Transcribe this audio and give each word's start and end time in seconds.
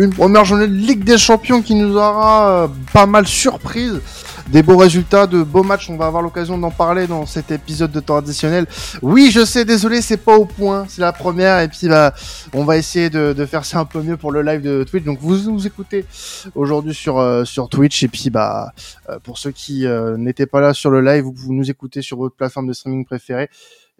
Une 0.00 0.14
première 0.14 0.46
journée 0.46 0.66
de 0.66 0.72
Ligue 0.72 1.04
des 1.04 1.18
Champions 1.18 1.60
qui 1.60 1.74
nous 1.74 1.94
aura 1.94 2.48
euh, 2.48 2.68
pas 2.90 3.04
mal 3.04 3.26
surprise. 3.26 4.00
Des 4.48 4.62
beaux 4.62 4.78
résultats, 4.78 5.26
de 5.26 5.42
beaux 5.42 5.62
matchs. 5.62 5.90
On 5.90 5.98
va 5.98 6.06
avoir 6.06 6.22
l'occasion 6.22 6.56
d'en 6.56 6.70
parler 6.70 7.06
dans 7.06 7.26
cet 7.26 7.50
épisode 7.50 7.92
de 7.92 8.00
temps 8.00 8.16
additionnel. 8.16 8.66
Oui, 9.02 9.30
je 9.30 9.44
sais, 9.44 9.66
désolé, 9.66 10.00
c'est 10.00 10.16
pas 10.16 10.38
au 10.38 10.46
point. 10.46 10.86
C'est 10.88 11.02
la 11.02 11.12
première. 11.12 11.60
Et 11.60 11.68
puis, 11.68 11.86
bah, 11.86 12.14
on 12.54 12.64
va 12.64 12.78
essayer 12.78 13.10
de, 13.10 13.34
faire 13.44 13.66
ça 13.66 13.80
un 13.80 13.84
peu 13.84 14.00
mieux 14.00 14.16
pour 14.16 14.32
le 14.32 14.40
live 14.40 14.62
de 14.62 14.84
Twitch. 14.84 15.04
Donc, 15.04 15.18
vous 15.20 15.36
nous 15.36 15.66
écoutez 15.66 16.06
aujourd'hui 16.54 16.94
sur, 16.94 17.18
euh, 17.18 17.44
sur 17.44 17.68
Twitch. 17.68 18.02
Et 18.02 18.08
puis, 18.08 18.30
bah, 18.30 18.72
euh, 19.10 19.18
pour 19.22 19.36
ceux 19.36 19.50
qui 19.50 19.86
n'étaient 20.16 20.46
pas 20.46 20.62
là 20.62 20.72
sur 20.72 20.90
le 20.90 21.02
live, 21.02 21.24
vous 21.24 21.52
nous 21.52 21.70
écoutez 21.70 22.00
sur 22.00 22.16
votre 22.16 22.34
plateforme 22.34 22.68
de 22.68 22.72
streaming 22.72 23.04
préférée. 23.04 23.50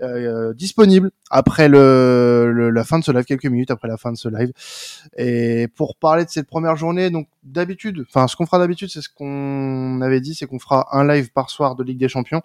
Euh, 0.02 0.54
disponible 0.54 1.10
après 1.30 1.68
le, 1.68 2.70
la 2.72 2.84
fin 2.84 2.98
de 2.98 3.04
ce 3.04 3.12
live, 3.12 3.24
quelques 3.24 3.46
minutes 3.46 3.70
après 3.70 3.86
la 3.86 3.98
fin 3.98 4.10
de 4.10 4.16
ce 4.16 4.28
live. 4.28 4.50
Et 5.18 5.68
pour 5.76 5.96
parler 5.96 6.24
de 6.24 6.30
cette 6.30 6.46
première 6.46 6.76
journée, 6.76 7.10
donc 7.10 7.28
d'habitude, 7.42 8.06
enfin 8.08 8.26
ce 8.26 8.34
qu'on 8.34 8.46
fera 8.46 8.58
d'habitude, 8.58 8.88
c'est 8.90 9.02
ce 9.02 9.10
qu'on 9.10 10.00
avait 10.00 10.20
dit, 10.20 10.34
c'est 10.34 10.46
qu'on 10.46 10.58
fera 10.58 10.96
un 10.96 11.06
live 11.06 11.30
par 11.32 11.50
soir 11.50 11.74
de 11.74 11.84
Ligue 11.84 11.98
des 11.98 12.08
Champions, 12.08 12.40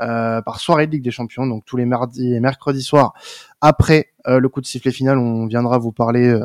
euh, 0.00 0.40
par 0.42 0.60
soirée 0.60 0.86
de 0.86 0.92
Ligue 0.92 1.02
des 1.02 1.10
Champions, 1.10 1.46
donc 1.46 1.64
tous 1.64 1.76
les 1.76 1.84
mardis 1.84 2.32
et 2.32 2.40
mercredis 2.40 2.82
soirs. 2.82 3.14
Après 3.60 4.12
euh, 4.26 4.38
le 4.38 4.48
coup 4.48 4.60
de 4.60 4.66
sifflet 4.66 4.92
final, 4.92 5.18
on 5.18 5.46
viendra 5.46 5.78
vous 5.78 5.92
parler 5.92 6.38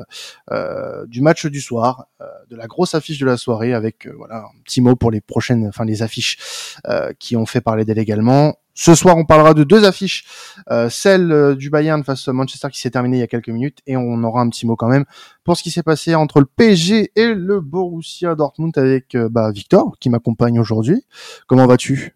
euh, 0.51 1.05
du 1.07 1.21
match 1.21 1.45
du 1.45 1.61
soir, 1.61 2.07
de 2.49 2.55
la 2.55 2.67
grosse 2.67 2.95
affiche 2.95 3.19
de 3.19 3.25
la 3.25 3.37
soirée, 3.37 3.73
avec 3.73 4.07
voilà 4.07 4.39
un 4.39 4.61
petit 4.63 4.81
mot 4.81 4.95
pour 4.95 5.11
les 5.11 5.21
prochaines, 5.21 5.67
enfin 5.67 5.85
les 5.85 6.01
affiches 6.01 6.79
qui 7.19 7.35
ont 7.35 7.45
fait 7.45 7.61
parler 7.61 7.85
d'elle 7.85 7.99
également 7.99 8.55
ce 8.77 8.93
soir, 8.93 9.15
on 9.17 9.23
parlera 9.23 9.53
de 9.53 9.63
deux 9.63 9.85
affiches, 9.85 10.25
euh, 10.69 10.89
celle 10.89 11.31
euh, 11.31 11.55
du 11.55 11.69
Bayern 11.69 12.03
face 12.03 12.27
à 12.27 12.33
Manchester 12.33 12.67
qui 12.69 12.79
s'est 12.81 12.91
terminée 12.91 13.17
il 13.17 13.19
y 13.21 13.23
a 13.23 13.27
quelques 13.27 13.49
minutes, 13.49 13.79
et 13.87 13.95
on 13.95 14.21
aura 14.23 14.41
un 14.41 14.49
petit 14.49 14.67
mot 14.67 14.75
quand 14.75 14.89
même 14.89 15.05
pour 15.45 15.55
ce 15.55 15.63
qui 15.63 15.71
s'est 15.71 15.81
passé 15.81 16.13
entre 16.13 16.41
le 16.41 16.45
PSG 16.45 17.11
et 17.15 17.33
le 17.33 17.61
Borussia 17.61 18.35
Dortmund 18.35 18.77
avec 18.77 19.15
euh, 19.15 19.29
bah, 19.29 19.49
Victor 19.51 19.97
qui 19.99 20.09
m'accompagne 20.09 20.59
aujourd'hui. 20.59 21.05
Comment 21.47 21.67
vas-tu? 21.67 22.15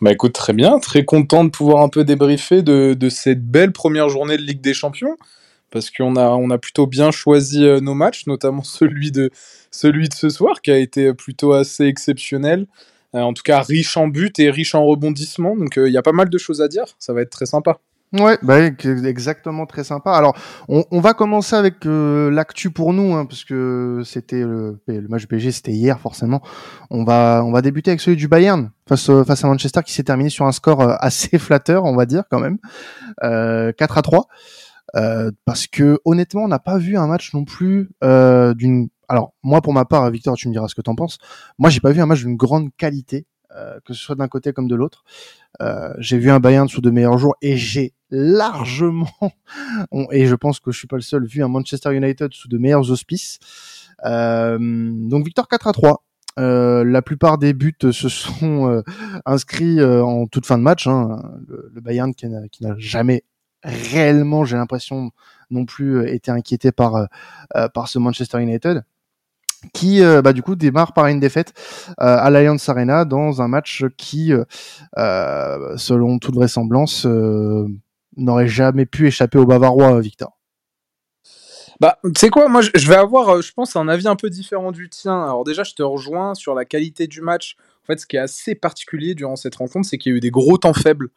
Bah 0.00 0.12
écoute, 0.12 0.32
très 0.32 0.52
bien, 0.52 0.78
très 0.78 1.04
content 1.04 1.44
de 1.44 1.50
pouvoir 1.50 1.82
un 1.82 1.88
peu 1.88 2.04
débriefer 2.04 2.62
de, 2.62 3.08
cette 3.10 3.44
belle 3.44 3.72
première 3.72 4.08
journée 4.08 4.36
de 4.36 4.42
Ligue 4.42 4.62
des 4.62 4.72
Champions, 4.72 5.16
parce 5.70 5.90
qu'on 5.90 6.16
a, 6.16 6.30
on 6.30 6.50
a 6.50 6.58
plutôt 6.58 6.86
bien 6.86 7.10
choisi 7.10 7.64
nos 7.82 7.94
matchs, 7.94 8.26
notamment 8.26 8.62
celui 8.64 9.12
de, 9.12 9.30
celui 9.70 10.08
de 10.08 10.14
ce 10.14 10.30
soir 10.30 10.62
qui 10.62 10.70
a 10.70 10.78
été 10.78 11.12
plutôt 11.12 11.52
assez 11.52 11.84
exceptionnel. 11.84 12.66
Euh, 13.14 13.20
en 13.20 13.32
tout 13.32 13.42
cas 13.42 13.60
riche 13.60 13.96
en 13.96 14.06
buts 14.06 14.32
et 14.38 14.50
riche 14.50 14.74
en 14.74 14.84
rebondissements. 14.84 15.56
Donc 15.56 15.78
euh, 15.78 15.88
il 15.88 15.92
y 15.92 15.98
a 15.98 16.02
pas 16.02 16.12
mal 16.12 16.30
de 16.30 16.38
choses 16.38 16.60
à 16.62 16.68
dire. 16.68 16.84
Ça 16.98 17.12
va 17.12 17.22
être 17.22 17.30
très 17.30 17.46
sympa. 17.46 17.80
Ouais, 18.12 18.38
bah, 18.42 18.58
exactement 18.58 19.66
très 19.66 19.84
sympa. 19.84 20.12
Alors, 20.12 20.36
on, 20.68 20.84
on 20.90 21.00
va 21.00 21.14
commencer 21.14 21.54
avec 21.54 21.86
euh, 21.86 22.28
l'actu 22.28 22.70
pour 22.70 22.92
nous, 22.92 23.14
hein, 23.14 23.24
parce 23.24 23.44
que 23.44 24.02
c'était 24.04 24.40
le, 24.40 24.80
le, 24.88 25.06
match 25.06 25.22
du 25.22 25.26
PSG, 25.28 25.52
c'était 25.52 25.72
hier 25.72 26.00
forcément. 26.00 26.42
On 26.90 27.04
va, 27.04 27.42
on 27.44 27.52
va 27.52 27.62
débuter 27.62 27.92
avec 27.92 28.00
celui 28.00 28.16
du 28.16 28.26
Bayern 28.26 28.72
face, 28.88 29.08
face 29.24 29.44
à 29.44 29.46
Manchester, 29.46 29.82
qui 29.84 29.92
s'est 29.92 30.02
terminé 30.02 30.28
sur 30.28 30.44
un 30.44 30.52
score 30.52 30.82
assez 31.00 31.38
flatteur, 31.38 31.84
on 31.84 31.94
va 31.94 32.04
dire 32.04 32.24
quand 32.28 32.40
même, 32.40 32.58
euh, 33.22 33.72
4 33.72 33.98
à 33.98 34.02
3. 34.02 34.26
Euh, 34.96 35.30
parce 35.44 35.68
que 35.68 36.00
honnêtement, 36.04 36.42
on 36.42 36.48
n'a 36.48 36.58
pas 36.58 36.78
vu 36.78 36.96
un 36.96 37.06
match 37.06 37.32
non 37.32 37.44
plus 37.44 37.90
d'une 38.02 38.88
alors 39.10 39.34
moi 39.42 39.60
pour 39.60 39.72
ma 39.72 39.84
part, 39.84 40.08
Victor, 40.10 40.36
tu 40.36 40.46
me 40.48 40.52
diras 40.52 40.68
ce 40.68 40.74
que 40.76 40.82
t'en 40.82 40.94
penses. 40.94 41.18
Moi, 41.58 41.68
j'ai 41.68 41.80
pas 41.80 41.90
vu 41.90 42.00
un 42.00 42.06
match 42.06 42.20
d'une 42.20 42.36
grande 42.36 42.70
qualité, 42.76 43.18
euh, 43.18 43.29
que 43.84 43.92
ce 43.92 44.02
soit 44.02 44.14
d'un 44.14 44.28
côté 44.28 44.52
comme 44.52 44.68
de 44.68 44.74
l'autre. 44.74 45.04
Euh, 45.60 45.92
j'ai 45.98 46.18
vu 46.18 46.30
un 46.30 46.40
Bayern 46.40 46.68
sous 46.68 46.80
de 46.80 46.90
meilleurs 46.90 47.18
jours 47.18 47.36
et 47.42 47.56
j'ai 47.56 47.92
largement, 48.10 49.10
et 50.12 50.26
je 50.26 50.34
pense 50.34 50.60
que 50.60 50.72
je 50.72 50.78
suis 50.78 50.88
pas 50.88 50.96
le 50.96 51.02
seul, 51.02 51.26
vu 51.26 51.42
un 51.42 51.48
Manchester 51.48 51.94
United 51.94 52.32
sous 52.32 52.48
de 52.48 52.58
meilleurs 52.58 52.90
auspices. 52.90 53.38
Euh, 54.04 54.58
donc 54.60 55.24
Victor 55.24 55.48
4 55.48 55.66
à 55.66 55.72
3. 55.72 56.04
la 56.36 57.02
plupart 57.02 57.38
des 57.38 57.52
buts 57.52 57.74
se 57.80 58.08
sont 58.08 58.82
inscrits 59.26 59.82
en 59.84 60.26
toute 60.26 60.46
fin 60.46 60.58
de 60.58 60.62
match. 60.62 60.86
Hein. 60.86 61.22
Le, 61.46 61.80
Bayern 61.80 62.14
qui 62.14 62.28
n'a 62.28 62.74
jamais 62.78 63.24
réellement, 63.62 64.44
j'ai 64.44 64.56
l'impression, 64.56 65.10
non 65.50 65.66
plus 65.66 66.08
été 66.08 66.30
inquiété 66.30 66.72
par 66.72 67.08
par 67.74 67.88
ce 67.88 67.98
Manchester 67.98 68.40
United 68.40 68.84
qui 69.72 70.02
euh, 70.02 70.22
bah, 70.22 70.32
du 70.32 70.42
coup 70.42 70.56
démarre 70.56 70.92
par 70.92 71.06
une 71.06 71.20
défaite 71.20 71.52
euh, 71.90 71.92
à 71.98 72.30
l'Alliance 72.30 72.68
Arena 72.68 73.04
dans 73.04 73.42
un 73.42 73.48
match 73.48 73.84
qui, 73.96 74.32
euh, 74.32 75.76
selon 75.76 76.18
toute 76.18 76.34
vraisemblance, 76.34 77.06
n'aurait 78.16 78.48
jamais 78.48 78.86
pu 78.86 79.06
échapper 79.06 79.38
aux 79.38 79.46
Bavarois, 79.46 80.00
Victor. 80.00 80.36
Bah, 81.80 81.98
tu 82.04 82.12
sais 82.16 82.28
quoi, 82.28 82.48
moi 82.48 82.60
je 82.60 82.88
vais 82.88 82.96
avoir, 82.96 83.40
je 83.40 83.52
pense, 83.52 83.74
un 83.74 83.88
avis 83.88 84.06
un 84.06 84.16
peu 84.16 84.28
différent 84.28 84.70
du 84.70 84.90
tien. 84.90 85.22
Alors 85.22 85.44
déjà, 85.44 85.62
je 85.62 85.72
te 85.72 85.82
rejoins 85.82 86.34
sur 86.34 86.54
la 86.54 86.66
qualité 86.66 87.06
du 87.06 87.22
match. 87.22 87.56
En 87.82 87.86
fait, 87.86 88.00
ce 88.00 88.06
qui 88.06 88.16
est 88.16 88.20
assez 88.20 88.54
particulier 88.54 89.14
durant 89.14 89.36
cette 89.36 89.54
rencontre, 89.54 89.88
c'est 89.88 89.96
qu'il 89.96 90.12
y 90.12 90.14
a 90.14 90.18
eu 90.18 90.20
des 90.20 90.30
gros 90.30 90.58
temps 90.58 90.74
faibles 90.74 91.08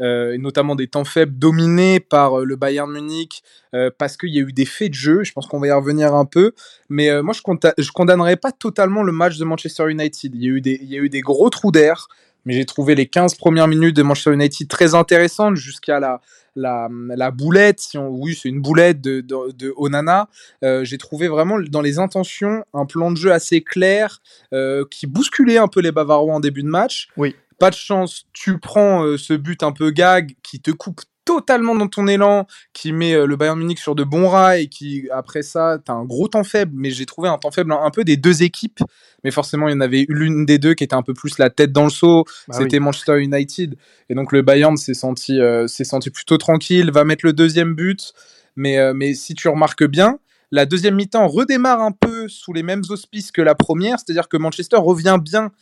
notamment 0.00 0.74
des 0.74 0.86
temps 0.86 1.04
faibles 1.04 1.38
dominés 1.38 2.00
par 2.00 2.40
euh, 2.40 2.44
le 2.44 2.56
Bayern 2.56 2.90
Munich 2.90 3.42
euh, 3.74 3.90
parce 3.96 4.16
qu'il 4.16 4.30
y 4.30 4.38
a 4.38 4.42
eu 4.42 4.52
des 4.52 4.64
faits 4.64 4.90
de 4.90 4.94
jeu. 4.94 5.24
Je 5.24 5.32
pense 5.32 5.46
qu'on 5.46 5.60
va 5.60 5.66
y 5.68 5.72
revenir 5.72 6.14
un 6.14 6.24
peu, 6.24 6.52
mais 6.88 7.22
moi 7.22 7.34
je, 7.34 7.42
je 7.78 7.90
condamnerais 7.90 8.36
pas 8.36 8.52
totalement 8.52 9.02
le 9.02 9.12
match 9.12 9.38
de 9.38 9.44
Manchester 9.44 9.90
United. 9.90 10.34
Il 10.34 10.42
y 10.42 10.46
a 10.46 10.50
eu 10.50 10.60
des, 10.60 10.78
il 10.82 10.88
y 10.88 10.96
a 10.96 11.00
eu 11.00 11.08
des 11.08 11.20
gros 11.20 11.50
trous 11.50 11.72
d'air, 11.72 12.08
mais 12.44 12.54
j'ai 12.54 12.64
trouvé 12.64 12.94
les 12.94 13.06
15 13.06 13.34
premières 13.34 13.68
minutes 13.68 13.96
de 13.96 14.02
Manchester 14.02 14.32
United 14.32 14.68
très 14.68 14.94
intéressantes 14.94 15.56
jusqu'à 15.56 16.00
la, 16.00 16.20
la, 16.56 16.88
la, 16.90 17.30
boulette, 17.30 17.80
si 17.80 17.98
on, 17.98 18.08
oui, 18.08 18.38
c'est 18.40 18.48
une 18.48 18.60
boulette 18.60 19.00
de, 19.00 19.20
de, 19.20 19.72
Onana. 19.76 20.28
Euh, 20.64 20.84
j'ai 20.84 20.98
trouvé 20.98 21.28
vraiment 21.28 21.58
dans 21.60 21.80
les 21.80 21.98
intentions 21.98 22.64
un 22.74 22.86
plan 22.86 23.10
de 23.10 23.16
jeu 23.16 23.32
assez 23.32 23.62
clair 23.62 24.20
euh, 24.52 24.84
qui 24.90 25.06
bousculait 25.06 25.58
un 25.58 25.68
peu 25.68 25.80
les 25.80 25.92
Bavarois 25.92 26.34
en 26.34 26.40
début 26.40 26.62
de 26.62 26.68
match. 26.68 27.08
Oui. 27.16 27.34
Pas 27.58 27.70
de 27.70 27.74
chance, 27.74 28.24
tu 28.32 28.58
prends 28.58 29.04
euh, 29.04 29.18
ce 29.18 29.34
but 29.34 29.62
un 29.62 29.72
peu 29.72 29.90
gag 29.90 30.36
qui 30.42 30.60
te 30.60 30.70
coupe 30.70 31.00
totalement 31.24 31.74
dans 31.74 31.88
ton 31.88 32.06
élan, 32.06 32.46
qui 32.72 32.92
met 32.92 33.12
euh, 33.12 33.26
le 33.26 33.36
Bayern 33.36 33.58
Munich 33.58 33.78
sur 33.80 33.94
de 33.94 34.02
bons 34.02 34.28
rails, 34.28 34.62
et 34.62 34.68
qui, 34.68 35.08
après 35.12 35.42
ça, 35.42 35.78
t'as 35.84 35.92
un 35.92 36.04
gros 36.04 36.26
temps 36.26 36.42
faible, 36.42 36.72
mais 36.74 36.90
j'ai 36.90 37.04
trouvé 37.04 37.28
un 37.28 37.36
temps 37.36 37.50
faible 37.50 37.70
un 37.72 37.90
peu 37.90 38.02
des 38.02 38.16
deux 38.16 38.42
équipes, 38.42 38.80
mais 39.24 39.30
forcément, 39.30 39.68
il 39.68 39.72
y 39.72 39.74
en 39.74 39.80
avait 39.80 40.06
l'une 40.08 40.46
des 40.46 40.58
deux 40.58 40.72
qui 40.72 40.84
était 40.84 40.94
un 40.94 41.02
peu 41.02 41.12
plus 41.12 41.36
la 41.36 41.50
tête 41.50 41.70
dans 41.70 41.84
le 41.84 41.90
seau, 41.90 42.24
bah 42.46 42.56
c'était 42.56 42.78
Manchester 42.78 43.20
United, 43.20 43.76
et 44.08 44.14
donc 44.14 44.32
le 44.32 44.40
Bayern 44.40 44.78
s'est 44.78 44.94
senti, 44.94 45.38
euh, 45.38 45.66
s'est 45.66 45.84
senti 45.84 46.08
plutôt 46.08 46.38
tranquille, 46.38 46.90
va 46.90 47.04
mettre 47.04 47.26
le 47.26 47.34
deuxième 47.34 47.74
but, 47.74 48.14
mais, 48.56 48.78
mais 48.94 49.12
si 49.12 49.34
tu 49.34 49.48
remarques 49.48 49.84
bien, 49.84 50.18
la 50.50 50.64
deuxième 50.64 50.94
mi-temps 50.94 51.28
redémarre 51.28 51.82
un 51.82 51.92
peu 51.92 52.26
sous 52.28 52.54
les 52.54 52.62
mêmes 52.62 52.82
auspices 52.88 53.32
que 53.32 53.42
la 53.42 53.54
première, 53.54 53.98
c'est-à-dire 53.98 54.28
que 54.28 54.38
Manchester 54.38 54.78
revient 54.78 55.18
bien 55.22 55.52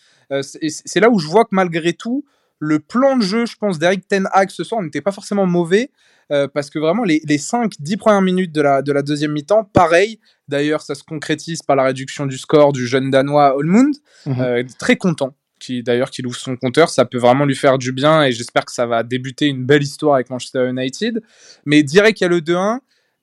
c'est 0.43 1.01
là 1.01 1.11
où 1.11 1.19
je 1.19 1.27
vois 1.27 1.45
que 1.45 1.51
malgré 1.53 1.93
tout, 1.93 2.25
le 2.59 2.79
plan 2.79 3.17
de 3.17 3.23
jeu, 3.23 3.47
je 3.47 3.57
pense, 3.57 3.79
d'Eric 3.79 4.09
Ten 4.09 4.29
Hag 4.33 4.51
ce 4.51 4.65
soir 4.65 4.83
n'était 4.83 5.01
pas 5.01 5.13
forcément 5.13 5.47
mauvais. 5.47 5.91
Euh, 6.33 6.49
parce 6.49 6.71
que 6.71 6.81
vraiment, 6.81 7.05
les, 7.05 7.23
les 7.25 7.39
5-10 7.39 7.97
premières 7.99 8.23
minutes 8.23 8.51
de 8.51 8.61
la, 8.61 8.83
de 8.83 8.91
la 8.91 9.03
deuxième 9.03 9.33
mi-temps, 9.33 9.65
pareil. 9.65 10.19
D'ailleurs, 10.49 10.83
ça 10.83 10.97
se 10.97 11.05
concrétise 11.05 11.63
par 11.63 11.77
la 11.77 11.85
réduction 11.85 12.27
du 12.27 12.37
score 12.37 12.73
du 12.73 12.87
jeune 12.87 13.11
Danois 13.11 13.57
Holmund. 13.57 13.95
Mhm. 14.27 14.41
Euh, 14.41 14.63
très 14.79 14.97
content 14.97 15.35
qui 15.59 15.83
d'ailleurs 15.83 16.11
qu'il 16.11 16.27
ouvre 16.27 16.37
son 16.37 16.57
compteur, 16.57 16.91
ça 16.91 17.07
peut 17.07 17.19
vraiment 17.19 17.47
lui 17.47 17.57
faire 17.57 17.79
du 17.79 17.91
bien 17.91 18.23
et 18.25 18.33
j'espère 18.33 18.67
que 18.67 18.73
ça 18.73 18.85
va 18.85 19.03
débuter 19.03 19.47
une 19.47 19.65
belle 19.65 19.83
histoire 19.83 20.17
avec 20.17 20.29
Manchester 20.29 20.69
United. 20.69 21.23
Mais 21.65 21.83
direct 21.83 22.19
qu'il 22.19 22.27
y 22.27 22.29
a 22.29 22.31
le 22.31 22.41
2-1, 22.41 22.81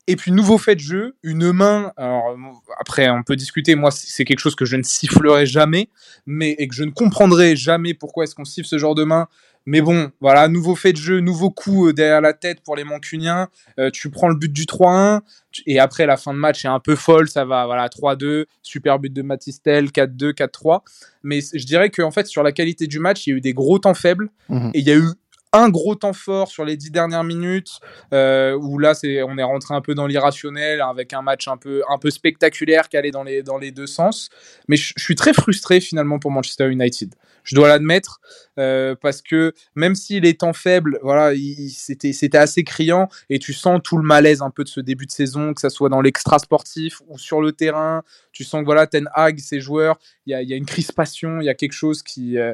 et 0.08 0.16
puis 0.16 0.32
nouveau 0.32 0.58
fait 0.58 0.76
de 0.76 0.82
jeu, 0.82 1.16
une 1.24 1.52
main. 1.52 1.94
Alors 1.96 2.36
après, 2.80 3.10
on 3.10 3.24
peut 3.24 3.36
discuter. 3.36 3.76
Moi, 3.76 3.92
c'est 3.92 4.26
quelque 4.26 4.40
chose 4.40 4.56
que 4.56 4.66
je 4.66 4.76
ne 4.76 4.84
sifflerai 4.84 5.46
jamais, 5.46 5.90
mais 6.26 6.52
et 6.60 6.68
que 6.68 6.76
je 6.76 6.84
ne 6.84 6.92
comprendrai 6.92 7.56
jamais 7.56 7.94
pourquoi 7.94 8.26
est-ce 8.26 8.36
qu'on 8.36 8.46
siffle 8.46 8.68
ce 8.68 8.78
genre 8.78 8.96
de 8.96 9.04
main. 9.04 9.28
Mais 9.66 9.80
bon, 9.80 10.12
voilà, 10.20 10.50
nouveau 10.50 10.76
fait 10.76 10.92
de 10.92 10.98
jeu, 10.98 11.22
nouveau 11.22 11.50
coup 11.50 11.88
euh, 11.88 11.94
derrière 11.94 12.20
la 12.20 12.34
tête 12.34 12.62
pour 12.66 12.76
les 12.76 12.84
Mancuniens. 12.84 13.48
Euh, 13.80 13.90
tu 13.92 14.10
prends 14.10 14.28
le 14.28 14.36
but 14.36 14.52
du 14.52 14.64
3-1 14.64 15.22
et 15.66 15.80
après 15.80 16.06
la 16.06 16.18
fin 16.18 16.34
de 16.34 16.40
match 16.40 16.66
est 16.66 16.70
un 16.70 16.82
peu 16.82 16.96
folle. 16.96 17.30
Ça 17.30 17.46
va, 17.46 17.66
voilà, 17.66 17.88
3-2, 17.88 18.46
super 18.62 19.00
but 19.00 19.14
de 19.14 19.22
Matistel, 19.22 19.86
4-2, 19.86 20.34
4-3. 20.34 20.82
Mais 21.24 21.40
je 21.42 21.66
dirais 21.66 21.90
qu'en 21.90 22.12
fait 22.12 22.28
sur 22.28 22.44
la 22.44 22.52
qualité 22.52 22.88
du 22.88 23.00
match, 23.00 23.26
il 23.26 23.30
y 23.30 23.34
a 23.34 23.38
eu 23.38 23.42
des 23.42 23.54
gros 23.54 23.80
temps 23.80 23.94
faibles 23.94 24.30
mmh 24.50 24.72
et 24.74 24.80
il 24.80 24.86
y 24.86 24.92
a 24.92 24.98
eu 24.98 25.08
un 25.54 25.70
gros 25.70 25.96
temps 25.96 26.14
fort 26.14 26.50
sur 26.50 26.66
les 26.66 26.76
dix 26.76 26.92
dernières 26.92 27.24
minutes 27.24 27.80
euh, 28.14 28.58
où 28.60 28.80
là 28.80 28.94
c'est 28.96 29.22
on 29.24 29.38
est 29.38 29.44
rentré 29.44 29.74
un 29.76 29.82
peu 29.82 29.94
dans 29.94 30.08
l'irrationnel 30.08 30.82
avec 30.82 31.14
un 31.14 31.22
match 31.22 31.48
un 31.48 31.58
peu 31.58 31.84
un 31.90 32.00
peu 32.00 32.10
spectaculaire 32.10 32.90
qui 32.90 32.98
allait 32.98 33.12
dans 33.12 33.24
les 33.24 33.44
dans 33.44 33.58
les 33.58 33.72
deux 33.72 33.88
sens. 33.88 34.30
Mais 34.68 34.76
je 34.76 34.94
suis 34.98 35.16
très 35.16 35.34
frustré 35.34 35.80
finalement 35.80 36.20
pour 36.20 36.32
Manchester 36.32 36.70
United 36.70 37.14
je 37.44 37.56
dois 37.56 37.68
l'admettre 37.68 38.20
euh, 38.60 38.96
parce 39.00 39.22
que 39.22 39.54
même 39.76 39.96
si 39.96 40.20
les 40.20 40.36
temps 40.36 40.54
faibles 40.54 41.00
voilà 41.02 41.34
c'était 41.70 42.14
c'était 42.14 42.38
assez 42.38 42.64
criant 42.64 43.10
et 43.30 43.40
tu 43.40 43.54
sens 43.54 43.80
tout 43.84 43.98
le 43.98 44.04
malaise 44.04 44.42
un 44.42 44.50
peu 44.50 44.64
de 44.64 44.70
ce 44.70 44.80
début 44.80 45.06
de 45.06 45.12
saison 45.12 45.54
que 45.54 45.62
ça 45.62 45.70
soit 45.70 45.90
dans 45.90 46.02
l'extra 46.02 46.40
sportif 46.40 47.02
ou 47.08 47.18
sur 47.18 47.42
le 47.42 47.52
terrain. 47.52 48.04
Tu 48.32 48.44
sens 48.44 48.62
que 48.62 48.66
voilà 48.66 48.88
Ten 48.88 49.10
Hag 49.14 49.40
ses 49.40 49.60
joueurs 49.60 49.98
il 50.26 50.32
y 50.32 50.34
a, 50.34 50.42
y 50.42 50.54
a 50.54 50.56
une 50.56 50.66
crispation 50.66 51.42
il 51.42 51.46
y 51.46 51.50
a 51.50 51.54
quelque 51.54 51.74
chose 51.74 52.04
qui, 52.04 52.38
euh, 52.38 52.54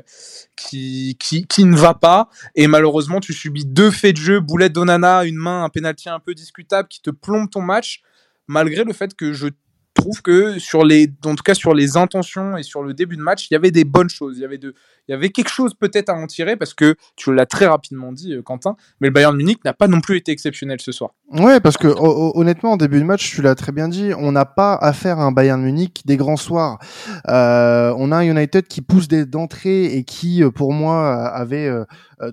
qui 0.55 1.17
qui 1.19 1.45
qui 1.45 1.65
ne 1.65 1.75
va 1.75 1.93
pas. 1.93 2.29
Et 2.55 2.67
malheureusement 2.67 3.19
tu 3.19 3.33
subis 3.33 3.65
deux 3.65 3.91
faits 3.91 4.15
de 4.15 4.21
jeu, 4.21 4.39
boulette 4.39 4.73
d'Onana, 4.73 5.25
une 5.25 5.37
main, 5.37 5.63
un 5.63 5.69
pénalty 5.69 6.09
un 6.09 6.19
peu 6.19 6.33
discutable 6.33 6.87
qui 6.87 7.01
te 7.01 7.09
plombe 7.09 7.49
ton 7.49 7.61
match, 7.61 8.01
malgré 8.47 8.83
le 8.83 8.93
fait 8.93 9.15
que 9.15 9.33
je 9.33 9.47
trouve 9.93 10.21
que 10.21 10.59
sur 10.59 10.85
les, 10.85 11.11
en 11.25 11.35
tout 11.35 11.43
cas 11.43 11.53
sur 11.53 11.73
les 11.73 11.97
intentions 11.97 12.57
et 12.57 12.63
sur 12.63 12.83
le 12.83 12.93
début 12.93 13.17
de 13.17 13.21
match, 13.21 13.47
il 13.49 13.53
y 13.53 13.57
avait 13.57 13.71
des 13.71 13.83
bonnes 13.83 14.09
choses. 14.09 14.37
Il 14.37 14.41
y 14.41 14.45
avait 14.45 14.57
de, 14.57 14.73
il 15.07 15.11
y 15.11 15.15
avait 15.15 15.29
quelque 15.29 15.49
chose 15.49 15.73
peut-être 15.73 16.09
à 16.09 16.13
en 16.13 16.27
tirer 16.27 16.55
parce 16.55 16.73
que 16.73 16.95
tu 17.15 17.33
l'as 17.33 17.45
très 17.45 17.67
rapidement 17.67 18.11
dit, 18.11 18.33
euh, 18.33 18.41
Quentin. 18.41 18.75
Mais 19.01 19.07
le 19.07 19.13
Bayern 19.13 19.35
Munich 19.35 19.63
n'a 19.65 19.73
pas 19.73 19.87
non 19.87 20.01
plus 20.01 20.17
été 20.17 20.31
exceptionnel 20.31 20.79
ce 20.81 20.91
soir. 20.91 21.11
Ouais, 21.31 21.59
parce 21.59 21.77
que 21.77 21.87
honnêtement, 21.87 22.73
en 22.73 22.77
début 22.77 22.99
de 22.99 23.05
match, 23.05 23.31
tu 23.31 23.41
l'as 23.41 23.55
très 23.55 23.71
bien 23.71 23.87
dit, 23.87 24.11
on 24.17 24.31
n'a 24.31 24.45
pas 24.45 24.75
affaire 24.75 25.19
à 25.19 25.23
un 25.23 25.31
Bayern 25.31 25.61
Munich 25.61 26.01
des 26.05 26.17
grands 26.17 26.37
soirs. 26.37 26.79
Euh, 27.27 27.93
on 27.97 28.11
a 28.11 28.17
un 28.17 28.23
United 28.23 28.67
qui 28.67 28.81
pousse 28.81 29.07
d'entrée 29.07 29.85
et 29.85 30.03
qui, 30.03 30.43
euh, 30.43 30.51
pour 30.51 30.73
moi, 30.73 31.27
avait 31.27 31.69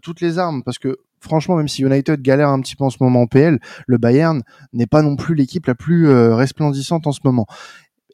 toutes 0.02 0.20
les 0.20 0.38
armes 0.38 0.62
parce 0.62 0.78
que 0.78 0.98
franchement, 1.26 1.56
même 1.56 1.68
si 1.68 1.82
United 1.82 2.22
galère 2.22 2.48
un 2.48 2.60
petit 2.60 2.76
peu 2.76 2.84
en 2.84 2.90
ce 2.90 2.98
moment 3.00 3.22
en 3.22 3.26
PL, 3.26 3.58
le 3.86 3.98
Bayern 3.98 4.42
n'est 4.72 4.86
pas 4.86 5.02
non 5.02 5.16
plus 5.16 5.34
l'équipe 5.34 5.66
la 5.66 5.74
plus 5.74 6.08
euh, 6.08 6.34
resplendissante 6.34 7.06
en 7.06 7.12
ce 7.12 7.20
moment. 7.24 7.46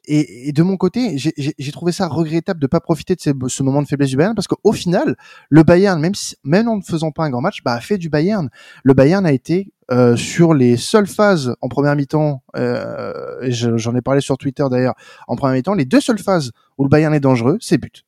Et, 0.05 0.51
de 0.51 0.63
mon 0.63 0.75
côté, 0.75 1.17
j'ai 1.17 1.71
trouvé 1.71 1.93
ça 1.93 2.07
regrettable 2.09 2.59
de 2.59 2.67
pas 2.67 2.81
profiter 2.81 3.15
de 3.15 3.47
ce 3.47 3.63
moment 3.63 3.81
de 3.81 3.87
faiblesse 3.87 4.09
du 4.09 4.17
Bayern 4.17 4.35
parce 4.35 4.47
qu'au 4.47 4.73
final, 4.73 5.15
le 5.49 5.63
Bayern, 5.63 6.05
même 6.43 6.67
en 6.67 6.77
ne 6.77 6.81
faisant 6.81 7.11
pas 7.11 7.23
un 7.23 7.29
grand 7.29 7.39
match, 7.39 7.63
bah, 7.63 7.71
a 7.71 7.79
fait 7.79 7.97
du 7.97 8.09
Bayern. 8.09 8.49
Le 8.83 8.93
Bayern 8.93 9.25
a 9.25 9.31
été 9.31 9.71
euh, 9.91 10.17
sur 10.17 10.53
les 10.53 10.75
seules 10.75 11.07
phases 11.07 11.55
en 11.61 11.69
première 11.69 11.95
mi-temps, 11.95 12.43
euh, 12.57 13.37
j'en 13.49 13.95
ai 13.95 14.01
parlé 14.01 14.19
sur 14.19 14.37
Twitter 14.37 14.65
d'ailleurs, 14.69 14.95
en 15.27 15.37
première 15.37 15.55
mi-temps, 15.55 15.73
les 15.73 15.85
deux 15.85 16.01
seules 16.01 16.19
phases 16.19 16.51
où 16.77 16.83
le 16.83 16.89
Bayern 16.89 17.13
est 17.13 17.21
dangereux, 17.21 17.57
c'est 17.61 17.77
but. 17.77 18.03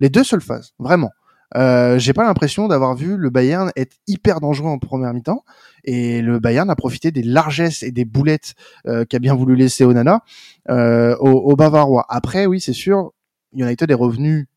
Les 0.00 0.10
deux 0.10 0.24
seules 0.24 0.42
phases, 0.42 0.74
vraiment. 0.78 1.10
Euh, 1.56 1.98
j'ai 1.98 2.12
pas 2.12 2.24
l'impression 2.24 2.68
d'avoir 2.68 2.94
vu 2.94 3.16
le 3.16 3.30
Bayern 3.30 3.70
être 3.74 3.96
hyper 4.06 4.40
dangereux 4.40 4.68
en 4.68 4.78
première 4.78 5.14
mi-temps 5.14 5.44
et 5.84 6.20
le 6.20 6.38
Bayern 6.38 6.68
a 6.68 6.76
profité 6.76 7.10
des 7.10 7.22
largesses 7.22 7.82
et 7.82 7.90
des 7.90 8.04
boulettes 8.04 8.54
euh, 8.86 9.04
qu'a 9.04 9.18
bien 9.18 9.34
voulu 9.34 9.56
laisser 9.56 9.84
Onana 9.84 10.22
euh, 10.68 11.16
au, 11.16 11.56
Bavarois. 11.56 12.04
Après, 12.08 12.46
oui, 12.46 12.60
c'est 12.60 12.74
sûr, 12.74 13.12
United 13.54 13.90
est 13.90 13.94
revenu 13.94 14.48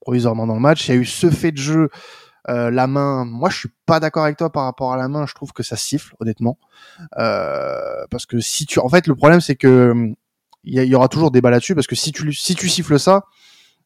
provisoirement 0.00 0.46
dans 0.46 0.54
le 0.54 0.60
match. 0.60 0.88
Il 0.88 0.94
y 0.94 0.94
a 0.96 1.00
eu 1.00 1.04
ce 1.04 1.30
fait 1.30 1.52
de 1.52 1.58
jeu, 1.58 1.90
euh, 2.48 2.70
la 2.70 2.86
main. 2.86 3.24
Moi, 3.24 3.50
je 3.50 3.58
suis 3.58 3.68
pas 3.86 4.00
d'accord 4.00 4.24
avec 4.24 4.36
toi 4.36 4.50
par 4.50 4.64
rapport 4.64 4.92
à 4.92 4.96
la 4.96 5.08
main. 5.08 5.26
Je 5.26 5.34
trouve 5.34 5.52
que 5.52 5.62
ça 5.62 5.76
siffle, 5.76 6.14
honnêtement, 6.18 6.58
euh, 7.18 8.04
parce 8.10 8.26
que 8.26 8.40
si 8.40 8.66
tu, 8.66 8.78
en 8.80 8.88
fait, 8.88 9.06
le 9.06 9.14
problème 9.14 9.40
c'est 9.40 9.56
que 9.56 10.12
il 10.64 10.80
y, 10.80 10.86
y, 10.86 10.94
aura 10.94 11.08
toujours 11.08 11.32
débat 11.32 11.50
là-dessus 11.50 11.74
parce 11.74 11.88
que 11.88 11.96
si 11.96 12.12
tu 12.12 12.32
si 12.32 12.54
tu 12.54 12.68
siffles 12.68 12.98
ça 13.00 13.24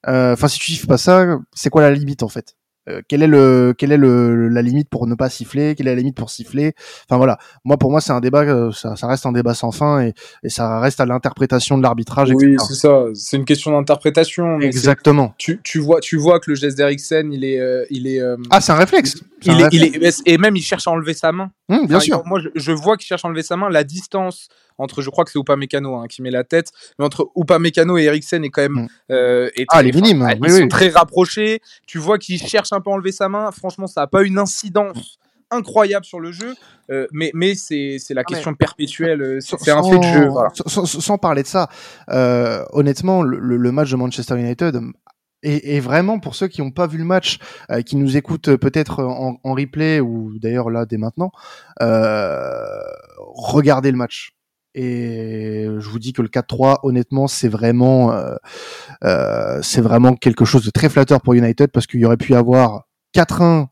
enfin, 0.07 0.49
si 0.49 0.59
tu 0.59 0.73
siffles 0.73 0.87
pas 0.87 0.99
ça, 0.99 1.39
c'est 1.53 1.71
quoi 1.71 1.83
la 1.83 1.91
limite 1.91 2.23
en 2.23 2.29
fait? 2.29 2.57
Euh, 2.89 3.01
quelle 3.09 3.23
est 3.23 3.27
le 3.27 3.75
quelle 3.77 3.91
est 3.91 3.97
le, 3.97 4.49
la 4.49 4.63
limite 4.63 4.89
pour 4.89 5.09
ne 5.09 5.17
pas 5.17 5.29
siffler? 5.29 5.75
Quelle 5.75 5.89
est 5.89 5.95
la 5.95 5.97
limite 5.97 6.17
pour 6.17 6.31
siffler? 6.31 6.75
Enfin 7.09 7.17
voilà. 7.17 7.37
Moi 7.65 7.77
pour 7.79 7.91
moi 7.91 8.01
c'est 8.01 8.13
un 8.13 8.21
débat 8.21 8.43
euh, 8.43 8.71
ça, 8.71 8.95
ça, 8.95 9.09
reste 9.09 9.27
un 9.27 9.33
débat 9.33 9.55
sans 9.55 9.73
fin 9.73 10.03
et, 10.03 10.15
et 10.45 10.49
ça 10.49 10.79
reste 10.79 11.01
à 11.01 11.07
l'interprétation 11.07 11.79
de 11.79 11.83
l'arbitrage 11.83 12.31
oui 12.33 12.57
c'est 12.69 12.75
ça. 12.75 13.07
C'est 13.15 13.39
une 13.39 13.45
question 13.45 13.73
d'interprétation 13.73 14.61
exactement. 14.61 15.35
tu, 15.37 15.61
tu 15.65 15.81
vois 15.81 15.99
tu 15.99 16.17
vois 16.17 16.39
que 16.39 16.51
le 16.51 16.55
geste 16.55 16.77
d'Eriksen 16.77 17.33
il 17.33 17.45
est 17.45 17.61
il 17.91 18.07
est 18.07 18.23
ah 18.51 18.61
c'est 18.61 18.71
un 18.71 18.77
réflexe. 18.77 19.17
il, 19.43 19.61
est, 19.61 19.69
il 19.73 19.83
est, 19.83 20.23
et 20.25 20.39
même 20.39 20.55
il 20.55 20.63
cherche 20.63 20.87
à 20.87 20.93
enlever 20.93 21.15
sa 21.15 21.33
main. 21.33 21.51
Mmh, 21.69 21.87
bien 21.89 21.99
sûr. 21.99 22.23
moi 22.25 22.39
je, 22.39 22.49
je 22.55 22.71
vois 22.71 22.97
qu'il 22.97 23.07
cherche 23.07 23.25
à 23.25 23.29
enlever 23.29 23.43
sa 23.43 23.57
main. 23.57 23.69
La 23.69 23.83
distance 23.83 24.49
entre, 24.79 25.03
je 25.03 25.11
crois 25.11 25.25
que 25.25 25.31
c'est 25.31 25.39
Upamecano 25.39 25.97
hein, 25.97 26.07
qui 26.09 26.23
met 26.23 26.31
la 26.31 26.45
tête, 26.45 26.71
mais 26.99 27.05
entre 27.05 27.31
Upamecano 27.37 27.99
et 27.99 28.05
Eriksen 28.05 28.45
est 28.45 28.51
quand 28.51 28.63
même 28.63 28.73
mm. 28.73 28.89
euh, 29.13 29.51
ah 29.69 29.83
les 29.83 29.93
minimes, 29.93 30.29
ils 30.43 30.51
sont 30.51 30.69
très 30.69 30.89
rapprochés. 30.89 31.61
Tu 31.87 31.99
vois 31.99 32.19
qu'il 32.19 32.41
cherche 32.41 32.73
un 32.73 32.81
peu 32.81 32.91
à 32.91 32.95
enlever 32.95 33.13
sa 33.13 33.29
main. 33.29 33.51
Franchement, 33.53 33.87
ça 33.87 34.03
a 34.03 34.07
pas 34.07 34.23
une 34.23 34.39
incidence 34.39 35.19
incroyable 35.51 36.05
sur 36.05 36.19
le 36.19 36.33
jeu, 36.33 36.55
euh, 36.91 37.07
mais, 37.13 37.31
mais 37.33 37.55
c'est, 37.55 37.99
la 38.11 38.25
question 38.25 38.53
perpétuelle, 38.55 39.23
euh, 39.23 39.39
c'est 39.41 39.71
un 39.71 39.83
fait 39.83 39.99
de 39.99 40.03
jeu. 40.03 40.29
Sans, 40.67 41.19
parler 41.19 41.45
de 41.45 41.49
ça, 41.49 41.69
honnêtement, 42.73 43.23
le, 43.23 43.73
match 43.73 43.91
de 43.91 43.97
Manchester 43.97 44.37
United 44.39 44.81
et, 45.43 45.79
vraiment 45.79 46.19
pour 46.19 46.35
ceux 46.35 46.49
qui 46.49 46.63
n'ont 46.63 46.73
pas 46.73 46.89
vu 46.89 46.99
le 46.99 47.05
match, 47.05 47.39
qui 47.87 47.97
nous 47.97 48.17
écoutent 48.17 48.57
peut-être 48.57 49.05
en, 49.05 49.39
en 49.43 49.55
replay 49.55 50.01
ou 50.01 50.37
d'ailleurs 50.41 50.71
là 50.71 50.85
dès 50.85 50.99
maintenant, 50.99 51.31
regardez 53.19 53.93
le 53.93 53.97
match. 53.97 54.36
Et 54.79 55.65
je 55.79 55.89
vous 55.89 55.99
dis 55.99 56.13
que 56.13 56.21
le 56.21 56.29
4-3, 56.29 56.81
honnêtement, 56.83 57.29
c'est 57.29 57.49
vraiment, 57.49 58.13
euh, 58.13 58.37
euh, 59.05 59.59
c'est 59.63 59.81
vraiment 59.81 60.15
quelque 60.15 60.45
chose 60.45 60.67
de 60.67 60.71
très 60.71 60.91
flatteur 60.91 61.23
pour 61.23 61.33
United 61.33 61.71
parce 61.71 61.87
qu'il 61.87 62.01
y 62.01 62.05
aurait 62.05 62.19
pu 62.19 62.33
y 62.33 62.37
avoir 62.37 62.85
4-1 63.15 63.69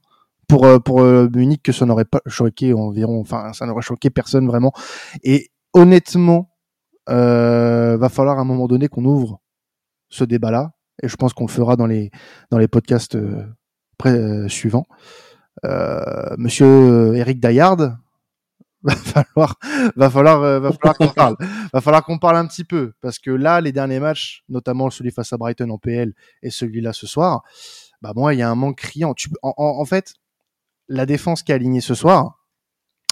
pour 0.48 0.64
euh, 0.64 0.78
pour 0.78 1.02
Munich 1.02 1.62
que 1.62 1.72
ça 1.72 1.84
n'aurait 1.84 2.06
pas 2.06 2.22
choqué 2.26 2.72
environ, 2.72 3.20
enfin 3.20 3.52
ça 3.52 3.66
n'aurait 3.66 3.82
choqué 3.82 4.08
personne 4.08 4.46
vraiment. 4.46 4.72
Et 5.22 5.50
honnêtement, 5.74 6.48
va 7.06 8.08
falloir 8.08 8.38
à 8.38 8.40
un 8.40 8.44
moment 8.44 8.66
donné 8.66 8.88
qu'on 8.88 9.04
ouvre 9.04 9.42
ce 10.08 10.24
débat-là. 10.24 10.72
Et 11.02 11.08
je 11.08 11.16
pense 11.16 11.34
qu'on 11.34 11.44
le 11.44 11.50
fera 11.50 11.76
dans 11.76 11.86
les 11.86 12.10
dans 12.50 12.56
les 12.56 12.68
podcasts 12.68 13.18
suivants. 14.48 14.86
Monsieur 16.38 17.14
Eric 17.14 17.40
Dayard, 17.40 17.98
va 18.84 18.94
falloir, 18.94 19.58
va 19.96 20.10
falloir, 20.10 20.42
euh, 20.42 20.60
va 20.60 20.72
falloir 20.72 20.98
qu'on 20.98 21.08
parle. 21.14 21.36
Va 21.72 21.80
falloir 21.80 22.04
qu'on 22.04 22.18
parle 22.18 22.36
un 22.36 22.46
petit 22.46 22.64
peu 22.64 22.92
parce 23.00 23.18
que 23.18 23.30
là, 23.30 23.62
les 23.62 23.72
derniers 23.72 23.98
matchs, 23.98 24.44
notamment 24.50 24.90
celui 24.90 25.10
face 25.10 25.32
à 25.32 25.38
Brighton 25.38 25.70
en 25.70 25.78
PL 25.78 26.12
et 26.42 26.50
celui-là 26.50 26.92
ce 26.92 27.06
soir, 27.06 27.42
bah 28.02 28.12
moi, 28.14 28.34
il 28.34 28.40
y 28.40 28.42
a 28.42 28.50
un 28.50 28.54
manque 28.54 28.76
criant. 28.76 29.14
Tu, 29.14 29.30
en, 29.42 29.54
en, 29.56 29.84
fait, 29.86 30.14
la 30.88 31.06
défense 31.06 31.42
qui 31.42 31.52
est 31.52 31.54
alignée 31.54 31.80
ce 31.80 31.94
soir, 31.94 32.44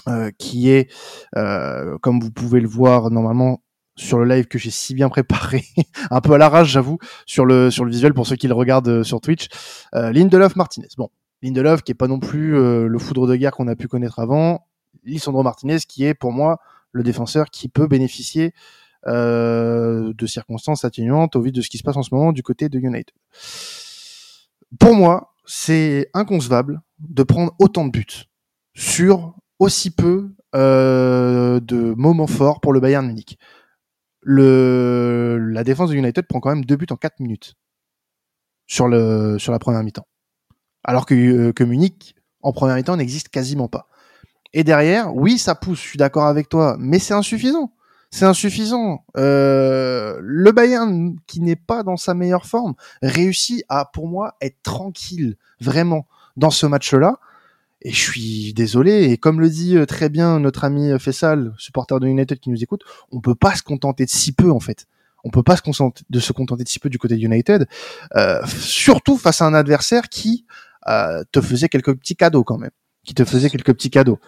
euh, 0.07 0.29
qui 0.37 0.69
est, 0.69 0.91
euh, 1.35 1.97
comme 1.99 2.19
vous 2.19 2.31
pouvez 2.31 2.59
le 2.59 2.67
voir 2.67 3.09
normalement 3.09 3.63
sur 3.95 4.19
le 4.19 4.25
live 4.25 4.45
que 4.45 4.59
j'ai 4.59 4.71
si 4.71 4.93
bien 4.93 5.09
préparé, 5.09 5.63
un 6.11 6.21
peu 6.21 6.33
à 6.33 6.37
l'arrache, 6.37 6.69
j'avoue, 6.69 6.99
sur 7.25 7.45
le 7.45 7.71
sur 7.71 7.83
le 7.83 7.91
visuel 7.91 8.13
pour 8.13 8.27
ceux 8.27 8.35
qui 8.35 8.47
le 8.47 8.53
regardent 8.53 9.01
sur 9.01 9.21
Twitch, 9.21 9.47
Lindelof 9.93 10.55
Martinez. 10.55 10.87
Bon, 10.97 11.09
Lindelof 11.43 11.83
qui 11.83 11.91
est 11.91 11.95
pas 11.95 12.07
non 12.07 12.19
plus 12.19 12.57
euh, 12.57 12.87
le 12.87 12.99
foudre 12.99 13.27
de 13.27 13.35
guerre 13.35 13.51
qu'on 13.51 13.67
a 13.67 13.75
pu 13.75 13.87
connaître 13.87 14.19
avant, 14.19 14.65
Lisandro 15.03 15.43
Martinez, 15.43 15.79
qui 15.87 16.05
est 16.05 16.13
pour 16.13 16.31
moi 16.31 16.59
le 16.91 17.03
défenseur 17.03 17.49
qui 17.49 17.69
peut 17.69 17.87
bénéficier 17.87 18.53
euh, 19.07 20.13
de 20.13 20.25
circonstances 20.25 20.85
atténuantes 20.85 21.35
au 21.35 21.41
vu 21.41 21.51
de 21.51 21.61
ce 21.61 21.69
qui 21.69 21.77
se 21.77 21.83
passe 21.83 21.97
en 21.97 22.03
ce 22.03 22.13
moment 22.13 22.31
du 22.31 22.43
côté 22.43 22.69
de 22.69 22.79
United. 22.79 23.13
Pour 24.79 24.95
moi, 24.95 25.33
c'est 25.45 26.09
inconcevable 26.13 26.81
de 26.99 27.23
prendre 27.23 27.53
autant 27.59 27.85
de 27.85 27.91
buts 27.91 28.25
sur 28.75 29.35
aussi 29.59 29.91
peu 29.91 30.33
euh, 30.55 31.59
de 31.59 31.93
moments 31.95 32.27
forts 32.27 32.61
pour 32.61 32.73
le 32.73 32.79
Bayern 32.79 33.05
Munich. 33.05 33.37
Le, 34.21 35.37
la 35.51 35.63
défense 35.63 35.89
de 35.89 35.95
United 35.95 36.25
prend 36.27 36.39
quand 36.39 36.49
même 36.49 36.63
deux 36.63 36.77
buts 36.77 36.87
en 36.89 36.95
quatre 36.95 37.19
minutes 37.19 37.55
sur, 38.67 38.87
le, 38.87 39.37
sur 39.37 39.51
la 39.51 39.59
première 39.59 39.83
mi-temps. 39.83 40.07
Alors 40.83 41.05
que, 41.05 41.13
euh, 41.13 41.51
que 41.51 41.63
Munich, 41.63 42.15
en 42.41 42.53
première 42.53 42.75
mi-temps, 42.75 42.95
n'existe 42.95 43.29
quasiment 43.29 43.67
pas. 43.67 43.89
Et 44.53 44.63
derrière, 44.63 45.15
oui, 45.15 45.37
ça 45.37 45.55
pousse, 45.55 45.81
je 45.81 45.87
suis 45.87 45.97
d'accord 45.97 46.25
avec 46.25 46.49
toi, 46.49 46.75
mais 46.79 46.99
c'est 46.99 47.13
insuffisant. 47.13 47.71
C'est 48.11 48.25
insuffisant. 48.25 49.03
Euh, 49.17 50.19
le 50.21 50.51
Bayern, 50.51 51.15
qui 51.25 51.41
n'est 51.41 51.55
pas 51.55 51.81
dans 51.81 51.97
sa 51.97 52.13
meilleure 52.13 52.45
forme, 52.45 52.75
réussit 53.01 53.65
à, 53.69 53.85
pour 53.85 54.07
moi, 54.07 54.35
être 54.41 54.61
tranquille, 54.61 55.35
vraiment, 55.59 56.07
dans 56.37 56.51
ce 56.51 56.67
match-là. 56.67 57.17
Et 57.81 57.91
je 57.91 57.99
suis 57.99 58.53
désolé. 58.53 59.05
Et 59.05 59.17
comme 59.17 59.41
le 59.41 59.49
dit 59.49 59.75
euh, 59.75 59.85
très 59.87 60.09
bien 60.09 60.39
notre 60.39 60.63
ami 60.63 60.91
Fessal, 60.99 61.53
supporter 61.57 61.99
de 61.99 62.07
United 62.07 62.39
qui 62.39 62.51
nous 62.51 62.61
écoute, 62.63 62.83
on 63.11 63.19
peut 63.19 63.35
pas 63.35 63.55
se 63.55 63.63
contenter 63.63 64.05
de 64.05 64.11
si 64.11 64.31
peu, 64.31 64.51
en 64.51 64.59
fait. 64.59 64.85
On 65.23 65.29
peut 65.29 65.43
pas 65.43 65.55
se 65.55 65.61
contenter 65.61 66.03
de 66.09 66.19
se 66.19 66.33
contenter 66.33 66.63
de 66.63 66.69
si 66.69 66.79
peu 66.79 66.89
du 66.89 66.99
côté 66.99 67.15
de 67.15 67.21
United, 67.21 67.67
euh, 68.15 68.45
surtout 68.45 69.17
face 69.17 69.41
à 69.41 69.45
un 69.45 69.53
adversaire 69.53 70.09
qui 70.09 70.45
euh, 70.87 71.23
te 71.31 71.41
faisait 71.41 71.69
quelques 71.69 71.93
petits 71.95 72.15
cadeaux 72.15 72.43
quand 72.43 72.57
même, 72.57 72.71
qui 73.05 73.13
te 73.13 73.23
faisait 73.23 73.49
quelques 73.49 73.73
petits 73.73 73.89
cadeaux. 73.89 74.19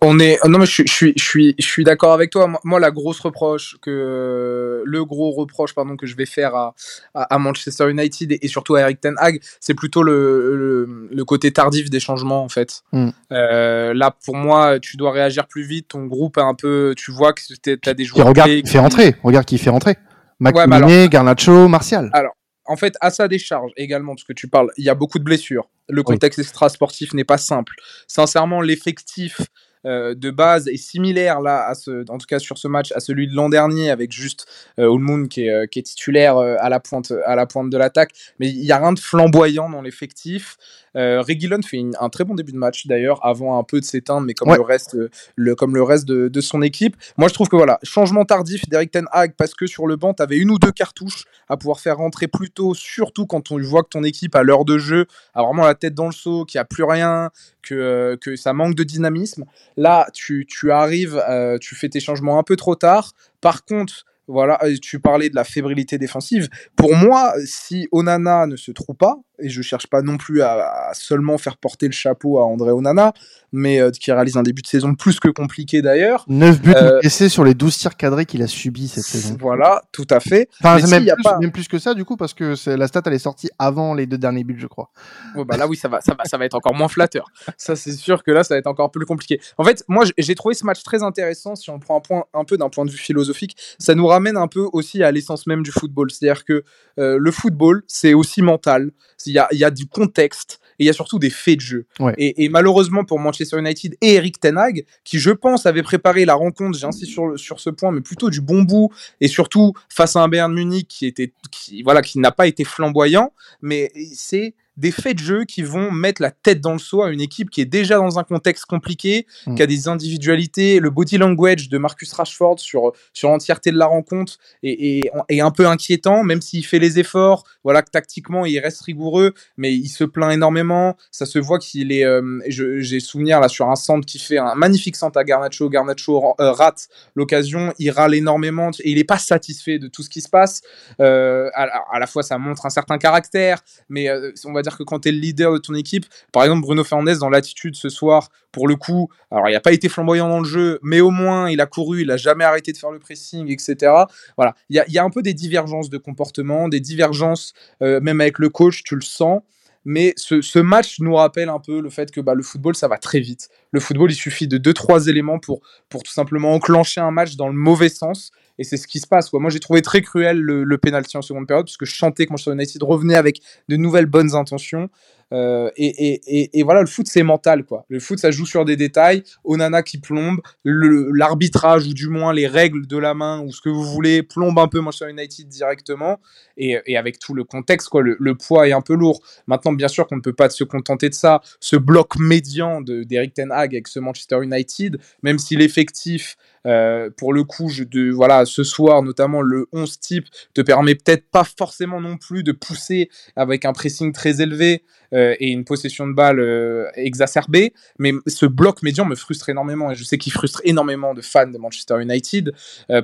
On 0.00 0.18
est 0.18 0.38
non 0.46 0.58
mais 0.58 0.66
je, 0.66 0.82
suis 0.86 1.12
je 1.16 1.22
suis 1.22 1.54
je 1.58 1.66
suis 1.66 1.84
d'accord 1.84 2.12
avec 2.12 2.30
toi. 2.30 2.50
Moi, 2.64 2.80
la 2.80 2.90
grosse 2.90 3.20
reproche 3.20 3.76
que 3.82 4.82
le 4.84 5.04
gros 5.04 5.32
reproche 5.32 5.74
pardon 5.74 5.96
que 5.96 6.06
je 6.06 6.16
vais 6.16 6.24
faire 6.26 6.54
à, 6.54 6.74
à, 7.14 7.38
Manchester 7.38 7.90
United 7.90 8.38
et, 8.40 8.48
surtout 8.48 8.74
à 8.74 8.80
Eric 8.80 9.00
Ten 9.00 9.14
Hag, 9.18 9.40
c'est 9.60 9.74
plutôt 9.74 10.02
le, 10.02 11.08
le, 11.10 11.24
côté 11.24 11.52
tardif 11.52 11.90
des 11.90 12.00
changements 12.00 12.42
en 12.42 12.48
fait. 12.48 12.82
Mm. 12.92 13.10
Euh, 13.32 13.94
là 13.94 14.16
pour 14.24 14.34
moi, 14.36 14.80
tu 14.80 14.96
dois 14.96 15.12
réagir 15.12 15.46
plus 15.46 15.62
vite. 15.62 15.88
Ton 15.88 16.06
groupe 16.06 16.38
est 16.38 16.42
un 16.42 16.54
peu, 16.54 16.94
tu 16.96 17.12
vois 17.12 17.34
que 17.34 17.42
tu 17.62 17.88
as 17.88 17.94
des 17.94 18.04
joueurs. 18.04 18.26
regarde 18.26 18.50
qui 18.50 18.66
fait 18.66 18.78
rentrer. 18.78 19.14
Regarde 19.22 19.44
qui 19.44 19.58
fait 19.58 19.70
rentrer. 19.70 19.96
McTominay, 20.40 21.08
Garnacho, 21.08 21.68
Martial. 21.68 22.10
Alors 22.14 22.32
en 22.64 22.76
fait, 22.76 22.96
à 23.00 23.10
sa 23.10 23.28
décharge 23.28 23.70
également, 23.76 24.14
parce 24.14 24.24
que 24.24 24.32
tu 24.32 24.48
parles, 24.48 24.70
il 24.76 24.84
y 24.84 24.88
a 24.88 24.94
beaucoup 24.94 25.18
de 25.18 25.24
blessures. 25.24 25.68
Le 25.88 26.02
contexte 26.02 26.38
extra-sportif 26.38 27.14
n'est 27.14 27.24
pas 27.24 27.38
simple. 27.38 27.74
Sincèrement, 28.08 28.60
l'effectif 28.60 29.40
de 29.86 30.30
base 30.30 30.68
est 30.68 30.76
similaire 30.76 31.40
là, 31.40 31.66
à 31.66 31.74
ce, 31.74 32.04
en 32.10 32.18
tout 32.18 32.26
cas 32.26 32.38
sur 32.38 32.58
ce 32.58 32.68
match, 32.68 32.92
à 32.92 33.00
celui 33.00 33.28
de 33.28 33.34
l'an 33.34 33.48
dernier 33.48 33.90
avec 33.90 34.12
juste 34.12 34.46
Ulmund 34.78 35.28
qui 35.28 35.46
est, 35.46 35.70
qui 35.70 35.78
est 35.78 35.82
titulaire 35.82 36.36
à 36.36 36.68
la 36.68 36.80
pointe, 36.80 37.12
à 37.24 37.36
la 37.36 37.46
pointe 37.46 37.70
de 37.70 37.78
l'attaque. 37.78 38.12
Mais 38.40 38.48
il 38.48 38.64
y 38.64 38.72
a 38.72 38.78
rien 38.78 38.92
de 38.92 38.98
flamboyant 38.98 39.70
dans 39.70 39.82
l'effectif. 39.82 40.58
Euh, 40.96 41.20
Reguilon 41.20 41.60
fait 41.62 41.82
un 42.00 42.08
très 42.08 42.24
bon 42.24 42.34
début 42.34 42.52
de 42.52 42.56
match 42.56 42.86
d'ailleurs, 42.86 43.24
avant 43.24 43.58
un 43.58 43.64
peu 43.64 43.80
de 43.80 43.84
s'éteindre, 43.84 44.26
mais 44.26 44.34
comme 44.34 44.54
le 44.54 44.60
reste, 44.62 44.94
euh, 44.94 45.10
le, 45.36 45.54
comme 45.54 45.74
le 45.74 45.82
reste 45.82 46.06
de, 46.06 46.40
son 46.40 46.62
équipe. 46.62 46.96
Moi, 47.16 47.28
je 47.28 47.34
trouve 47.34 47.48
que 47.48 47.56
voilà, 47.56 47.78
changement 47.82 48.24
tardif 48.24 48.68
d'Eric 48.68 48.90
Ten 48.92 49.06
Hag 49.10 49.34
parce 49.36 49.54
que 49.54 49.66
sur 49.66 49.86
le 49.86 49.96
banc, 49.96 50.14
tu 50.14 50.22
avais 50.22 50.36
une 50.36 50.50
ou 50.50 50.58
deux 50.58 50.70
cartouches 50.70 51.24
à 51.48 51.56
pouvoir 51.56 51.80
faire 51.80 51.98
rentrer 51.98 52.28
plus 52.28 52.50
tôt, 52.50 52.74
surtout 52.74 53.26
quand 53.26 53.50
on 53.50 53.60
voit 53.60 53.82
que 53.82 53.88
ton 53.88 54.04
équipe 54.04 54.34
à 54.36 54.42
l'heure 54.42 54.64
de 54.64 54.78
jeu 54.78 55.06
a 55.34 55.42
vraiment 55.42 55.64
la 55.64 55.74
tête 55.74 55.94
dans 55.94 56.06
le 56.06 56.12
seau, 56.12 56.44
qu'il 56.44 56.58
n'y 56.58 56.62
a 56.62 56.64
plus 56.64 56.84
rien, 56.84 57.30
que, 57.66 57.74
euh, 57.74 58.16
que 58.16 58.36
ça 58.36 58.52
manque 58.52 58.74
de 58.74 58.84
dynamisme. 58.84 59.44
Là, 59.76 60.08
tu, 60.12 60.46
tu 60.48 60.72
arrives, 60.72 61.22
euh, 61.28 61.58
tu 61.58 61.74
fais 61.74 61.88
tes 61.88 62.00
changements 62.00 62.38
un 62.38 62.42
peu 62.42 62.56
trop 62.56 62.74
tard. 62.74 63.12
Par 63.40 63.64
contre, 63.64 64.04
voilà, 64.28 64.58
tu 64.80 64.98
parlais 65.00 65.30
de 65.30 65.34
la 65.34 65.44
fébrilité 65.44 65.98
défensive. 65.98 66.48
Pour 66.74 66.96
moi, 66.96 67.34
si 67.44 67.86
Onana 67.92 68.46
ne 68.46 68.56
se 68.56 68.72
trouve 68.72 68.96
pas, 68.96 69.16
et 69.38 69.48
je 69.48 69.62
cherche 69.62 69.86
pas 69.86 70.02
non 70.02 70.16
plus 70.16 70.42
à, 70.42 70.90
seulement 70.94 71.38
faire 71.38 71.56
porter 71.56 71.86
le 71.86 71.92
chapeau 71.92 72.38
à 72.38 72.44
André 72.44 72.70
Onana, 72.70 73.12
mais 73.52 73.80
euh, 73.80 73.90
qui 73.90 74.12
réalise 74.12 74.36
un 74.36 74.42
début 74.42 74.62
de 74.62 74.66
saison 74.66 74.94
plus 74.94 75.20
que 75.20 75.28
compliqué 75.28 75.82
d'ailleurs. 75.82 76.24
9 76.28 76.60
buts 76.60 76.74
euh, 76.76 77.00
sur 77.08 77.44
les 77.44 77.54
12 77.54 77.76
tirs 77.76 77.96
cadrés 77.96 78.26
qu'il 78.26 78.42
a 78.42 78.46
subis 78.46 78.88
cette 78.88 79.04
saison. 79.04 79.36
Voilà, 79.40 79.82
tout 79.92 80.06
à 80.10 80.20
fait. 80.20 80.48
Enfin, 80.62 80.84
même, 80.86 81.04
plus, 81.04 81.22
pas... 81.22 81.38
même, 81.38 81.52
plus, 81.52 81.68
que 81.68 81.78
ça 81.78 81.94
du 81.94 82.04
coup, 82.04 82.16
parce 82.16 82.34
que 82.34 82.54
la 82.70 82.86
stat 82.86 83.02
elle 83.06 83.14
est 83.14 83.18
sortie 83.18 83.50
avant 83.58 83.94
les 83.94 84.06
deux 84.06 84.18
derniers 84.18 84.44
buts, 84.44 84.58
je 84.58 84.66
crois. 84.66 84.90
bah 85.34 85.56
là 85.56 85.66
oui, 85.66 85.76
ça 85.76 85.88
va, 85.88 86.00
ça 86.00 86.14
va, 86.14 86.24
ça 86.24 86.38
va 86.38 86.44
être 86.44 86.54
encore 86.54 86.74
moins 86.74 86.88
flatteur. 86.88 87.26
ça 87.56 87.76
c'est 87.76 87.92
sûr 87.92 88.22
que 88.22 88.30
là, 88.30 88.44
ça 88.44 88.54
va 88.54 88.58
être 88.58 88.66
encore 88.66 88.90
plus 88.90 89.06
compliqué. 89.06 89.40
En 89.58 89.64
fait, 89.64 89.84
moi 89.88 90.04
j'ai 90.16 90.34
trouvé 90.34 90.54
ce 90.54 90.64
match 90.64 90.82
très 90.82 91.02
intéressant 91.02 91.54
si 91.54 91.70
on 91.70 91.78
prend 91.78 91.96
un 91.96 92.00
point 92.00 92.24
un 92.34 92.44
peu 92.44 92.56
d'un 92.56 92.68
point 92.68 92.84
de 92.84 92.90
vue 92.90 92.98
philosophique. 92.98 93.56
Ça 93.78 93.94
nous 93.94 94.06
ramène 94.06 94.36
un 94.36 94.48
peu 94.48 94.66
aussi 94.72 95.02
à 95.02 95.10
l'essence 95.10 95.46
même 95.46 95.62
du 95.62 95.72
football, 95.72 96.10
c'est-à-dire 96.10 96.44
que 96.44 96.64
euh, 96.98 97.18
le 97.18 97.30
football 97.30 97.82
c'est 97.86 98.14
aussi 98.14 98.42
mental. 98.42 98.90
Il 99.26 99.32
y 99.32 99.38
a, 99.38 99.48
y 99.52 99.64
a 99.64 99.70
du 99.70 99.86
contexte 99.86 100.60
et 100.78 100.84
il 100.84 100.86
y 100.86 100.90
a 100.90 100.92
surtout 100.92 101.18
des 101.18 101.30
faits 101.30 101.56
de 101.56 101.60
jeu. 101.60 101.86
Et, 102.18 102.48
malheureusement 102.48 103.04
pour 103.04 103.18
Manchester 103.18 103.58
United 103.58 103.96
et 104.00 104.14
Eric 104.14 104.40
Ten 104.40 104.58
Hag, 104.58 104.84
qui 105.04 105.18
je 105.18 105.30
pense 105.30 105.66
avait 105.66 105.82
préparé 105.82 106.24
la 106.24 106.34
rencontre, 106.34 106.78
j'insiste 106.78 107.10
sur, 107.10 107.38
sur 107.38 107.60
ce 107.60 107.70
point, 107.70 107.92
mais 107.92 108.00
plutôt 108.00 108.30
du 108.30 108.40
bon 108.40 108.62
bout, 108.62 108.90
et 109.20 109.28
surtout 109.28 109.72
face 109.88 110.16
à 110.16 110.22
un 110.22 110.28
Bayern 110.28 110.52
Munich 110.52 110.86
qui 110.88 111.06
était, 111.06 111.32
qui, 111.50 111.82
voilà, 111.82 112.02
qui 112.02 112.18
n'a 112.18 112.32
pas 112.32 112.46
été 112.46 112.64
flamboyant, 112.64 113.32
mais 113.62 113.92
c'est 114.14 114.54
des 114.76 114.90
faits 114.90 115.16
de 115.16 115.22
jeu 115.22 115.44
qui 115.44 115.62
vont 115.62 115.90
mettre 115.90 116.20
la 116.20 116.30
tête 116.30 116.60
dans 116.60 116.72
le 116.72 116.78
seau 116.78 117.02
à 117.02 117.10
une 117.10 117.20
équipe 117.20 117.50
qui 117.50 117.60
est 117.60 117.66
déjà 117.66 117.96
dans 117.96 118.18
un 118.18 118.24
contexte 118.24 118.66
compliqué, 118.66 119.26
mm. 119.46 119.54
qui 119.54 119.62
a 119.62 119.66
des 119.66 119.88
individualités. 119.88 120.80
Le 120.80 120.90
body 120.90 121.18
language 121.18 121.68
de 121.68 121.78
Marcus 121.78 122.12
Rashford 122.12 122.58
sur, 122.58 122.92
sur 123.12 123.30
l'entièreté 123.30 123.70
de 123.70 123.78
la 123.78 123.86
rencontre 123.86 124.38
est, 124.62 125.10
est, 125.28 125.40
un 125.40 125.50
peu 125.50 125.66
inquiétant, 125.66 126.24
même 126.24 126.42
s'il 126.42 126.64
fait 126.66 126.78
les 126.78 126.98
efforts. 126.98 127.44
Voilà, 127.64 127.82
que 127.82 127.90
tactiquement, 127.90 128.44
il 128.44 128.58
reste 128.58 128.82
rigoureux, 128.82 129.32
mais 129.56 129.74
il 129.74 129.88
se 129.88 130.04
plaint 130.04 130.32
énormément. 130.32 130.96
Ça 131.10 131.26
se 131.26 131.38
voit 131.38 131.58
qu'il 131.58 131.92
est. 131.92 132.04
Euh, 132.04 132.40
j'ai 132.48 133.00
souvenir 133.00 133.40
là 133.40 133.48
sur 133.48 133.68
un 133.68 133.76
centre 133.76 134.06
qui 134.06 134.18
fait 134.18 134.38
un 134.38 134.54
magnifique 134.54 134.96
centre 134.96 135.18
à 135.18 135.24
Garnacho. 135.24 135.68
Garnacho 135.68 136.34
euh, 136.40 136.52
rate 136.52 136.88
l'occasion, 137.14 137.72
il 137.78 137.90
râle 137.90 138.14
énormément 138.14 138.70
et 138.80 138.90
il 138.90 138.96
n'est 138.96 139.04
pas 139.04 139.18
satisfait 139.18 139.78
de 139.78 139.88
tout 139.88 140.02
ce 140.02 140.10
qui 140.10 140.20
se 140.20 140.28
passe. 140.28 140.62
Euh, 141.00 141.50
à, 141.54 141.98
la 141.98 142.06
fois, 142.06 142.22
ça 142.22 142.38
montre 142.38 142.66
un 142.66 142.70
certain 142.70 142.98
caractère, 142.98 143.62
mais 143.88 144.08
on 144.44 144.52
va 144.52 144.62
c'est-à-dire 144.66 144.78
que 144.78 144.84
quand 144.84 145.00
tu 145.00 145.08
es 145.08 145.12
le 145.12 145.18
leader 145.18 145.52
de 145.52 145.58
ton 145.58 145.74
équipe, 145.74 146.06
par 146.32 146.42
exemple 146.42 146.62
Bruno 146.62 146.82
Fernandes 146.82 147.18
dans 147.18 147.28
l'attitude 147.28 147.76
ce 147.76 147.88
soir, 147.88 148.30
pour 148.50 148.66
le 148.66 148.74
coup, 148.74 149.08
alors 149.30 149.48
il 149.48 149.52
n'a 149.52 149.60
pas 149.60 149.72
été 149.72 149.88
flamboyant 149.88 150.28
dans 150.28 150.40
le 150.40 150.44
jeu, 150.44 150.80
mais 150.82 151.00
au 151.00 151.10
moins 151.10 151.48
il 151.48 151.60
a 151.60 151.66
couru, 151.66 152.02
il 152.02 152.10
a 152.10 152.16
jamais 152.16 152.42
arrêté 152.42 152.72
de 152.72 152.76
faire 152.76 152.90
le 152.90 152.98
pressing, 152.98 153.48
etc. 153.48 153.92
Voilà, 154.36 154.54
il 154.68 154.82
y 154.88 154.98
a, 154.98 155.04
un 155.04 155.10
peu 155.10 155.22
des 155.22 155.34
divergences 155.34 155.88
de 155.88 155.98
comportement, 155.98 156.68
des 156.68 156.80
divergences 156.80 157.52
euh, 157.82 158.00
même 158.00 158.20
avec 158.20 158.40
le 158.40 158.48
coach, 158.48 158.82
tu 158.82 158.96
le 158.96 159.02
sens. 159.02 159.42
Mais 159.88 160.14
ce, 160.16 160.58
match 160.58 160.98
nous 160.98 161.14
rappelle 161.14 161.48
un 161.48 161.60
peu 161.60 161.80
le 161.80 161.90
fait 161.90 162.10
que 162.10 162.20
bah, 162.20 162.34
le 162.34 162.42
football, 162.42 162.74
ça 162.74 162.88
va 162.88 162.98
très 162.98 163.20
vite. 163.20 163.50
Le 163.70 163.78
football, 163.78 164.10
il 164.10 164.16
suffit 164.16 164.48
de 164.48 164.58
2-3 164.58 165.08
éléments 165.08 165.38
pour, 165.38 165.60
pour 165.88 166.02
tout 166.02 166.10
simplement 166.10 166.52
enclencher 166.54 167.00
un 167.00 167.12
match 167.12 167.36
dans 167.36 167.46
le 167.46 167.54
mauvais 167.54 167.88
sens. 167.88 168.32
Et 168.58 168.64
c'est 168.64 168.76
ce 168.76 168.86
qui 168.86 169.00
se 169.00 169.06
passe. 169.06 169.30
Quoi. 169.30 169.40
Moi, 169.40 169.50
j'ai 169.50 169.60
trouvé 169.60 169.82
très 169.82 170.02
cruel 170.02 170.40
le, 170.40 170.64
le 170.64 170.78
penalty 170.78 171.16
en 171.16 171.22
seconde 171.22 171.46
période, 171.46 171.66
parce 171.66 171.76
que 171.76 171.86
je 171.86 171.94
chantais 171.94 172.26
que 172.26 172.32
Manchester 172.32 172.52
United 172.52 172.82
revenait 172.82 173.16
avec 173.16 173.40
de 173.68 173.76
nouvelles 173.76 174.06
bonnes 174.06 174.34
intentions. 174.34 174.88
Euh, 175.32 175.70
et, 175.76 176.62
voilà, 176.62 176.80
le 176.80 176.86
foot, 176.86 177.06
c'est 177.06 177.22
mental. 177.22 177.64
quoi. 177.64 177.84
Le 177.88 178.00
foot, 178.00 178.18
ça 178.18 178.30
joue 178.30 178.46
sur 178.46 178.64
des 178.64 178.76
détails. 178.76 179.22
Onana 179.44 179.82
qui 179.82 179.98
plombe, 179.98 180.40
l'arbitrage, 180.64 181.86
ou 181.86 181.94
du 181.94 182.08
moins 182.08 182.32
les 182.32 182.46
règles 182.46 182.86
de 182.86 182.96
la 182.96 183.14
main, 183.14 183.40
ou 183.40 183.52
ce 183.52 183.60
que 183.60 183.68
vous 183.68 183.84
voulez, 183.84 184.22
plombe 184.22 184.58
un 184.58 184.68
peu 184.68 184.80
Manchester 184.80 185.10
United 185.10 185.48
directement. 185.48 186.20
Et, 186.56 186.96
avec 186.96 187.18
tout 187.18 187.34
le 187.34 187.44
contexte, 187.44 187.88
quoi, 187.88 188.02
le, 188.02 188.34
poids 188.34 188.68
est 188.68 188.72
un 188.72 188.80
peu 188.80 188.94
lourd. 188.94 189.20
Maintenant, 189.46 189.72
bien 189.72 189.88
sûr 189.88 190.06
qu'on 190.06 190.16
ne 190.16 190.20
peut 190.20 190.32
pas 190.32 190.48
se 190.50 190.64
contenter 190.64 191.08
de 191.08 191.14
ça. 191.14 191.40
Ce 191.60 191.76
bloc 191.76 192.16
médian 192.18 192.80
d'Eric 192.80 193.34
Ten 193.34 193.50
Hag 193.50 193.74
avec 193.74 193.88
ce 193.88 193.98
Manchester 193.98 194.38
United, 194.42 194.98
même 195.22 195.38
si 195.38 195.56
l'effectif 195.56 196.36
euh, 196.66 197.10
pour 197.16 197.32
le 197.32 197.44
coup, 197.44 197.68
je, 197.68 197.84
voilà, 198.12 198.44
ce 198.44 198.64
soir, 198.64 199.02
notamment 199.02 199.40
le 199.40 199.66
11 199.72 199.98
type, 200.00 200.26
te 200.54 200.60
permet 200.60 200.94
peut-être 200.94 201.28
pas 201.30 201.44
forcément 201.44 202.00
non 202.00 202.16
plus 202.16 202.42
de 202.42 202.52
pousser 202.52 203.08
avec 203.36 203.64
un 203.64 203.72
pressing 203.72 204.12
très 204.12 204.40
élevé 204.40 204.82
euh, 205.14 205.34
et 205.38 205.50
une 205.50 205.64
possession 205.64 206.06
de 206.06 206.12
balle 206.12 206.40
euh, 206.40 206.88
exacerbée. 206.94 207.72
Mais 207.98 208.12
ce 208.26 208.46
bloc 208.46 208.82
médian 208.82 209.04
me 209.04 209.14
frustre 209.14 209.48
énormément 209.48 209.90
et 209.90 209.94
je 209.94 210.04
sais 210.04 210.18
qu'il 210.18 210.32
frustre 210.32 210.60
énormément 210.64 211.14
de 211.14 211.22
fans 211.22 211.46
de 211.46 211.58
Manchester 211.58 212.00
United 212.00 212.52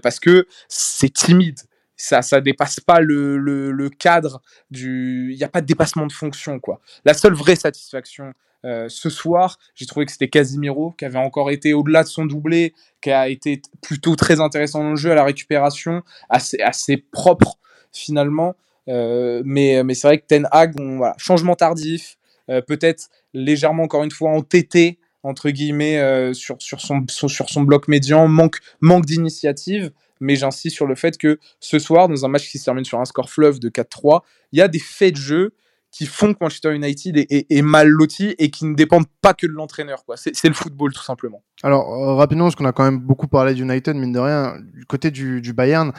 parce 0.02 0.20
que 0.20 0.46
c'est 0.68 1.12
timide 1.12 1.58
ça 1.96 2.22
ça 2.22 2.40
dépasse 2.40 2.80
pas 2.80 3.00
le 3.00 3.88
cadre 3.98 4.42
du 4.70 5.30
il 5.32 5.36
n'y 5.36 5.44
a 5.44 5.48
pas 5.48 5.60
de 5.60 5.66
dépassement 5.66 6.06
de 6.06 6.12
fonction 6.12 6.58
quoi 6.58 6.80
la 7.04 7.14
seule 7.14 7.34
vraie 7.34 7.56
satisfaction 7.56 8.32
euh, 8.64 8.88
ce 8.88 9.10
soir, 9.10 9.58
j'ai 9.74 9.86
trouvé 9.86 10.06
que 10.06 10.12
c'était 10.12 10.28
Casimiro 10.28 10.92
qui 10.92 11.04
avait 11.04 11.18
encore 11.18 11.50
été 11.50 11.74
au-delà 11.74 12.04
de 12.04 12.08
son 12.08 12.24
doublé, 12.24 12.74
qui 13.00 13.10
a 13.10 13.28
été 13.28 13.60
plutôt 13.80 14.14
très 14.14 14.40
intéressant 14.40 14.82
dans 14.82 14.90
le 14.90 14.96
jeu 14.96 15.10
à 15.10 15.14
la 15.14 15.24
récupération, 15.24 16.02
assez, 16.28 16.96
propre 16.96 17.58
finalement. 17.92 18.54
Euh, 18.88 19.42
mais 19.44 19.82
c'est 19.94 20.06
vrai 20.06 20.18
que 20.18 20.26
Ten 20.26 20.48
Hag, 20.52 20.74
voilà, 20.78 21.14
changement 21.18 21.56
tardif, 21.56 22.18
euh, 22.50 22.60
peut-être 22.60 23.08
légèrement 23.34 23.84
encore 23.84 24.04
une 24.04 24.10
fois 24.10 24.30
entêté 24.30 24.98
entre 25.24 25.50
guillemets 25.50 26.34
sur, 26.34 26.56
sur, 26.60 26.80
son, 26.80 27.04
sur 27.08 27.48
son 27.48 27.62
bloc 27.62 27.86
médian, 27.86 28.26
manque, 28.26 28.58
manque 28.80 29.06
d'initiative. 29.06 29.92
Mais 30.18 30.34
j'insiste 30.34 30.74
sur 30.74 30.86
le 30.86 30.96
fait 30.96 31.16
que 31.16 31.38
ce 31.60 31.78
soir, 31.78 32.08
dans 32.08 32.24
un 32.24 32.28
match 32.28 32.48
qui 32.48 32.58
se 32.58 32.64
termine 32.64 32.84
sur 32.84 33.00
un 33.00 33.04
score 33.04 33.30
fleuve 33.30 33.60
de 33.60 33.68
4-3, 33.68 34.22
il 34.52 34.58
y 34.58 34.62
a 34.62 34.68
des 34.68 34.80
faits 34.80 35.14
de 35.14 35.18
jeu 35.18 35.52
qui 35.92 36.06
font 36.06 36.32
que 36.32 36.38
Manchester 36.40 36.74
United 36.74 37.26
est, 37.28 37.62
mal 37.62 37.86
loti 37.86 38.34
et 38.38 38.50
qui 38.50 38.64
ne 38.64 38.74
dépendent 38.74 39.06
pas 39.20 39.34
que 39.34 39.46
de 39.46 39.52
l'entraîneur. 39.52 40.04
Quoi. 40.06 40.16
C'est, 40.16 40.48
le 40.48 40.54
football, 40.54 40.92
tout 40.92 41.02
simplement. 41.02 41.44
Alors, 41.62 41.92
euh, 41.92 42.14
rapidement, 42.14 42.46
parce 42.46 42.56
qu'on 42.56 42.64
a 42.64 42.72
quand 42.72 42.82
même 42.82 42.98
beaucoup 42.98 43.28
parlé 43.28 43.52
d'United, 43.52 43.94
mine 43.94 44.10
de 44.10 44.18
rien, 44.18 44.56
du 44.72 44.86
côté 44.86 45.10
du, 45.10 45.52
Bayern, 45.52 45.92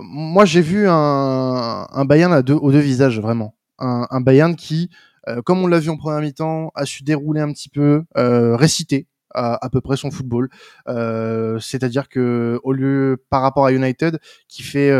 moi 0.00 0.46
j'ai 0.46 0.62
vu 0.62 0.86
un, 0.88 2.04
Bayern 2.06 2.32
à 2.32 2.40
deux, 2.40 2.54
aux 2.54 2.72
deux 2.72 2.80
visages, 2.80 3.20
vraiment. 3.20 3.54
Un, 3.78 4.20
Bayern 4.22 4.56
qui, 4.56 4.88
euh, 5.28 5.42
comme 5.42 5.62
on 5.62 5.66
l'a 5.66 5.78
vu 5.78 5.90
en 5.90 5.98
première 5.98 6.20
mi-temps, 6.20 6.72
a 6.74 6.86
su 6.86 7.02
dérouler 7.02 7.42
un 7.42 7.52
petit 7.52 7.68
peu, 7.68 8.02
euh, 8.16 8.56
réciter 8.56 9.06
à, 9.34 9.68
peu 9.70 9.80
près 9.82 9.96
son 9.96 10.10
football. 10.10 10.48
C'est-à-dire 11.60 12.08
que 12.08 12.58
au 12.62 12.72
lieu, 12.72 13.22
par 13.28 13.42
rapport 13.42 13.66
à 13.66 13.72
United, 13.72 14.18
qui 14.48 14.62
fait, 14.62 14.90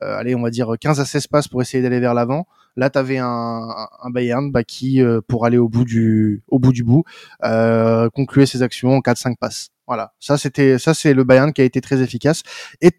allez, 0.00 0.34
on 0.34 0.42
va 0.42 0.50
dire 0.50 0.72
15 0.80 0.98
à 0.98 1.04
16 1.04 1.28
passes 1.28 1.48
pour 1.48 1.62
essayer 1.62 1.82
d'aller 1.82 2.00
vers 2.00 2.14
l'avant, 2.14 2.46
Là, 2.76 2.90
tu 2.90 2.98
avais 2.98 3.18
un, 3.18 3.88
un 4.02 4.10
Bayern 4.10 4.50
bah, 4.50 4.64
qui, 4.64 5.00
euh, 5.00 5.20
pour 5.26 5.46
aller 5.46 5.58
au 5.58 5.68
bout 5.68 5.84
du, 5.84 6.42
au 6.48 6.58
bout 6.58 6.72
du 6.72 6.84
bout, 6.84 7.04
euh, 7.44 8.08
concluait 8.10 8.46
ses 8.46 8.62
actions 8.62 8.96
en 8.96 9.00
4-5 9.00 9.36
passes. 9.38 9.68
Voilà, 9.86 10.14
ça 10.18 10.38
c'était, 10.38 10.78
ça 10.78 10.94
c'est 10.94 11.12
le 11.12 11.24
Bayern 11.24 11.52
qui 11.52 11.60
a 11.60 11.64
été 11.64 11.80
très 11.80 12.00
efficace. 12.00 12.42
Et 12.80 12.92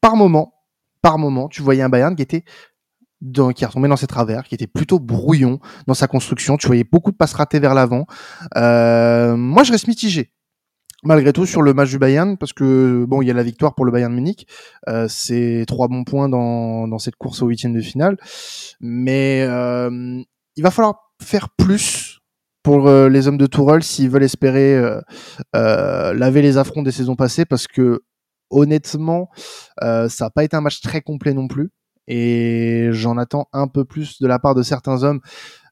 par 0.00 0.16
moment, 0.16 0.54
par 1.00 1.18
moment, 1.18 1.48
tu 1.48 1.62
voyais 1.62 1.82
un 1.82 1.88
Bayern 1.88 2.16
qui 2.16 2.22
était 2.22 2.44
dans, 3.20 3.52
qui 3.52 3.64
retombait 3.64 3.88
dans 3.88 3.96
ses 3.96 4.06
travers, 4.06 4.44
qui 4.44 4.54
était 4.54 4.66
plutôt 4.66 4.98
brouillon 4.98 5.60
dans 5.86 5.94
sa 5.94 6.06
construction. 6.06 6.56
Tu 6.56 6.66
voyais 6.66 6.84
beaucoup 6.84 7.10
de 7.10 7.16
passes 7.16 7.34
ratées 7.34 7.60
vers 7.60 7.74
l'avant. 7.74 8.06
Euh, 8.56 9.36
moi, 9.36 9.62
je 9.62 9.72
reste 9.72 9.88
mitigé 9.88 10.32
malgré 11.04 11.32
tout 11.32 11.46
sur 11.46 11.62
le 11.62 11.74
match 11.74 11.90
du 11.90 11.98
Bayern 11.98 12.36
parce 12.36 12.52
que 12.52 13.04
bon 13.06 13.22
il 13.22 13.28
y 13.28 13.30
a 13.30 13.34
la 13.34 13.42
victoire 13.42 13.74
pour 13.74 13.84
le 13.84 13.92
Bayern 13.92 14.12
Munich 14.12 14.46
euh, 14.88 15.06
c'est 15.08 15.64
trois 15.66 15.88
bons 15.88 16.04
points 16.04 16.28
dans, 16.28 16.98
cette 16.98 17.16
course 17.16 17.42
au 17.42 17.46
huitième 17.46 17.74
de 17.74 17.80
finale. 17.80 18.16
Mais 18.80 19.42
euh, 19.42 20.20
il 20.56 20.62
va 20.62 20.70
falloir 20.70 21.12
faire 21.22 21.50
plus 21.50 22.20
pour 22.62 22.88
euh, 22.88 23.08
les 23.08 23.28
hommes 23.28 23.38
de 23.38 23.46
Tourelle 23.46 23.82
s'ils 23.82 24.10
veulent 24.10 24.24
espérer 24.24 24.80
laver 25.54 26.42
les 26.42 26.56
affronts 26.56 26.82
des 26.82 26.92
saisons 26.92 27.16
passées 27.16 27.44
parce 27.44 27.66
que 27.66 28.00
honnêtement 28.50 29.28
ça 29.80 30.08
n'a 30.20 30.30
pas 30.30 30.44
été 30.44 30.56
un 30.56 30.60
match 30.60 30.80
très 30.80 31.00
complet 31.00 31.34
non 31.34 31.48
plus. 31.48 31.70
Et 32.10 32.88
j'en 32.90 33.18
attends 33.18 33.48
un 33.52 33.68
peu 33.68 33.84
plus 33.84 34.18
de 34.20 34.26
la 34.26 34.38
part 34.38 34.54
de 34.54 34.62
certains 34.62 35.04
hommes 35.04 35.20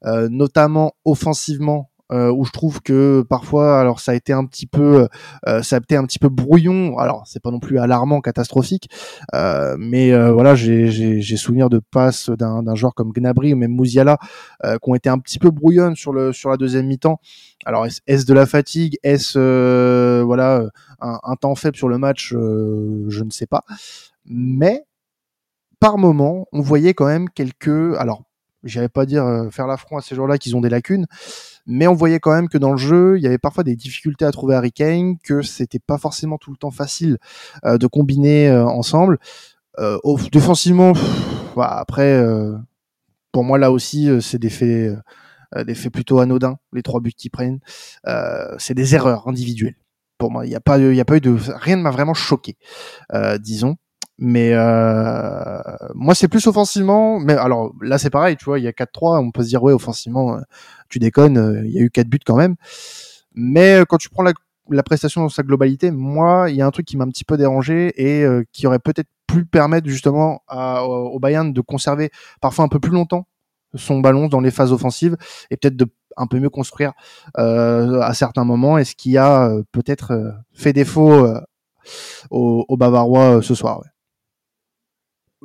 notamment 0.05 0.93
offensivement 1.05 1.91
euh, 2.13 2.31
où 2.31 2.45
je 2.45 2.53
trouve 2.53 2.83
que 2.83 3.23
parfois, 3.29 3.81
alors 3.81 4.01
ça 4.01 4.13
a 4.13 4.15
été 4.15 4.33
un 4.33 4.45
petit 4.45 4.67
peu, 4.67 5.09
euh, 5.47 5.63
ça 5.63 5.77
a 5.77 5.79
été 5.79 5.97
un 5.97 6.05
petit 6.05 6.19
peu 6.19 6.29
brouillon. 6.29 6.99
Alors 6.99 7.25
c'est 7.27 7.43
pas 7.43 7.51
non 7.51 7.61
plus 7.61 7.79
alarmant, 7.79 8.21
catastrophique, 8.21 8.89
euh, 9.35 9.77
mais 9.79 10.17
voilà, 10.31 10.55
j'ai 10.55 11.37
souvenir 11.37 11.69
de 11.69 11.79
passes 11.79 12.31
d'un 12.31 12.75
joueur 12.75 12.95
comme 12.95 13.13
Gnabry 13.13 13.55
ou 13.55 13.57
même 13.57 13.73
Mouziala 13.73 14.19
qui 14.63 14.91
ont 14.91 14.95
été 14.95 15.09
un 15.09 15.19
petit 15.19 15.39
peu 15.39 15.51
brouillonnes 15.51 15.97
sur 15.97 16.13
le 16.13 16.33
sur 16.33 16.51
la 16.51 16.57
deuxième 16.57 16.87
mi-temps. 16.87 17.21
Alors 17.65 17.87
est-ce 17.87 18.27
de 18.27 18.35
la 18.35 18.47
fatigue, 18.47 18.99
est-ce 19.03 20.23
voilà 20.23 20.65
un, 21.01 21.19
un, 21.23 21.37
temps 21.37 21.55
faible 21.55 21.77
sur 21.77 21.89
le 21.89 21.99
match, 21.99 22.31
je 22.33 23.25
ne 23.25 23.31
sais 23.31 23.47
pas, 23.47 23.65
mais 24.25 24.85
par 25.81 25.99
moment, 25.99 26.47
on 26.53 26.61
voyait 26.61 26.95
quand 26.95 27.07
même 27.07 27.29
quelques, 27.29 27.97
alors 27.99 28.23
J'irais 28.67 28.89
pas 28.89 29.07
dire 29.07 29.25
euh, 29.25 29.49
faire 29.51 29.67
l'affront 29.67 29.97
à 29.97 30.01
ces 30.01 30.15
joueurs-là 30.15 30.39
qu'ils 30.39 30.57
ont 30.57 30.61
des 30.61 30.69
lacunes, 30.69 31.07
mais 31.67 31.87
on 31.87 31.95
voyait 31.95 32.21
quand 32.21 32.33
même 32.33 32.49
que 32.49 32.59
dans 32.59 32.73
le 32.73 32.79
jeu, 32.79 33.17
il 33.19 33.23
y 33.23 33.27
avait 33.27 33.39
parfois 33.39 33.65
des 33.65 33.77
difficultés 33.77 34.25
à 34.25 34.33
trouver 34.33 34.55
Harry 34.55 34.73
Kane, 34.73 35.19
que 35.19 35.43
c'était 35.43 35.79
pas 35.79 35.99
forcément 35.99 36.39
tout 36.39 36.51
le 36.51 36.57
temps 36.57 36.71
facile 36.71 37.19
euh, 37.65 37.79
de 37.79 37.87
combiner 37.87 38.49
euh, 38.49 38.65
ensemble. 38.65 39.19
défensivement, 40.33 40.93
bah, 41.57 41.77
après, 41.79 42.23
pour 43.33 43.45
moi 43.45 43.59
là 43.59 43.71
aussi, 43.71 44.09
c'est 44.21 44.39
des 44.39 44.51
faits, 44.51 44.97
des 45.67 45.75
faits 45.75 45.93
plutôt 45.93 46.21
anodins. 46.21 46.57
Les 46.73 46.83
trois 46.83 47.01
buts 47.01 47.13
qu'ils 47.13 47.31
prennent, 47.31 47.61
c'est 48.59 48.75
des 48.75 48.95
erreurs 48.95 49.29
individuelles. 49.29 49.77
Pour 50.19 50.31
moi, 50.31 50.47
il 50.47 50.49
n'y 50.49 50.57
a 50.57 50.61
pas, 50.61 50.79
il 50.79 50.99
a 50.99 51.05
pas 51.05 51.17
eu 51.17 51.21
de, 51.21 51.37
rien 51.57 51.77
ne 51.77 51.83
m'a 51.83 51.91
vraiment 51.91 52.15
choqué, 52.15 52.57
disons. 53.41 53.77
Mais 54.19 54.53
euh, 54.55 55.61
moi, 55.95 56.15
c'est 56.15 56.29
plus 56.29 56.47
offensivement. 56.47 57.21
Mais 57.21 57.35
alors 57.35 57.73
là, 57.83 57.99
c'est 57.99 58.11
pareil, 58.11 58.37
tu 58.37 58.47
vois, 58.47 58.59
il 58.59 58.65
y 58.65 58.69
a 58.69 58.73
4-3, 58.73 59.19
on 59.21 59.31
peut 59.31 59.43
se 59.43 59.49
dire, 59.49 59.63
ouais, 59.63 59.73
offensivement, 59.73 60.37
euh, 60.37 60.41
tu 60.89 60.99
déconnes, 60.99 61.39
euh, 61.39 61.67
il 61.67 61.73
y 61.73 61.79
a 61.79 61.83
eu 61.83 61.91
4 61.91 62.09
buts 62.09 62.19
quand 62.25 62.37
même. 62.37 62.57
Mais 63.35 63.83
quand 63.89 63.99
tu 63.99 64.09
prends 64.09 64.23
la, 64.23 64.83
prestation 64.83 65.23
dans 65.23 65.29
sa 65.29 65.43
globalité, 65.43 65.91
moi, 65.91 66.51
il 66.51 66.57
y 66.57 66.63
a 66.63 66.67
un 66.67 66.71
truc 66.71 66.87
qui 66.87 66.97
m'a 66.97 67.05
un 67.05 67.09
petit 67.09 67.25
peu 67.25 67.37
dérangé 67.37 67.93
et 67.97 68.27
qui 68.53 68.67
aurait 68.67 68.79
peut-être 68.79 69.09
pu 69.27 69.45
permettre 69.45 69.89
justement 69.89 70.41
au 70.49 71.19
Bayern 71.21 71.53
de 71.53 71.61
conserver 71.61 72.11
parfois 72.41 72.65
un 72.65 72.69
peu 72.69 72.81
plus 72.81 72.93
longtemps 72.93 73.29
son 73.75 74.01
ballon 74.01 74.29
dans 74.29 74.41
les 74.41 74.51
phases 74.51 74.73
offensives 74.73 75.17
et 75.51 75.57
peut-être 75.59 75.77
de 75.77 75.87
un 76.17 76.27
peu 76.27 76.39
mieux 76.41 76.49
construire 76.49 76.95
euh, 77.39 78.01
à 78.01 78.15
certains 78.15 78.45
moments. 78.45 78.79
Et 78.79 78.85
ce 78.85 78.95
qui 78.95 79.19
a 79.19 79.51
peut-être 79.71 80.35
fait 80.55 80.73
défaut 80.73 81.27
aux, 82.31 82.77
Bavarois 82.79 83.43
ce 83.43 83.55
soir. 83.55 83.83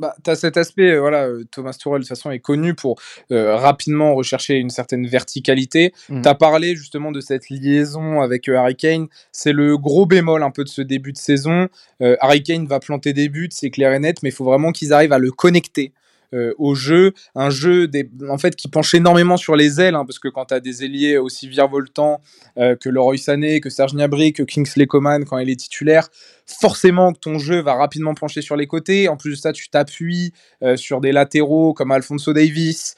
Bah, 0.01 0.15
tu 0.23 0.31
as 0.31 0.35
cet 0.35 0.57
aspect, 0.57 0.93
euh, 0.93 0.99
voilà, 0.99 1.27
euh, 1.27 1.43
Thomas 1.51 1.73
Tuchel 1.73 1.93
de 1.93 1.97
toute 1.99 2.07
façon 2.07 2.31
est 2.31 2.39
connu 2.39 2.73
pour 2.73 2.99
euh, 3.31 3.55
rapidement 3.55 4.15
rechercher 4.15 4.55
une 4.55 4.71
certaine 4.71 5.05
verticalité. 5.05 5.93
Mm. 6.09 6.23
Tu 6.23 6.27
as 6.27 6.33
parlé 6.33 6.75
justement 6.75 7.11
de 7.11 7.21
cette 7.21 7.51
liaison 7.51 8.19
avec 8.19 8.49
Harry 8.49 8.75
Kane, 8.75 9.09
c'est 9.31 9.53
le 9.53 9.77
gros 9.77 10.07
bémol 10.07 10.41
un 10.41 10.49
peu 10.49 10.63
de 10.63 10.69
ce 10.69 10.81
début 10.81 11.13
de 11.13 11.19
saison. 11.19 11.67
Harry 12.19 12.41
Kane 12.41 12.65
va 12.65 12.79
planter 12.79 13.13
des 13.13 13.29
buts, 13.29 13.49
c'est 13.51 13.69
clair 13.69 13.93
et 13.93 13.99
net, 13.99 14.23
mais 14.23 14.29
il 14.29 14.31
faut 14.31 14.43
vraiment 14.43 14.71
qu'ils 14.71 14.91
arrivent 14.91 15.13
à 15.13 15.19
le 15.19 15.29
connecter. 15.29 15.93
Euh, 16.33 16.53
au 16.57 16.75
jeu, 16.75 17.13
un 17.35 17.49
jeu 17.49 17.89
des, 17.89 18.09
en 18.29 18.37
fait 18.37 18.55
qui 18.55 18.69
penche 18.69 18.93
énormément 18.93 19.35
sur 19.35 19.57
les 19.57 19.81
ailes, 19.81 19.95
hein, 19.95 20.05
parce 20.05 20.17
que 20.17 20.29
quand 20.29 20.45
tu 20.45 20.53
as 20.53 20.61
des 20.61 20.85
ailiers 20.85 21.17
aussi 21.17 21.45
virevoltants 21.45 22.21
euh, 22.57 22.77
que 22.77 22.87
Leroy 22.87 23.17
Sané, 23.17 23.59
que 23.59 23.69
Serge 23.69 23.93
Gnabry, 23.93 24.31
que 24.31 24.43
Kingsley 24.43 24.87
Coman 24.87 25.25
quand 25.25 25.37
il 25.39 25.49
est 25.49 25.57
titulaire, 25.57 26.07
forcément 26.59 27.13
que 27.13 27.19
ton 27.19 27.37
jeu 27.37 27.61
va 27.61 27.75
rapidement 27.75 28.13
pencher 28.13 28.41
sur 28.41 28.55
les 28.55 28.67
côtés. 28.67 29.07
En 29.07 29.17
plus 29.17 29.31
de 29.31 29.35
ça, 29.35 29.53
tu 29.53 29.69
t'appuies 29.69 30.33
euh, 30.63 30.75
sur 30.75 31.01
des 31.01 31.11
latéraux 31.11 31.73
comme 31.73 31.91
Alfonso 31.91 32.33
Davis, 32.33 32.95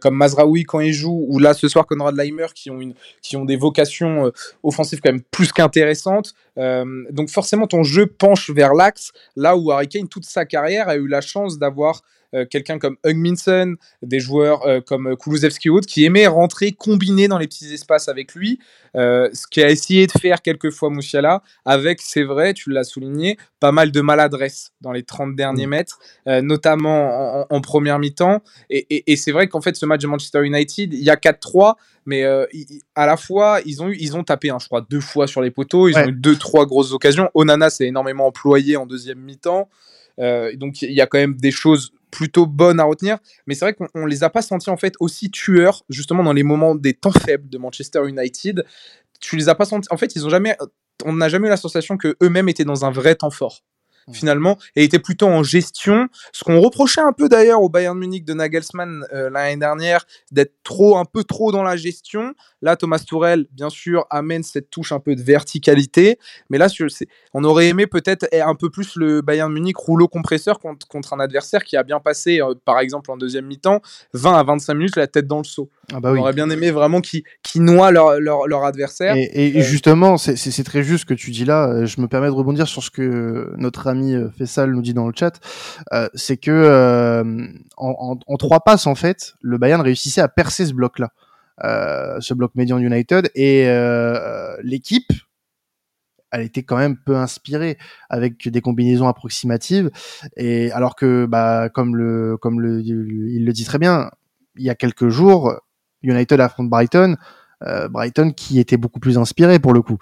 comme 0.00 0.16
Mazraoui 0.16 0.64
quand 0.64 0.80
il 0.80 0.92
joue, 0.92 1.26
ou 1.28 1.38
là 1.38 1.54
ce 1.54 1.68
soir 1.68 1.86
Conrad 1.86 2.16
Leimer 2.16 2.46
qui 2.54 2.70
ont, 2.70 2.80
une, 2.80 2.94
qui 3.22 3.36
ont 3.36 3.44
des 3.44 3.56
vocations 3.56 4.32
offensives 4.62 5.00
quand 5.00 5.12
même 5.12 5.22
plus 5.22 5.52
qu'intéressantes. 5.52 6.34
donc 6.56 7.28
forcément 7.28 7.66
ton 7.66 7.82
jeu 7.82 8.06
penche 8.06 8.50
vers 8.50 8.74
l'axe, 8.74 9.12
là 9.36 9.56
où 9.56 9.70
Harry 9.70 9.88
Kane 9.88 10.08
toute 10.08 10.24
sa 10.24 10.44
carrière 10.44 10.88
a 10.88 10.96
eu 10.96 11.06
la 11.06 11.20
chance 11.20 11.58
d'avoir 11.58 12.02
euh, 12.34 12.44
quelqu'un 12.44 12.78
comme 12.78 12.96
Hugminson, 13.04 13.76
des 14.02 14.20
joueurs 14.20 14.66
euh, 14.66 14.80
comme 14.80 15.16
Kulusevski 15.16 15.70
ou 15.70 15.80
qui 15.80 16.04
aimaient 16.04 16.26
rentrer 16.26 16.72
combiner 16.72 17.28
dans 17.28 17.38
les 17.38 17.46
petits 17.46 17.72
espaces 17.72 18.08
avec 18.08 18.34
lui, 18.34 18.58
euh, 18.96 19.28
ce 19.32 19.46
qui 19.46 19.62
a 19.62 19.70
essayé 19.70 20.06
de 20.06 20.12
faire 20.12 20.42
quelquefois 20.42 20.90
Moussiala, 20.90 21.42
avec, 21.64 22.00
c'est 22.02 22.24
vrai, 22.24 22.52
tu 22.54 22.70
l'as 22.70 22.84
souligné, 22.96 23.36
pas 23.60 23.72
mal 23.72 23.92
de 23.92 24.00
maladresse 24.00 24.72
dans 24.80 24.92
les 24.92 25.02
30 25.02 25.36
derniers 25.36 25.66
mm. 25.66 25.70
mètres, 25.70 25.98
notamment 26.42 27.46
en, 27.52 27.60
première 27.60 27.98
mi-temps. 27.98 28.42
Et, 28.70 29.16
c'est 29.16 29.32
vrai 29.32 29.48
qu'en 29.48 29.60
fait, 29.60 29.76
ce 29.76 29.86
match 29.86 30.02
de 30.02 30.06
Manchester 30.06 30.44
United, 30.44 30.92
il 30.92 31.02
y 31.02 31.10
a 31.10 31.16
4-3, 31.16 31.74
mais 32.06 32.24
à 32.94 33.06
la 33.06 33.16
fois, 33.16 33.60
ils 33.64 33.82
ont, 33.82 33.88
eu, 33.88 33.96
ils 33.98 34.16
ont 34.16 34.24
tapé, 34.24 34.50
hein, 34.50 34.58
je 34.60 34.66
crois, 34.66 34.84
deux 34.88 35.00
fois 35.00 35.26
sur 35.26 35.42
les 35.42 35.50
poteaux, 35.50 35.88
ils 35.88 35.96
ont 35.96 36.08
eu 36.08 36.12
deux, 36.12 36.36
trois 36.36 36.66
grosses 36.66 36.92
occasions. 36.92 37.30
Onana 37.34 37.70
s'est 37.70 37.86
énormément 37.86 38.26
employé 38.26 38.76
en 38.76 38.86
deuxième 38.86 39.18
mi-temps. 39.18 39.68
donc 40.54 40.82
il 40.82 40.92
y 40.92 41.00
a 41.00 41.06
quand 41.06 41.18
même 41.18 41.36
des 41.36 41.50
choses 41.50 41.92
plutôt 42.10 42.46
bonnes 42.46 42.80
à 42.80 42.84
retenir. 42.84 43.18
Mais 43.46 43.54
c'est 43.54 43.64
vrai 43.64 43.74
qu'on 43.74 44.06
les 44.06 44.24
a 44.24 44.30
pas 44.30 44.42
sentis 44.42 44.70
en 44.70 44.76
fait 44.76 44.94
aussi 45.00 45.30
tueurs, 45.30 45.84
justement 45.88 46.22
dans 46.22 46.32
les 46.32 46.42
moments 46.42 46.74
des 46.74 46.94
temps 46.94 47.12
faibles 47.12 47.48
de 47.48 47.58
Manchester 47.58 48.08
United. 48.08 48.64
Tu 49.20 49.36
les 49.36 49.48
as 49.48 49.54
pas 49.54 49.64
sentis. 49.64 49.88
En 49.90 49.96
fait, 49.96 50.14
ils 50.16 50.26
ont 50.26 50.30
jamais. 50.30 50.56
On 51.04 51.12
n'a 51.12 51.28
jamais 51.28 51.46
eu 51.46 51.50
la 51.50 51.56
sensation 51.56 51.96
que 51.96 52.16
eux-mêmes 52.22 52.48
étaient 52.48 52.64
dans 52.64 52.84
un 52.84 52.90
vrai 52.90 53.14
temps 53.14 53.30
fort. 53.30 53.62
Finalement, 54.12 54.56
et 54.76 54.84
était 54.84 55.00
plutôt 55.00 55.26
en 55.26 55.42
gestion. 55.42 56.08
Ce 56.32 56.44
qu'on 56.44 56.60
reprochait 56.60 57.00
un 57.00 57.12
peu 57.12 57.28
d'ailleurs 57.28 57.60
au 57.60 57.68
Bayern 57.68 57.98
Munich 57.98 58.24
de 58.24 58.34
Nagelsmann 58.34 59.04
euh, 59.12 59.30
l'année 59.30 59.56
dernière, 59.56 60.06
d'être 60.30 60.54
trop, 60.62 60.96
un 60.96 61.04
peu 61.04 61.24
trop 61.24 61.50
dans 61.50 61.64
la 61.64 61.74
gestion. 61.76 62.32
Là, 62.62 62.76
Thomas 62.76 63.00
Tourel, 63.00 63.46
bien 63.50 63.68
sûr, 63.68 64.06
amène 64.10 64.44
cette 64.44 64.70
touche 64.70 64.92
un 64.92 65.00
peu 65.00 65.16
de 65.16 65.22
verticalité. 65.22 66.20
Mais 66.50 66.58
là, 66.58 66.68
on 67.34 67.42
aurait 67.42 67.66
aimé 67.66 67.88
peut-être 67.88 68.28
un 68.32 68.54
peu 68.54 68.70
plus 68.70 68.94
le 68.94 69.22
Bayern 69.22 69.52
Munich 69.52 69.76
rouleau 69.76 70.06
compresseur 70.06 70.60
contre, 70.60 70.86
contre 70.86 71.12
un 71.12 71.18
adversaire 71.18 71.64
qui 71.64 71.76
a 71.76 71.82
bien 71.82 71.98
passé, 71.98 72.40
euh, 72.40 72.54
par 72.64 72.78
exemple, 72.78 73.10
en 73.10 73.16
deuxième 73.16 73.46
mi-temps, 73.46 73.80
20 74.12 74.38
à 74.38 74.42
25 74.44 74.74
minutes 74.74 74.96
la 74.96 75.08
tête 75.08 75.26
dans 75.26 75.38
le 75.38 75.44
seau. 75.44 75.68
Ah 75.92 76.00
bah 76.00 76.12
on 76.12 76.18
aurait 76.18 76.32
bien 76.32 76.50
aimé 76.50 76.72
vraiment 76.72 77.00
qu'ils 77.00 77.22
qui 77.42 77.60
noient 77.60 77.92
leur, 77.92 78.18
leur, 78.18 78.48
leur, 78.48 78.64
adversaire. 78.64 79.14
Et, 79.16 79.52
euh, 79.56 79.62
justement, 79.62 80.16
c'est 80.16 80.64
très 80.64 80.82
juste 80.82 81.02
ce 81.02 81.06
que 81.06 81.14
tu 81.14 81.30
dis 81.30 81.44
là. 81.44 81.84
Je 81.84 82.00
me 82.00 82.08
permets 82.08 82.26
de 82.26 82.32
rebondir 82.32 82.66
sur 82.66 82.82
ce 82.82 82.90
que 82.90 83.52
notre 83.56 83.86
ami 83.86 84.14
euh, 84.14 84.28
Fessal 84.36 84.72
nous 84.72 84.82
dit 84.82 84.94
dans 84.94 85.06
le 85.06 85.12
chat. 85.16 85.40
Euh, 85.92 86.08
c'est 86.14 86.36
que 86.36 87.22
en, 87.76 88.18
en, 88.26 88.36
trois 88.36 88.60
passes, 88.60 88.86
en 88.86 88.96
fait, 88.96 89.34
le 89.40 89.58
Bayern 89.58 89.80
réussissait 89.80 90.20
à 90.20 90.28
percer 90.28 90.66
ce 90.66 90.72
bloc-là. 90.72 91.10
ce 92.20 92.34
bloc 92.34 92.52
Median 92.56 92.78
United 92.78 93.30
et 93.34 93.66
l'équipe 94.62 95.12
elle 96.32 96.42
était 96.42 96.64
quand 96.64 96.76
même 96.76 96.96
peu 96.96 97.16
inspirée 97.16 97.78
avec 98.10 98.48
des 98.48 98.60
combinaisons 98.60 99.06
approximatives 99.06 99.90
et 100.36 100.72
alors 100.72 100.96
que 100.96 101.24
bah 101.24 101.68
comme 101.70 101.94
le 101.96 102.36
comme 102.36 102.60
le 102.60 102.82
il 102.82 103.44
le 103.44 103.52
dit 103.52 103.64
très 103.64 103.78
bien 103.78 104.10
il 104.56 104.64
y 104.64 104.70
a 104.70 104.74
quelques 104.74 105.08
jours 105.08 105.54
United 106.06 106.40
affronte 106.40 106.70
Brighton. 106.70 107.16
Euh, 107.64 107.88
Brighton 107.88 108.32
qui 108.32 108.58
était 108.60 108.76
beaucoup 108.76 109.00
plus 109.00 109.16
inspiré 109.16 109.58
pour 109.58 109.72
le 109.72 109.80
coup. 109.80 109.96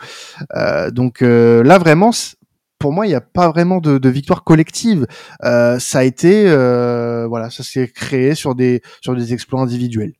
Euh, 0.56 0.90
donc 0.90 1.22
euh, 1.22 1.62
là 1.62 1.78
vraiment, 1.78 2.10
pour 2.80 2.92
moi, 2.92 3.06
il 3.06 3.10
n'y 3.10 3.14
a 3.14 3.20
pas 3.20 3.48
vraiment 3.48 3.78
de, 3.78 4.08
victoire 4.08 4.42
collective. 4.42 5.06
ça 5.40 5.78
a 5.98 6.02
été, 6.02 6.44
voilà, 7.26 7.50
ça 7.50 7.62
s'est 7.62 7.88
créé 7.88 8.34
sur 8.34 8.54
des 8.54 8.82
sur 9.00 9.14
des 9.14 9.32
exploits 9.32 9.60
individuels. 9.60 10.14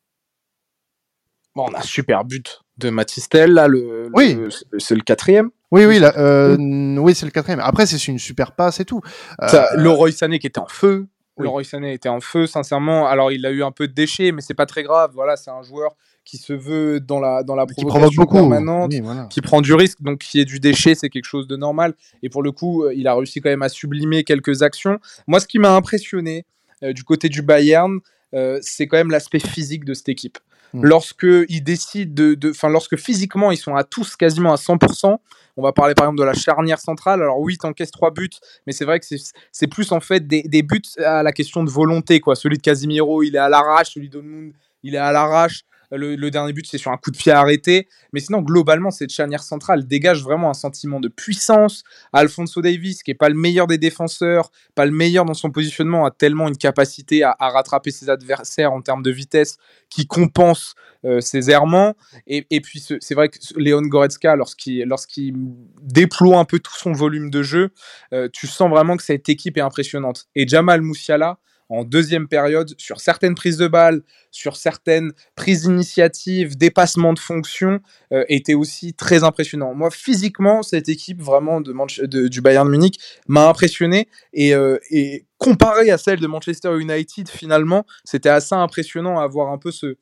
Bon, 1.56 1.66
on 1.70 1.74
a 1.74 1.78
un 1.78 1.82
super 1.82 2.24
but 2.24 2.62
de 2.78 2.90
Matistel 2.90 3.52
là, 3.52 3.68
le, 3.68 4.10
oui, 4.14 4.36
c'est 4.78 4.96
le 4.96 5.02
quatrième. 5.02 5.50
Oui, 5.70 5.86
oui, 5.86 5.98
oui, 5.98 7.14
c'est 7.14 7.26
le 7.26 7.32
quatrième. 7.32 7.60
Après, 7.60 7.86
c'est 7.86 8.06
une 8.06 8.18
super 8.18 8.52
passe 8.52 8.78
et 8.78 8.84
tout. 8.84 9.00
Euh, 9.42 9.64
Leroy 9.76 10.12
Sané 10.12 10.38
qui 10.38 10.46
était 10.46 10.60
en 10.60 10.68
feu. 10.68 11.08
Le 11.38 11.48
Roy 11.48 11.64
Sané 11.64 11.92
était 11.92 12.08
en 12.08 12.20
feu, 12.20 12.46
sincèrement. 12.46 13.06
Alors, 13.08 13.32
il 13.32 13.44
a 13.44 13.50
eu 13.50 13.62
un 13.62 13.72
peu 13.72 13.88
de 13.88 13.92
déchets, 13.92 14.30
mais 14.30 14.40
c'est 14.40 14.54
pas 14.54 14.66
très 14.66 14.84
grave. 14.84 15.10
Voilà, 15.14 15.36
c'est 15.36 15.50
un 15.50 15.62
joueur 15.62 15.96
qui 16.24 16.38
se 16.38 16.52
veut 16.52 17.00
dans 17.00 17.20
la, 17.20 17.42
dans 17.42 17.56
la 17.56 17.66
provocation 17.66 18.22
beaucoup. 18.22 18.34
permanente, 18.34 18.92
qui 19.30 19.40
prend 19.40 19.60
du 19.60 19.74
risque. 19.74 20.00
Donc, 20.00 20.20
qui 20.20 20.40
est 20.40 20.44
du 20.44 20.60
déchet, 20.60 20.94
c'est 20.94 21.10
quelque 21.10 21.26
chose 21.26 21.48
de 21.48 21.56
normal. 21.56 21.94
Et 22.22 22.28
pour 22.28 22.42
le 22.42 22.52
coup, 22.52 22.84
euh, 22.84 22.94
il 22.94 23.08
a 23.08 23.14
réussi 23.14 23.40
quand 23.40 23.50
même 23.50 23.62
à 23.62 23.68
sublimer 23.68 24.22
quelques 24.24 24.62
actions. 24.62 24.98
Moi, 25.26 25.40
ce 25.40 25.46
qui 25.46 25.58
m'a 25.58 25.74
impressionné 25.74 26.46
euh, 26.82 26.92
du 26.92 27.02
côté 27.04 27.28
du 27.28 27.42
Bayern, 27.42 27.98
euh, 28.34 28.58
c'est 28.62 28.86
quand 28.86 28.96
même 28.96 29.10
l'aspect 29.10 29.40
physique 29.40 29.84
de 29.84 29.94
cette 29.94 30.08
équipe. 30.08 30.38
Mm. 30.74 30.84
Lorsque 30.84 31.26
ils 31.48 31.62
décident 31.62 32.12
de, 32.12 32.50
enfin, 32.50 32.68
lorsque 32.68 32.96
physiquement 32.96 33.52
ils 33.52 33.56
sont 33.56 33.76
à 33.76 33.84
tous 33.84 34.16
quasiment 34.16 34.52
à 34.52 34.56
100%, 34.56 35.16
on 35.56 35.62
va 35.62 35.72
parler 35.72 35.94
par 35.94 36.06
exemple 36.06 36.18
de 36.18 36.24
la 36.24 36.34
charnière 36.34 36.80
centrale. 36.80 37.22
Alors 37.22 37.38
oui, 37.38 37.56
t'encaisses 37.56 37.92
trois 37.92 38.10
buts, 38.10 38.28
mais 38.66 38.72
c'est 38.72 38.84
vrai 38.84 38.98
que 38.98 39.06
c'est 39.52 39.66
plus 39.68 39.92
en 39.92 40.00
fait 40.00 40.26
des, 40.26 40.62
buts 40.62 40.82
à 40.98 41.22
la 41.22 41.32
question 41.32 41.62
de 41.62 41.70
volonté. 41.70 42.18
Quoi. 42.18 42.34
Celui 42.34 42.56
de 42.58 42.62
Casimiro, 42.62 43.22
il 43.22 43.36
est 43.36 43.38
à 43.38 43.48
l'arrache. 43.48 43.92
Celui 43.92 44.08
d'Olmund, 44.08 44.52
il 44.82 44.96
est 44.96 44.98
à 44.98 45.12
l'arrache. 45.12 45.62
Le, 45.90 46.30
dernier 46.30 46.52
but, 46.52 46.66
c'est 46.66 46.78
sur 46.78 46.90
un 46.90 46.96
coup 46.96 47.10
de 47.10 47.16
pied 47.16 47.32
arrêté. 47.32 47.88
Mais 48.12 48.20
sinon, 48.20 48.40
globalement, 48.40 48.90
cette 48.90 49.10
charnière 49.10 49.42
centrale 49.42 49.86
dégage 49.86 50.22
vraiment 50.22 50.50
un 50.50 50.54
sentiment 50.54 51.00
de 51.00 51.08
puissance. 51.08 51.84
Alfonso 52.12 52.62
Davis, 52.62 53.02
qui 53.02 53.10
est 53.10 53.14
pas 53.14 53.28
le 53.28 53.34
meilleur 53.34 53.66
des 53.66 53.78
défenseurs, 53.78 54.50
pas 54.74 54.86
le 54.86 54.92
meilleur 54.92 55.24
dans 55.24 55.34
son 55.34 55.50
positionnement, 55.50 56.04
a 56.06 56.10
tellement 56.10 56.48
une 56.48 56.56
capacité 56.56 57.22
à, 57.22 57.36
rattraper 57.38 57.90
ses 57.90 58.10
adversaires 58.10 58.72
en 58.72 58.80
termes 58.80 59.02
de 59.02 59.10
vitesse 59.10 59.58
qui 59.90 60.06
compense 60.06 60.74
euh, 61.04 61.20
ses 61.20 61.50
errements. 61.50 61.94
Et, 62.26 62.60
puis, 62.60 62.84
c'est 63.00 63.14
vrai 63.14 63.28
que 63.28 63.38
Léon 63.56 63.82
Goretzka, 63.82 64.36
lorsqu'il 64.36 65.34
déploie 65.82 66.38
un 66.38 66.44
peu 66.44 66.58
tout 66.58 66.76
son 66.76 66.92
volume 66.92 67.30
de 67.30 67.42
jeu, 67.42 67.70
euh, 68.12 68.28
tu 68.32 68.46
sens 68.46 68.70
vraiment 68.70 68.96
que 68.96 69.02
cette 69.02 69.28
équipe 69.28 69.56
est 69.56 69.62
impressionnante. 69.62 70.26
Et 70.34 70.48
Jamal 70.48 70.80
Moussiala, 70.80 71.38
en 71.68 71.84
deuxième 71.84 72.28
période 72.28 72.74
sur 72.78 73.00
certaines 73.00 73.34
prises 73.34 73.56
de 73.56 73.68
balles, 73.68 74.02
sur 74.30 74.56
certaines 74.56 75.12
prises 75.34 75.62
d'initiative, 75.62 76.56
dépassements 76.56 77.12
de 77.12 77.18
fonction, 77.18 77.80
euh, 78.12 78.24
était 78.28 78.54
aussi 78.54 78.94
très 78.94 79.24
impressionnant. 79.24 79.74
Moi, 79.74 79.90
physiquement, 79.90 80.62
cette 80.62 80.88
équipe 80.88 81.22
vraiment 81.22 81.60
de, 81.60 82.28
du 82.28 82.40
Bayern 82.40 82.68
Munich 82.68 82.98
m'a 83.28 83.48
impressionné 83.48 84.08
et, 84.32 84.54
euh, 84.54 84.78
et, 84.90 85.26
comparé 85.38 85.90
à 85.90 85.98
celle 85.98 86.20
de 86.20 86.26
Manchester 86.26 86.78
United, 86.78 87.28
finalement, 87.28 87.84
c'était 88.04 88.30
assez 88.30 88.54
impressionnant 88.54 89.18
à 89.18 89.26
voir 89.26 89.52
un 89.52 89.58
peu 89.58 89.70
ce. 89.70 89.96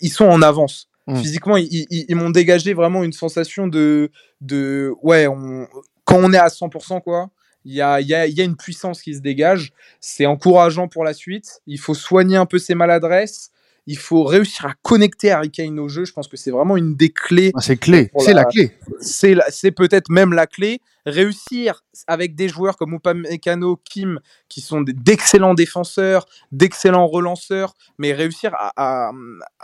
ils 0.00 0.10
sont 0.10 0.24
en 0.24 0.42
avance. 0.42 0.88
Mmh. 1.06 1.16
Physiquement, 1.16 1.56
ils, 1.56 1.86
ils, 1.90 2.16
m'ont 2.16 2.30
dégagé 2.30 2.74
vraiment 2.74 3.04
une 3.04 3.12
sensation 3.12 3.68
de, 3.68 4.10
de 4.40 4.92
ouais, 5.02 5.26
on, 5.26 5.66
quand 6.04 6.18
on 6.18 6.32
est 6.32 6.38
à 6.38 6.48
100%, 6.48 7.00
quoi, 7.02 7.30
il 7.64 7.74
y 7.74 7.80
a, 7.80 8.00
y, 8.00 8.14
a, 8.14 8.26
y 8.26 8.40
a, 8.40 8.44
une 8.44 8.56
puissance 8.56 9.02
qui 9.02 9.14
se 9.14 9.20
dégage. 9.20 9.72
C'est 10.00 10.26
encourageant 10.26 10.88
pour 10.88 11.04
la 11.04 11.12
suite. 11.12 11.60
Il 11.66 11.78
faut 11.78 11.94
soigner 11.94 12.36
un 12.36 12.46
peu 12.46 12.58
ses 12.58 12.74
maladresses. 12.74 13.50
Il 13.86 13.98
faut 13.98 14.24
réussir 14.24 14.66
à 14.66 14.74
connecter 14.82 15.30
Harry 15.30 15.50
Kane 15.50 15.78
au 15.78 15.88
jeu. 15.88 16.04
Je 16.04 16.12
pense 16.12 16.28
que 16.28 16.36
c'est 16.36 16.50
vraiment 16.50 16.76
une 16.76 16.96
des 16.96 17.10
clés. 17.10 17.52
Ah, 17.54 17.60
c'est 17.60 17.76
clé. 17.76 18.10
C'est 18.18 18.34
la... 18.34 18.44
clé. 18.44 18.72
C'est 19.00 19.72
peut-être 19.72 20.10
même 20.10 20.32
la 20.32 20.46
clé 20.46 20.80
réussir 21.06 21.82
avec 22.06 22.34
des 22.34 22.48
joueurs 22.48 22.76
comme 22.76 22.94
Upamecano, 22.94 23.80
Kim, 23.84 24.20
qui 24.48 24.60
sont 24.60 24.82
d'excellents 24.82 25.54
défenseurs, 25.54 26.26
d'excellents 26.52 27.06
relanceurs, 27.06 27.74
mais 27.98 28.12
réussir 28.12 28.52
à, 28.54 29.12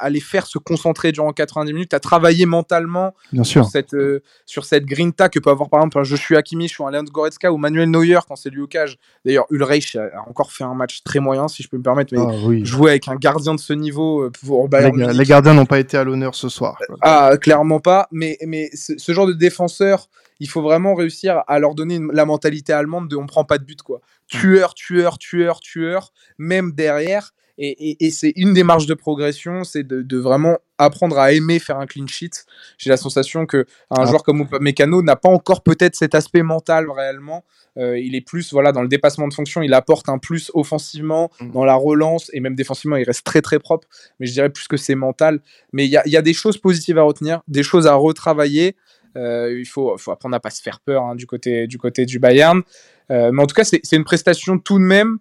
les 0.09 0.21
faire 0.21 0.47
se 0.47 0.59
concentrer 0.59 1.13
durant 1.13 1.33
90 1.33 1.73
minutes, 1.73 1.95
à 1.95 2.01
travailler 2.01 2.47
mentalement 2.47 3.15
Bien 3.33 3.45
sûr. 3.45 3.65
Sur, 3.65 3.71
cette, 3.71 3.95
euh, 3.95 4.23
sur 4.45 4.65
cette 4.65 4.85
grinta 4.85 5.29
que 5.29 5.39
peut 5.39 5.51
avoir 5.51 5.69
par 5.69 5.81
exemple 5.81 5.99
un 5.99 6.05
Joshua 6.05 6.43
Kimmich 6.43 6.79
ou 6.81 6.87
un 6.87 6.91
Leon 6.91 7.05
Goretzka 7.05 7.53
ou 7.53 7.57
Manuel 7.57 7.91
Neuer 7.91 8.19
quand 8.27 8.37
c'est 8.37 8.51
lui 8.51 8.61
au 8.61 8.67
cage. 8.67 8.99
D'ailleurs, 9.25 9.47
Ulreich 9.51 9.97
a 9.97 10.23
encore 10.29 10.53
fait 10.53 10.65
un 10.65 10.75
match 10.75 11.03
très 11.03 11.21
moyen, 11.21 11.49
si 11.49 11.63
je 11.63 11.69
peux 11.69 11.79
me 11.79 11.83
permettre, 11.83 12.15
mais 12.15 12.21
ah, 12.21 12.65
jouer 12.65 12.91
avec 12.93 13.09
un 13.09 13.17
gardien 13.17 13.55
de 13.55 13.61
ce 13.61 13.73
niveau 13.73 14.23
euh, 14.23 15.13
Les, 15.13 15.25
gardiens 15.25 15.55
n'ont 15.55 15.67
pas 15.67 15.79
été 15.79 15.97
à 15.97 16.05
l'honneur 16.05 16.35
ce 16.35 16.49
soir. 16.49 16.79
Ah, 17.03 17.33
clairement 17.41 17.81
pas, 17.81 18.09
mais, 18.11 18.39
mais 18.47 18.71
ce 18.73 19.13
genre 19.13 19.27
de 19.27 19.33
défenseur 19.33 20.09
il 20.41 20.49
faut 20.49 20.63
vraiment 20.63 20.95
réussir 20.95 21.43
à 21.47 21.59
leur 21.59 21.75
donner 21.75 22.01
la 22.13 22.25
mentalité 22.25 22.73
allemande 22.73 23.09
de 23.09 23.17
on 23.17 23.27
prend 23.27 23.45
pas 23.45 23.59
de 23.59 23.65
but 23.65 23.83
quoi. 23.83 23.99
Mmh. 23.99 24.39
Tueur, 24.39 24.75
tueur, 24.75 25.19
tueur, 25.19 25.61
tueur, 25.61 26.13
même 26.39 26.73
derrière. 26.73 27.33
Et, 27.59 28.11
c'est 28.11 28.35
une 28.37 28.53
des 28.53 28.65
marges 28.65 28.87
de 28.87 28.93
progression, 28.93 29.65
c'est 29.65 29.83
de, 29.83 30.19
vraiment 30.19 30.59
apprendre 30.77 31.19
à 31.19 31.33
aimer 31.33 31.59
faire 31.59 31.79
un 31.79 31.87
clean 31.87 32.07
sheet. 32.07 32.45
J'ai 32.77 32.91
la 32.91 32.99
sensation 32.99 33.47
que 33.47 33.65
un 33.91 34.03
ah. 34.03 34.05
joueur 34.05 34.23
comme 34.23 34.47
Mécano 34.61 35.01
n'a 35.01 35.17
pas 35.17 35.31
encore 35.31 35.63
peut-être 35.63 35.95
cet 35.95 36.15
aspect 36.15 36.43
mental 36.43 36.91
réellement. 36.91 37.45
Euh, 37.79 37.99
il 37.99 38.15
est 38.15 38.21
plus 38.21 38.53
voilà 38.53 38.73
dans 38.73 38.83
le 38.83 38.89
dépassement 38.89 39.27
de 39.27 39.33
fonction, 39.33 39.63
il 39.63 39.73
apporte 39.73 40.11
un 40.11 40.19
plus 40.19 40.51
offensivement 40.53 41.31
mmh. 41.41 41.53
dans 41.53 41.65
la 41.65 41.75
relance 41.75 42.31
et 42.35 42.41
même 42.41 42.55
défensivement, 42.55 42.97
il 42.97 43.05
reste 43.05 43.25
très 43.25 43.41
très 43.41 43.59
propre. 43.59 43.89
Mais 44.21 44.27
je 44.27 44.33
dirais 44.33 44.51
plus 44.51 44.69
que 44.69 44.77
c'est 44.77 44.95
mental. 44.95 45.41
Mais 45.73 45.87
il 45.87 45.91
y 45.91 45.97
a, 45.97 46.07
y 46.07 46.17
a, 46.19 46.23
des 46.23 46.35
choses 46.35 46.59
positives 46.59 46.99
à 46.99 47.03
retenir, 47.05 47.41
des 47.49 47.63
choses 47.63 47.87
à 47.87 47.95
retravailler. 47.95 48.77
Euh, 49.17 49.59
il 49.59 49.67
faut, 49.67 49.97
apprendre 50.11 50.37
à 50.37 50.41
pas 50.41 50.51
se 50.51 50.63
faire 50.63 50.81
peur 50.81 51.03
hein, 51.03 51.15
du, 51.15 51.27
côté, 51.27 51.67
du 51.67 51.79
côté 51.79 52.07
du 52.07 52.19
Bayern. 52.19 52.63
Euh, 53.11 53.31
mais 53.33 53.43
en 53.43 53.47
tout 53.47 53.55
cas, 53.55 53.65
c'est 53.65 53.93
une 53.93 54.05
prestation 54.05 54.59
tout 54.59 54.79
de 54.79 54.85
même 54.85 55.19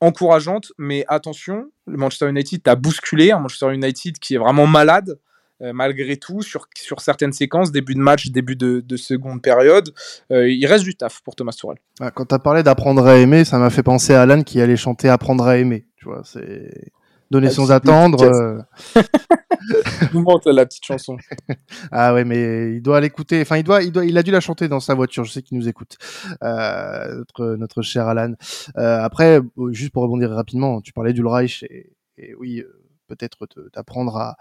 encourageante. 0.00 0.72
Mais 0.78 1.04
attention, 1.08 1.70
le 1.86 1.96
Manchester 1.96 2.28
United 2.28 2.62
t'a 2.62 2.74
bousculé. 2.74 3.30
Un 3.32 3.40
Manchester 3.40 3.74
United 3.74 4.18
qui 4.18 4.34
est 4.34 4.38
vraiment 4.38 4.66
malade. 4.66 5.18
Euh, 5.62 5.72
malgré 5.72 6.18
tout, 6.18 6.42
sur, 6.42 6.68
certaines 6.98 7.32
séquences, 7.32 7.72
début 7.72 7.94
de 7.94 8.00
match, 8.00 8.26
début 8.28 8.56
de, 8.56 8.80
de 8.80 8.96
seconde 8.96 9.40
période, 9.40 9.94
il 10.30 10.66
reste 10.66 10.84
du 10.84 10.94
taf 10.96 11.22
pour 11.22 11.34
Thomas 11.34 11.52
Tuchel. 11.52 11.76
Ah, 12.00 12.10
quand 12.10 12.26
tu 12.26 12.34
as 12.34 12.38
parlé 12.38 12.62
d'apprendre 12.62 13.06
à 13.06 13.16
aimer, 13.16 13.44
ça 13.44 13.58
m'a 13.58 13.70
fait 13.70 13.82
penser 13.82 14.12
à 14.12 14.22
Alan 14.22 14.42
qui 14.42 14.60
allait 14.60 14.76
chanter 14.76 15.08
Apprendre 15.08 15.46
à 15.46 15.56
aimer. 15.56 15.86
Tu 15.96 16.04
vois, 16.04 16.20
c'est 16.24 16.92
donner 17.30 17.50
sans 17.50 17.72
attendre. 17.72 18.64
Nous 20.12 20.22
montre 20.22 20.50
la 20.52 20.66
petite 20.66 20.84
chanson. 20.84 21.16
ah 21.90 22.14
ouais, 22.14 22.24
mais 22.24 22.74
il 22.74 22.82
doit 22.82 23.00
l'écouter. 23.00 23.40
Enfin, 23.42 23.56
il 23.56 23.64
doit, 23.64 23.82
il 23.82 23.92
doit, 23.92 24.04
il 24.04 24.16
a 24.16 24.22
dû 24.22 24.30
la 24.30 24.40
chanter 24.40 24.68
dans 24.68 24.80
sa 24.80 24.94
voiture. 24.94 25.24
Je 25.24 25.32
sais 25.32 25.42
qu'il 25.42 25.58
nous 25.58 25.68
écoute, 25.68 25.96
euh, 26.42 27.16
notre 27.16 27.56
notre 27.56 27.82
cher 27.82 28.06
Alan. 28.06 28.34
Euh, 28.76 29.00
après, 29.02 29.40
juste 29.70 29.92
pour 29.92 30.02
rebondir 30.02 30.30
rapidement, 30.30 30.80
tu 30.80 30.92
parlais 30.92 31.12
du 31.12 31.24
Reich 31.24 31.64
et, 31.64 31.92
et 32.18 32.34
oui. 32.34 32.60
Euh, 32.60 32.82
peut-être 33.08 33.46
t'apprendre 33.72 34.16
à, 34.16 34.36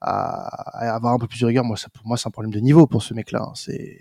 à, 0.00 0.94
avoir 0.94 1.12
un 1.12 1.18
peu 1.18 1.26
plus 1.26 1.38
de 1.38 1.44
rigueur. 1.44 1.64
Moi, 1.64 1.76
ça, 1.76 1.88
pour 1.90 2.06
moi, 2.06 2.16
c'est 2.16 2.26
un 2.26 2.30
problème 2.30 2.50
de 2.50 2.60
niveau 2.60 2.86
pour 2.86 3.02
ce 3.02 3.12
mec-là. 3.12 3.42
Hein. 3.42 3.52
C'est, 3.54 4.00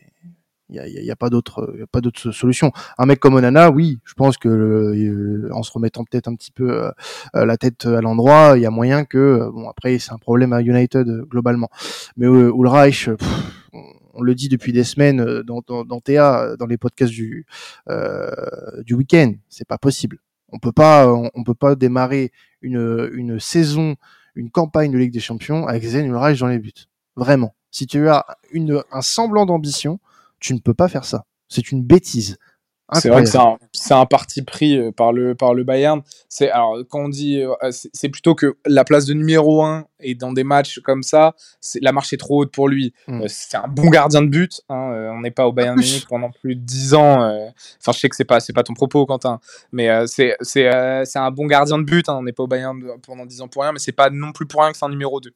il 0.69 1.04
y 1.04 1.12
a, 1.12 1.15
pas 1.15 1.30
d'autre, 1.30 1.75
pas 1.91 2.01
d'autre 2.01 2.32
solution. 2.32 2.71
Un 2.97 3.06
mec 3.06 3.19
comme 3.19 3.36
Onana, 3.36 3.69
oui, 3.69 3.99
je 4.04 4.13
pense 4.13 4.38
que 4.38 4.49
euh, 4.49 5.49
en 5.54 5.63
se 5.63 5.71
remettant 5.71 6.04
peut-être 6.04 6.28
un 6.28 6.36
petit 6.36 6.51
peu 6.51 6.71
euh, 6.71 6.91
euh, 7.36 7.45
la 7.45 7.58
tête 7.58 7.86
à 7.86 8.01
l'endroit, 8.01 8.54
il 8.56 8.63
y 8.63 8.65
a 8.65 8.71
moyen 8.71 9.06
que, 9.06 9.49
bon, 9.54 9.69
après 9.69 9.99
c'est 9.99 10.12
un 10.12 10.17
problème 10.17 10.54
à 10.54 10.62
United 10.62 11.08
globalement. 11.30 11.69
Mais 12.17 12.25
Ulreich, 12.25 13.10
on 14.13 14.21
le 14.21 14.34
dit 14.34 14.49
depuis 14.49 14.73
des 14.73 14.84
semaines 14.84 15.41
dans, 15.43 15.62
dans, 15.67 15.86
dans 15.86 15.99
TA, 15.99 16.56
dans 16.58 16.65
les 16.65 16.78
podcasts 16.78 17.13
du 17.13 17.45
du 18.84 18.93
week-end, 18.95 19.34
c'est 19.49 19.67
pas 19.67 19.78
possible. 19.78 20.19
On 20.49 20.60
peut 20.60 20.71
pas, 20.71 21.12
on, 21.12 21.43
peut 21.43 21.56
pas 21.56 21.75
démarrer 21.75 22.32
une 22.62 23.10
une 23.13 23.39
saison, 23.39 23.95
une 24.36 24.49
campagne 24.49 24.91
de 24.91 24.97
Ligue 24.97 25.13
des 25.13 25.19
Champions 25.19 25.67
avec 25.67 25.84
Zen 25.84 26.08
Ulreich 26.08 26.39
dans 26.39 26.47
les 26.47 26.60
buts. 26.60 26.71
Vraiment. 27.15 27.56
Si 27.71 27.88
tu 27.88 28.08
as 28.08 28.25
une, 28.51 28.82
un 28.91 29.01
semblant 29.01 29.45
d'ambition, 29.45 29.99
tu 30.45 30.53
ne 30.53 30.60
peux 30.60 30.75
pas 30.75 30.88
faire 30.88 31.05
ça. 31.05 31.25
C'est 31.49 31.71
une 31.71 31.84
bêtise. 31.84 32.38
C'est 32.93 33.10
vrai 33.10 33.23
que 33.23 33.29
c'est 33.73 33.93
un, 33.95 34.05
parti 34.05 34.43
pris 34.43 34.77
euh, 34.77 34.91
par 34.91 35.12
le, 35.12 35.34
par 35.34 35.55
le 35.55 35.63
Bayern. 35.63 36.03
C'est, 36.29 36.51
alors, 36.51 36.77
quand 36.88 37.05
on 37.05 37.10
dit, 37.10 37.41
euh, 37.41 37.71
c'est 37.71 38.10
plutôt 38.10 38.36
que 38.36 38.58
la 38.67 38.84
place 38.84 39.05
de 39.05 39.15
numéro 39.15 39.63
1 39.63 39.88
et 40.01 40.13
dans 40.13 40.31
des 40.31 40.43
matchs 40.43 40.81
comme 40.81 41.01
ça, 41.01 41.34
la 41.81 41.91
marche 41.91 42.13
est 42.13 42.17
trop 42.17 42.43
haute 42.43 42.51
pour 42.51 42.67
lui. 42.67 42.93
Hmm. 43.08 43.21
Euh, 43.21 43.25
c'est 43.27 43.58
un 43.58 43.67
bon 43.67 43.89
gardien 43.89 44.21
de 44.21 44.27
but. 44.27 44.62
Hein, 44.69 45.12
on 45.15 45.21
n'est 45.21 45.31
pas 45.31 45.47
au 45.47 45.51
Bayern 45.51 45.75
Munich 45.75 46.05
pendant 46.08 46.29
plus 46.29 46.55
de 46.55 46.62
10 46.62 46.93
ans. 46.93 47.21
Enfin, 47.81 47.91
je 47.91 47.99
sais 47.99 48.08
que 48.08 48.15
c'est 48.15 48.23
pas, 48.23 48.39
c'est 48.39 48.53
pas 48.53 48.62
ton 48.62 48.75
propos, 48.75 49.08
Quentin. 49.08 49.39
Mais 49.71 49.89
c'est, 50.05 50.38
c'est, 50.41 50.69
c'est 51.05 51.19
un 51.19 51.31
bon 51.31 51.47
gardien 51.47 51.79
de 51.79 51.86
but. 51.86 52.08
Hein, 52.08 52.17
on 52.19 52.23
n'est 52.23 52.34
pas 52.34 52.43
au 52.43 52.47
Bayern 52.47 52.79
pendant 53.01 53.25
10 53.25 53.41
ans 53.41 53.47
pour 53.47 53.63
rien. 53.63 53.71
Mais 53.71 53.79
c'est 53.79 53.93
pas 53.93 54.12
non 54.12 54.31
plus 54.31 54.45
pour 54.45 54.62
rien 54.62 54.71
que 54.71 54.77
c'est 54.77 54.86
un 54.86 54.89
numéro 54.89 55.19
2. 55.19 55.34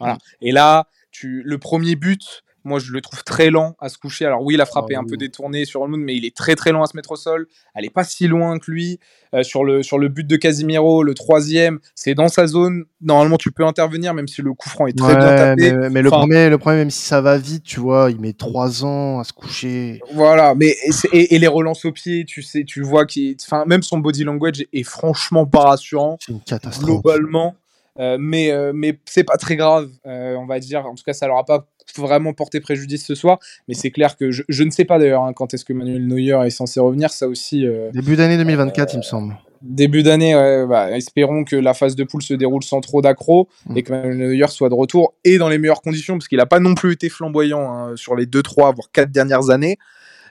Voilà. 0.00 0.14
Hmm. 0.14 0.18
Et 0.40 0.50
là, 0.50 0.88
tu, 1.12 1.42
le 1.44 1.58
premier 1.58 1.94
but, 1.94 2.42
moi, 2.68 2.78
je 2.78 2.92
le 2.92 3.00
trouve 3.00 3.24
très 3.24 3.50
lent 3.50 3.74
à 3.80 3.88
se 3.88 3.98
coucher. 3.98 4.26
Alors 4.26 4.42
oui, 4.42 4.56
la 4.56 4.66
frappe 4.66 4.90
est 4.90 4.96
un 4.96 5.04
peu 5.04 5.16
détournée 5.16 5.64
sur 5.64 5.84
le 5.84 5.90
moon, 5.90 5.98
mais 5.98 6.14
il 6.14 6.24
est 6.24 6.36
très 6.36 6.54
très 6.54 6.70
lent 6.70 6.82
à 6.82 6.86
se 6.86 6.96
mettre 6.96 7.12
au 7.12 7.16
sol. 7.16 7.48
Elle 7.74 7.84
est 7.84 7.90
pas 7.90 8.04
si 8.04 8.28
loin 8.28 8.58
que 8.58 8.70
lui. 8.70 9.00
Euh, 9.34 9.42
sur, 9.42 9.62
le, 9.62 9.82
sur 9.82 9.98
le 9.98 10.08
but 10.08 10.26
de 10.26 10.36
Casimiro, 10.36 11.02
le 11.02 11.12
troisième, 11.14 11.80
c'est 11.94 12.14
dans 12.14 12.28
sa 12.28 12.46
zone. 12.46 12.84
Normalement, 13.00 13.36
tu 13.36 13.52
peux 13.52 13.64
intervenir, 13.64 14.14
même 14.14 14.28
si 14.28 14.40
le 14.40 14.54
coup 14.54 14.68
franc 14.68 14.86
est 14.86 14.96
très 14.96 15.14
bien 15.14 15.36
tapé. 15.36 15.72
Mais, 15.90 16.00
le, 16.00 16.10
premier, 16.10 16.48
le 16.48 16.56
premier, 16.56 16.78
même 16.78 16.90
si 16.90 17.02
ça 17.02 17.20
va 17.20 17.36
vite, 17.36 17.64
tu 17.64 17.80
vois, 17.80 18.10
il 18.10 18.20
met 18.20 18.32
trois 18.32 18.84
ans 18.84 19.18
à 19.18 19.24
se 19.24 19.32
coucher. 19.32 20.00
Voilà, 20.14 20.54
mais 20.54 20.74
et, 21.12 21.38
les 21.38 21.46
relances 21.46 21.84
au 21.84 21.92
pied, 21.92 22.24
tu 22.24 22.42
sais, 22.42 22.64
tu 22.64 22.82
vois 22.82 23.04
qu'il, 23.04 23.36
enfin, 23.42 23.64
même 23.66 23.82
son 23.82 23.98
body 23.98 24.24
language 24.24 24.64
est, 24.72 24.82
franchement 24.82 25.44
pas 25.44 25.64
rassurant. 25.64 26.16
C'est 26.20 26.32
une 26.32 26.40
catastrophe. 26.40 27.02
Globalement. 27.02 27.54
Euh, 28.00 28.16
mais 28.18 28.52
euh, 28.52 28.72
mais 28.72 28.98
c'est 29.06 29.24
pas 29.24 29.36
très 29.36 29.56
grave, 29.56 29.90
on 30.04 30.46
va 30.46 30.58
dire. 30.60 30.86
En 30.86 30.94
tout 30.94 31.04
cas, 31.04 31.12
ça 31.12 31.26
leur 31.26 31.36
a 31.36 31.44
pas 31.44 31.66
vraiment 31.96 32.32
porter 32.32 32.60
préjudice 32.60 33.06
ce 33.06 33.14
soir. 33.14 33.38
Mais 33.68 33.74
c'est 33.74 33.90
clair 33.90 34.16
que 34.16 34.30
je, 34.30 34.62
ne 34.62 34.70
sais 34.70 34.84
pas 34.84 34.98
d'ailleurs 34.98 35.24
hein, 35.24 35.32
quand 35.32 35.54
est-ce 35.54 35.64
que 35.64 35.72
Manuel 35.72 36.06
Neuer 36.06 36.46
est 36.46 36.50
censé 36.50 36.80
revenir. 36.80 37.10
Ça 37.10 37.28
aussi. 37.28 37.66
Euh, 37.66 37.90
Début 37.92 38.16
d'année 38.16 38.36
2024, 38.36 38.94
il 38.94 38.98
me 38.98 39.02
semble. 39.02 39.36
Début 39.60 40.04
d'année, 40.04 40.34
bah, 40.68 40.96
espérons 40.96 41.42
que 41.42 41.56
la 41.56 41.74
phase 41.74 41.96
de 41.96 42.04
poule 42.04 42.22
se 42.22 42.34
déroule 42.34 42.62
sans 42.62 42.80
trop 42.80 43.02
d'accro 43.02 43.48
mm. 43.66 43.76
et 43.76 43.82
que 43.82 43.92
Manuel 43.92 44.16
Neuer 44.16 44.46
soit 44.48 44.68
de 44.68 44.74
retour 44.74 45.14
et 45.24 45.38
dans 45.38 45.48
les 45.48 45.58
meilleures 45.58 45.82
conditions, 45.82 46.14
parce 46.14 46.28
qu'il 46.28 46.38
n'a 46.38 46.46
pas 46.46 46.60
non 46.60 46.74
plus 46.74 46.92
été 46.92 47.08
flamboyant 47.08 47.72
hein, 47.72 47.96
sur 47.96 48.14
les 48.14 48.26
2, 48.26 48.40
3, 48.40 48.72
voire 48.72 48.90
4 48.92 49.10
dernières 49.10 49.50
années. 49.50 49.76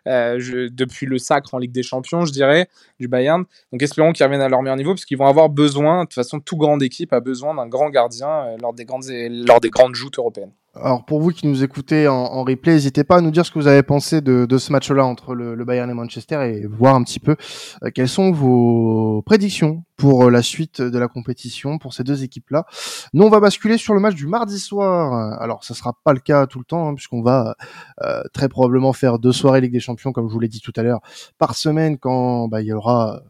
Euh, 0.07 0.69
depuis 0.71 1.05
le 1.05 1.17
sacre 1.17 1.53
en 1.53 1.57
Ligue 1.57 1.73
des 1.73 1.83
Champions, 1.83 2.23
je 2.25 2.31
dirais, 2.31 2.67
du 2.99 3.07
Bayern. 3.07 3.43
Donc 3.71 3.81
espérons 3.81 4.13
qu'ils 4.13 4.23
reviennent 4.23 4.41
à 4.41 4.47
leur 4.47 4.61
meilleur 4.61 4.77
niveau, 4.77 4.91
parce 4.91 5.05
qu'ils 5.05 5.17
vont 5.17 5.27
avoir 5.27 5.49
besoin, 5.49 6.01
de 6.01 6.05
toute 6.05 6.13
façon, 6.13 6.39
toute 6.39 6.57
grande 6.57 6.81
équipe 6.81 7.11
a 7.11 7.19
besoin 7.19 7.53
d'un 7.55 7.67
grand 7.67 7.89
gardien 7.89 8.29
euh, 8.29 8.57
lors, 8.61 8.73
des 8.73 8.85
grandes, 8.85 9.05
lors 9.09 9.59
des 9.59 9.69
grandes 9.69 9.95
joutes 9.95 10.17
européennes. 10.17 10.53
Alors 10.81 11.05
pour 11.05 11.21
vous 11.21 11.31
qui 11.31 11.47
nous 11.47 11.63
écoutez 11.63 12.07
en, 12.07 12.43
replay, 12.43 12.73
n'hésitez 12.73 13.03
pas 13.03 13.17
à 13.17 13.21
nous 13.21 13.31
dire 13.31 13.45
ce 13.45 13.51
que 13.51 13.59
vous 13.59 13.67
avez 13.67 13.83
pensé 13.83 14.21
de, 14.21 14.57
ce 14.57 14.71
match-là 14.71 15.05
entre 15.05 15.33
le, 15.33 15.63
Bayern 15.65 15.89
et 15.89 15.93
Manchester 15.93 16.41
et 16.47 16.67
voir 16.67 16.95
un 16.95 17.03
petit 17.03 17.19
peu 17.19 17.35
euh, 17.83 17.89
quelles 17.93 18.07
sont 18.07 18.31
vos 18.31 19.21
prédictions 19.25 19.83
pour 19.97 20.25
euh, 20.25 20.29
la 20.29 20.41
suite 20.41 20.81
de 20.81 20.99
la 20.99 21.07
compétition 21.07 21.77
pour 21.77 21.93
ces 21.93 22.03
deux 22.03 22.23
équipes-là. 22.23 22.65
Nous, 23.13 23.23
on 23.23 23.29
va 23.29 23.39
basculer 23.39 23.77
sur 23.77 23.93
le 23.93 23.99
match 23.99 24.15
du 24.15 24.27
mardi 24.27 24.59
soir. 24.59 25.41
Alors, 25.41 25.63
ça 25.63 25.73
sera 25.73 25.93
pas 26.03 26.13
le 26.13 26.19
cas 26.19 26.47
tout 26.47 26.59
le 26.59 26.65
temps, 26.65 26.89
hein, 26.89 26.93
puisqu'on 26.93 27.21
va 27.21 27.55
euh, 28.03 28.21
très 28.33 28.47
probablement 28.47 28.93
faire 28.93 29.19
deux 29.19 29.31
soirées 29.31 29.61
Ligue 29.61 29.73
des 29.73 29.79
Champions, 29.79 30.11
comme 30.11 30.27
je 30.27 30.33
vous 30.33 30.39
l'ai 30.39 30.47
dit 30.47 30.61
tout 30.61 30.73
à 30.75 30.83
l'heure, 30.83 31.01
par 31.37 31.55
semaine, 31.55 31.97
quand 31.97 32.47
bah, 32.47 32.61
il 32.61 32.67
y 32.67 32.73
aura 32.73 33.21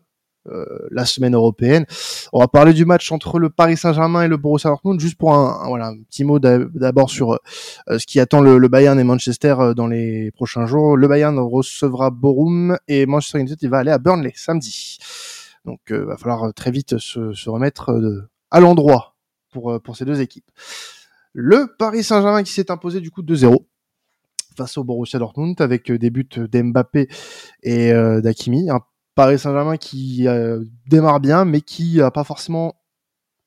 la 0.91 1.05
semaine 1.05 1.36
européenne. 1.36 1.86
On 2.33 2.39
va 2.39 2.47
parler 2.47 2.73
du 2.73 2.86
match 2.86 3.12
entre 3.12 3.39
le 3.39 3.49
Paris 3.49 3.77
Saint-Germain 3.77 4.23
et 4.23 4.27
le 4.27 4.38
Borussia 4.38 4.69
Dortmund, 4.69 4.99
juste 4.99 5.17
pour 5.17 5.33
un, 5.33 5.67
voilà, 5.67 5.88
un 5.88 5.97
petit 6.03 6.23
mot 6.23 6.39
d'abord 6.39 7.10
sur 7.10 7.33
euh, 7.33 7.99
ce 7.99 8.05
qui 8.05 8.19
attend 8.19 8.41
le, 8.41 8.67
Bayern 8.67 8.99
et 8.99 9.03
Manchester 9.03 9.55
euh, 9.60 9.73
dans 9.73 9.88
les 9.88 10.31
prochains 10.31 10.65
jours. 10.65 10.97
Le 10.97 11.07
Bayern 11.07 11.38
recevra 11.39 12.10
Borum 12.10 12.77
et 12.88 13.05
Manchester 13.05 13.39
United 13.39 13.69
va 13.69 13.79
aller 13.79 13.91
à 13.91 13.97
Burnley 13.97 14.33
samedi. 14.36 14.97
Donc 15.65 15.79
il 15.89 15.97
va 15.97 16.17
falloir 16.17 16.53
très 16.53 16.71
vite 16.71 16.97
se, 16.97 17.49
remettre 17.49 17.91
à 18.51 18.60
l'endroit 18.60 19.15
pour, 19.51 19.81
pour 19.81 19.97
ces 19.97 20.05
deux 20.05 20.21
équipes. 20.21 20.49
Le 21.33 21.67
Paris 21.77 22.03
Saint-Germain 22.03 22.43
qui 22.43 22.51
s'est 22.51 22.71
imposé 22.71 23.01
du 23.01 23.12
coup 23.12 23.21
2-0 23.21 23.65
face 24.55 24.77
au 24.77 24.83
Borussia 24.83 25.19
Dortmund 25.19 25.60
avec 25.60 25.91
des 25.91 26.10
buts 26.10 26.27
d'Mbappé 26.36 27.10
et 27.63 27.91
d'Akimi. 27.91 28.69
Paris 29.17 29.39
Saint-Germain 29.39 29.77
qui 29.77 30.27
euh, 30.27 30.63
démarre 30.88 31.19
bien, 31.19 31.43
mais 31.43 31.62
qui 31.62 32.01
a 32.01 32.12
pas 32.12 32.23
forcément 32.23 32.75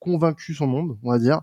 convaincu 0.01 0.53
son 0.53 0.67
monde, 0.67 0.99
on 1.05 1.13
va 1.13 1.21
dire, 1.21 1.43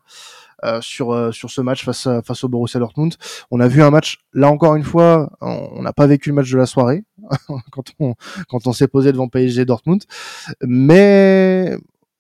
euh, 0.65 0.81
sur 0.81 1.13
euh, 1.13 1.31
sur 1.31 1.49
ce 1.49 1.61
match 1.61 1.85
face 1.85 2.09
face 2.25 2.43
au 2.43 2.49
Borussia 2.49 2.77
Dortmund. 2.77 3.15
On 3.51 3.61
a 3.61 3.69
vu 3.69 3.81
un 3.81 3.89
match 3.89 4.17
là 4.33 4.51
encore 4.51 4.75
une 4.75 4.83
fois, 4.83 5.31
on 5.39 5.81
n'a 5.81 5.93
pas 5.93 6.07
vécu 6.07 6.27
le 6.27 6.35
match 6.35 6.51
de 6.51 6.57
la 6.57 6.65
soirée 6.65 7.05
quand 7.71 7.93
on 7.99 8.15
quand 8.49 8.67
on 8.67 8.73
s'est 8.73 8.89
posé 8.89 9.13
devant 9.13 9.29
PSG 9.29 9.63
Dortmund, 9.63 10.03
mais 10.61 11.77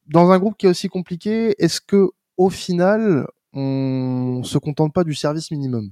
dans 0.07 0.31
un 0.31 0.39
groupe 0.39 0.55
qui 0.57 0.65
est 0.65 0.69
aussi 0.69 0.87
compliqué, 0.87 1.61
est-ce 1.61 1.81
que 1.81 2.07
au 2.37 2.49
final 2.49 3.27
on 3.51 4.43
se 4.45 4.57
contente 4.57 4.93
pas 4.93 5.03
du 5.03 5.13
service 5.13 5.51
minimum? 5.51 5.91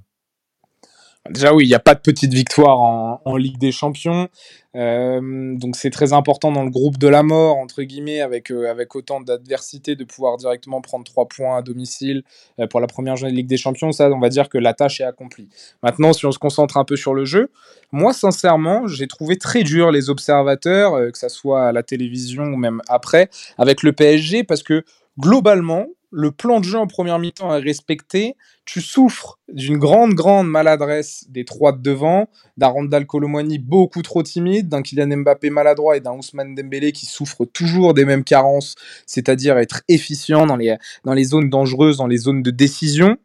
Déjà 1.29 1.55
oui, 1.55 1.65
il 1.65 1.69
n'y 1.69 1.73
a 1.73 1.79
pas 1.79 1.95
de 1.95 2.01
petite 2.01 2.33
victoire 2.33 2.79
en, 2.79 3.35
Ligue 3.35 3.57
des 3.57 3.71
Champions, 3.71 4.29
euh, 4.75 5.57
donc 5.57 5.75
c'est 5.75 5.89
très 5.89 6.13
important 6.13 6.51
dans 6.51 6.63
le 6.63 6.69
groupe 6.69 6.99
de 6.99 7.07
la 7.07 7.23
mort 7.23 7.57
entre 7.57 7.81
guillemets, 7.81 8.21
avec 8.21 8.51
euh, 8.51 8.69
avec 8.69 8.95
autant 8.95 9.21
d'adversité, 9.21 9.95
de 9.95 10.03
pouvoir 10.03 10.37
directement 10.37 10.81
prendre 10.81 11.03
trois 11.03 11.27
points 11.27 11.57
à 11.57 11.61
domicile 11.63 12.23
euh, 12.59 12.67
pour 12.67 12.79
la 12.79 12.85
première 12.85 13.15
journée 13.15 13.31
de 13.31 13.37
Ligue 13.37 13.47
des 13.47 13.57
Champions. 13.57 13.91
Ça, 13.91 14.11
on 14.11 14.19
va 14.19 14.29
dire 14.29 14.49
que 14.49 14.59
la 14.59 14.75
tâche 14.75 15.01
est 15.01 15.03
accomplie. 15.03 15.49
Maintenant, 15.81 16.13
si 16.13 16.27
on 16.27 16.31
se 16.31 16.37
concentre 16.37 16.77
un 16.77 16.85
peu 16.85 16.95
sur 16.95 17.15
le 17.15 17.25
jeu, 17.25 17.49
moi 17.91 18.13
sincèrement, 18.13 18.85
j'ai 18.85 19.07
trouvé 19.07 19.37
très 19.37 19.63
dur 19.63 19.89
les 19.91 20.11
observateurs, 20.11 21.11
que 21.11 21.17
ça 21.17 21.29
soit 21.29 21.67
à 21.67 21.71
la 21.71 21.81
télévision 21.81 22.43
ou 22.43 22.55
même 22.55 22.81
après, 22.87 23.29
avec 23.57 23.81
le 23.81 23.93
PSG, 23.93 24.43
parce 24.43 24.61
que 24.61 24.83
globalement, 25.19 25.87
le 26.11 26.31
plan 26.31 26.59
de 26.59 26.65
jeu 26.65 26.77
en 26.77 26.87
première 26.87 27.19
mi-temps 27.19 27.53
est 27.55 27.59
respecté. 27.59 28.35
Tu 28.65 28.81
souffres 28.81 29.39
d'une 29.47 29.77
grande, 29.77 30.13
grande 30.13 30.49
maladresse 30.49 31.25
des 31.29 31.45
trois 31.45 31.71
de 31.71 31.81
devant, 31.81 32.27
d'un 32.57 32.67
Randall 32.67 33.05
Colomwani 33.05 33.59
beaucoup 33.59 34.01
trop 34.01 34.23
timide, 34.23 34.69
d'un 34.69 34.81
Kylian 34.81 35.17
Mbappé 35.17 35.49
maladroit 35.49 35.97
et 35.97 35.99
d'un 35.99 36.13
Ousmane 36.13 36.55
Dembélé 36.55 36.91
qui 36.91 37.05
souffre 37.05 37.45
toujours 37.45 37.93
des 37.93 38.05
mêmes 38.05 38.23
carences, 38.23 38.75
c'est-à-dire 39.05 39.57
être 39.57 39.83
efficient 39.87 40.45
dans 40.45 40.55
les, 40.55 40.75
dans 41.03 41.13
les 41.13 41.25
zones 41.25 41.49
dangereuses, 41.49 41.97
dans 41.97 42.07
les 42.07 42.17
zones 42.17 42.41
de 42.41 42.51
décision. 42.51 43.17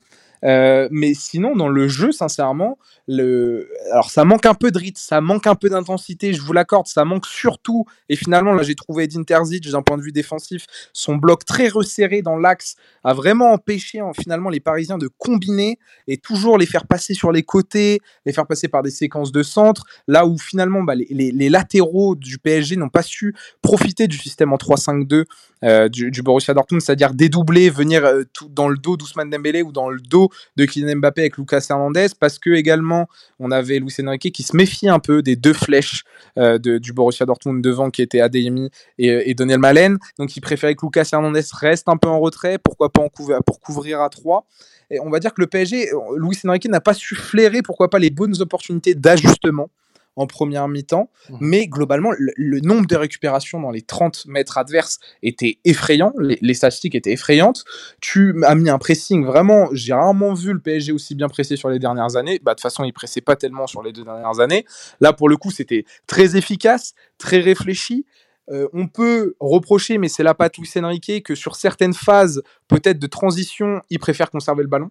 Euh, 0.44 0.88
mais 0.90 1.14
sinon, 1.14 1.54
dans 1.56 1.68
le 1.68 1.88
jeu, 1.88 2.12
sincèrement, 2.12 2.78
le... 3.06 3.68
alors 3.92 4.10
ça 4.10 4.24
manque 4.24 4.46
un 4.46 4.54
peu 4.54 4.70
de 4.70 4.78
rythme, 4.78 5.00
ça 5.00 5.20
manque 5.20 5.46
un 5.46 5.54
peu 5.54 5.68
d'intensité, 5.68 6.32
je 6.32 6.40
vous 6.40 6.52
l'accorde, 6.52 6.86
ça 6.86 7.04
manque 7.04 7.26
surtout, 7.26 7.84
et 8.08 8.16
finalement, 8.16 8.52
là 8.52 8.62
j'ai 8.62 8.74
trouvé 8.74 9.04
Edin 9.04 9.22
Terzic 9.22 9.68
d'un 9.70 9.82
point 9.82 9.98
de 9.98 10.02
vue 10.02 10.12
défensif, 10.12 10.66
son 10.92 11.16
bloc 11.16 11.44
très 11.44 11.68
resserré 11.68 12.22
dans 12.22 12.36
l'axe 12.36 12.76
a 13.04 13.12
vraiment 13.12 13.52
empêché 13.52 14.00
en, 14.00 14.12
finalement 14.12 14.50
les 14.50 14.60
Parisiens 14.60 14.98
de 14.98 15.08
combiner 15.18 15.78
et 16.06 16.16
toujours 16.16 16.58
les 16.58 16.66
faire 16.66 16.86
passer 16.86 17.14
sur 17.14 17.32
les 17.32 17.42
côtés, 17.42 18.00
les 18.24 18.32
faire 18.32 18.46
passer 18.46 18.68
par 18.68 18.82
des 18.82 18.90
séquences 18.90 19.32
de 19.32 19.42
centre, 19.42 19.84
là 20.08 20.26
où 20.26 20.38
finalement 20.38 20.82
bah, 20.82 20.94
les, 20.94 21.50
latéraux 21.50 22.14
du 22.14 22.38
PSG 22.38 22.76
n'ont 22.76 22.88
pas 22.88 23.02
su 23.02 23.34
profiter 23.60 24.06
du 24.06 24.16
système 24.16 24.52
en 24.52 24.56
3-5-2 24.56 25.24
euh, 25.62 25.88
du, 25.88 26.22
Borussia 26.22 26.54
Dortmund, 26.54 26.80
c'est-à-dire 26.80 27.12
dédoubler, 27.12 27.68
venir 27.70 28.04
euh, 28.04 28.22
dans 28.48 28.68
le 28.68 28.76
dos 28.76 28.96
d'Ousmane 28.96 29.28
Dembélé 29.28 29.62
ou 29.62 29.72
dans 29.72 29.90
le 29.90 30.00
dos 30.00 30.29
de 30.56 30.64
Kylian 30.64 30.96
Mbappé 30.96 31.22
avec 31.22 31.36
Lucas 31.36 31.66
Hernandez, 31.68 32.08
parce 32.18 32.38
que 32.38 32.50
également 32.50 33.08
on 33.38 33.50
avait 33.50 33.78
Luis 33.78 33.94
Enrique 34.04 34.32
qui 34.32 34.42
se 34.42 34.56
méfie 34.56 34.88
un 34.88 34.98
peu 34.98 35.22
des 35.22 35.36
deux 35.36 35.52
flèches 35.52 36.04
euh, 36.38 36.58
du 36.58 36.92
Borussia 36.92 37.26
Dortmund 37.26 37.62
devant 37.62 37.90
qui 37.90 38.02
étaient 38.02 38.20
Adeyemi 38.20 38.70
et, 38.98 39.30
et 39.30 39.34
Daniel 39.34 39.58
Malen, 39.58 39.98
donc 40.18 40.36
il 40.36 40.40
préférait 40.40 40.74
que 40.74 40.84
Lucas 40.84 41.08
Hernandez 41.12 41.42
reste 41.52 41.88
un 41.88 41.96
peu 41.96 42.08
en 42.08 42.20
retrait, 42.20 42.58
pourquoi 42.58 42.90
pas 42.90 43.02
pour 43.44 43.60
couvrir 43.60 44.00
à 44.00 44.08
3 44.08 44.46
et 44.90 44.98
on 45.00 45.08
va 45.08 45.20
dire 45.20 45.32
que 45.32 45.40
le 45.40 45.46
PSG, 45.46 45.90
Luis 46.16 46.36
Enrique 46.44 46.68
n'a 46.68 46.80
pas 46.80 46.94
su 46.94 47.14
flairer, 47.14 47.62
pourquoi 47.62 47.88
pas, 47.88 47.98
les 47.98 48.10
bonnes 48.10 48.40
opportunités 48.40 48.94
d'ajustement 48.94 49.70
en 50.16 50.26
première 50.26 50.68
mi-temps, 50.68 51.10
mmh. 51.28 51.36
mais 51.40 51.66
globalement, 51.66 52.10
le, 52.18 52.60
nombre 52.60 52.86
de 52.86 52.96
récupérations 52.96 53.60
dans 53.60 53.70
les 53.70 53.82
30 53.82 54.26
mètres 54.26 54.58
adverses 54.58 54.98
était 55.22 55.58
effrayant, 55.64 56.12
les, 56.18 56.54
statistiques 56.54 56.94
étaient 56.94 57.12
effrayantes. 57.12 57.64
Tu 58.00 58.34
as 58.44 58.54
mis 58.54 58.68
un 58.68 58.78
pressing, 58.78 59.24
vraiment, 59.24 59.68
j'ai 59.72 59.92
rarement 59.92 60.34
vu 60.34 60.52
le 60.52 60.60
PSG 60.60 60.92
aussi 60.92 61.14
bien 61.14 61.28
pressé 61.28 61.56
sur 61.56 61.70
les 61.70 61.78
dernières 61.78 62.16
années. 62.16 62.40
Bah, 62.42 62.52
de 62.52 62.56
toute 62.56 62.62
façon, 62.62 62.84
il 62.84 62.92
pressait 62.92 63.20
pas 63.20 63.36
tellement 63.36 63.66
sur 63.66 63.82
les 63.82 63.92
deux 63.92 64.04
dernières 64.04 64.40
années. 64.40 64.64
Là, 65.00 65.12
pour 65.12 65.28
le 65.28 65.36
coup, 65.36 65.50
c'était 65.50 65.84
très 66.06 66.36
efficace, 66.36 66.94
très 67.18 67.40
réfléchi. 67.40 68.04
Euh, 68.50 68.68
on 68.72 68.88
peut 68.88 69.36
reprocher, 69.38 69.98
mais 69.98 70.08
c'est 70.08 70.22
la 70.22 70.34
patte 70.34 70.58
Luis 70.58 70.70
Enrique, 70.76 71.22
que 71.24 71.34
sur 71.34 71.54
certaines 71.54 71.94
phases, 71.94 72.42
peut-être 72.68 72.98
de 72.98 73.06
transition, 73.06 73.80
il 73.90 73.98
préfère 73.98 74.30
conserver 74.30 74.62
le 74.62 74.68
ballon 74.68 74.90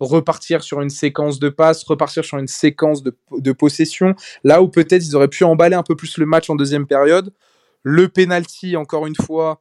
repartir 0.00 0.62
sur 0.62 0.80
une 0.80 0.90
séquence 0.90 1.38
de 1.38 1.48
passes, 1.48 1.84
repartir 1.84 2.24
sur 2.24 2.38
une 2.38 2.48
séquence 2.48 3.02
de, 3.02 3.52
possession, 3.52 4.14
là 4.44 4.62
où 4.62 4.68
peut-être 4.68 5.04
ils 5.04 5.14
auraient 5.14 5.28
pu 5.28 5.44
emballer 5.44 5.76
un 5.76 5.82
peu 5.82 5.94
plus 5.94 6.16
le 6.18 6.26
match 6.26 6.48
en 6.50 6.56
deuxième 6.56 6.86
période. 6.86 7.32
Le 7.82 8.08
penalty, 8.08 8.76
encore 8.76 9.06
une 9.06 9.16
fois, 9.16 9.60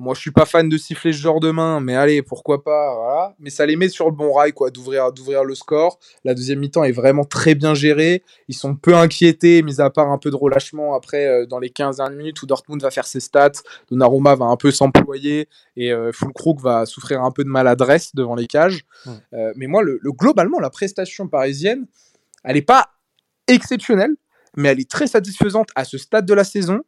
moi, 0.00 0.14
je 0.14 0.20
suis 0.20 0.32
pas 0.32 0.44
fan 0.44 0.68
de 0.68 0.76
siffler 0.76 1.12
ce 1.12 1.18
genre 1.18 1.38
de 1.38 1.52
main, 1.52 1.78
mais 1.78 1.94
allez, 1.94 2.20
pourquoi 2.20 2.64
pas, 2.64 2.94
voilà. 2.96 3.34
Mais 3.38 3.48
ça 3.48 3.64
les 3.64 3.76
met 3.76 3.88
sur 3.88 4.06
le 4.06 4.12
bon 4.12 4.32
rail, 4.32 4.52
quoi, 4.52 4.70
d'ouvrir, 4.70 5.12
d'ouvrir 5.12 5.44
le 5.44 5.54
score. 5.54 6.00
La 6.24 6.34
deuxième 6.34 6.58
mi-temps 6.58 6.82
est 6.82 6.92
vraiment 6.92 7.24
très 7.24 7.54
bien 7.54 7.74
gérée. 7.74 8.24
Ils 8.48 8.56
sont 8.56 8.74
peu 8.74 8.96
inquiétés, 8.96 9.62
mis 9.62 9.80
à 9.80 9.90
part 9.90 10.10
un 10.10 10.18
peu 10.18 10.32
de 10.32 10.36
relâchement 10.36 10.94
après, 10.94 11.26
euh, 11.26 11.46
dans 11.46 11.60
les 11.60 11.70
15 11.70 11.98
dernières 11.98 12.18
minutes 12.18 12.42
où 12.42 12.46
Dortmund 12.46 12.82
va 12.82 12.90
faire 12.90 13.06
ses 13.06 13.20
stats. 13.20 13.62
Donnarumma 13.88 14.34
va 14.34 14.46
un 14.46 14.56
peu 14.56 14.72
s'employer 14.72 15.48
et 15.76 15.92
euh, 15.92 16.10
Fulkrug 16.10 16.60
va 16.60 16.86
souffrir 16.86 17.22
un 17.22 17.30
peu 17.30 17.44
de 17.44 17.48
maladresse 17.48 18.16
devant 18.16 18.34
les 18.34 18.48
cages. 18.48 18.84
Euh, 19.32 19.52
mais 19.54 19.68
moi, 19.68 19.84
le, 19.84 20.00
globalement, 20.06 20.58
la 20.58 20.70
prestation 20.70 21.28
parisienne, 21.28 21.86
elle 22.42 22.56
n'est 22.56 22.62
pas 22.62 22.88
exceptionnelle, 23.46 24.16
mais 24.56 24.70
elle 24.70 24.80
est 24.80 24.90
très 24.90 25.06
satisfaisante 25.06 25.68
à 25.76 25.84
ce 25.84 25.98
stade 25.98 26.26
de 26.26 26.34
la 26.34 26.44
saison, 26.44 26.80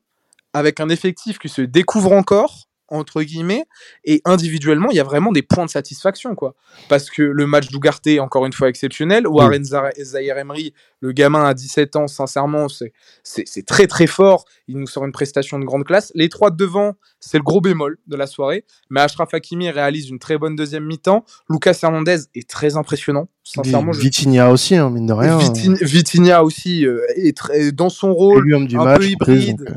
avec 0.53 0.81
un 0.81 0.89
effectif 0.89 1.39
qui 1.39 1.49
se 1.49 1.63
découvre 1.63 2.11
encore 2.11 2.67
entre 2.89 3.23
guillemets 3.23 3.65
et 4.05 4.21
individuellement 4.25 4.91
il 4.91 4.97
y 4.97 5.01
a 5.01 5.05
vraiment 5.05 5.33
des 5.33 5.43
points 5.43 5.65
de 5.65 5.71
satisfaction 5.71 6.35
quoi. 6.35 6.55
Parce 6.89 7.11
que 7.11 7.23
le 7.23 7.47
match 7.47 7.71
d'Ougarté 7.71 8.21
encore 8.21 8.47
une 8.47 8.53
fois 8.53 8.69
exceptionnel 8.69 9.27
Warren 9.27 9.65
Zahir 9.65 10.39
Emery 10.39 10.73
le 11.01 11.13
gamin 11.13 11.45
à 11.45 11.55
17 11.55 11.97
ans 11.97 12.07
sincèrement 12.09 12.69
c'est 12.69 12.93
c'est 13.23 13.67
très 13.67 13.87
très 13.87 14.07
fort. 14.07 14.45
Il 14.69 14.79
nous 14.79 14.87
sort 14.87 15.05
une 15.05 15.13
prestation 15.13 15.59
de 15.59 15.65
grande 15.65 15.85
classe. 15.85 16.13
Les 16.15 16.29
trois 16.29 16.51
de 16.51 16.57
devant 16.57 16.95
c'est 17.21 17.39
le 17.39 17.43
gros 17.45 17.61
bémol 17.61 17.99
de 18.07 18.17
la 18.17 18.27
soirée. 18.27 18.65
Mais 18.91 19.01
Ashraf 19.01 19.33
Hakimi 19.35 19.71
réalise 19.71 20.09
une 20.09 20.19
très 20.19 20.39
bonne 20.39 20.57
deuxième 20.57 20.85
mi-temps. 20.85 21.25
Lucas 21.49 21.79
Hernandez 21.83 22.19
est 22.35 22.49
très 22.49 22.77
impressionnant 22.77 23.29
sincèrement 23.47 23.93
Vitinha 23.93 24.51
aussi 24.51 24.75
hein, 24.75 24.91
mine 24.91 25.07
de 25.07 25.13
rien. 25.13 25.39
Vitinha 25.81 26.43
aussi 26.43 26.85
euh, 26.85 27.01
est 27.15 27.37
très, 27.37 27.73
dans 27.73 27.89
son 27.89 28.13
rôle 28.13 28.53
un 28.55 28.97
peu 28.97 29.07
hybride. 29.07 29.65
euh, 29.69 29.75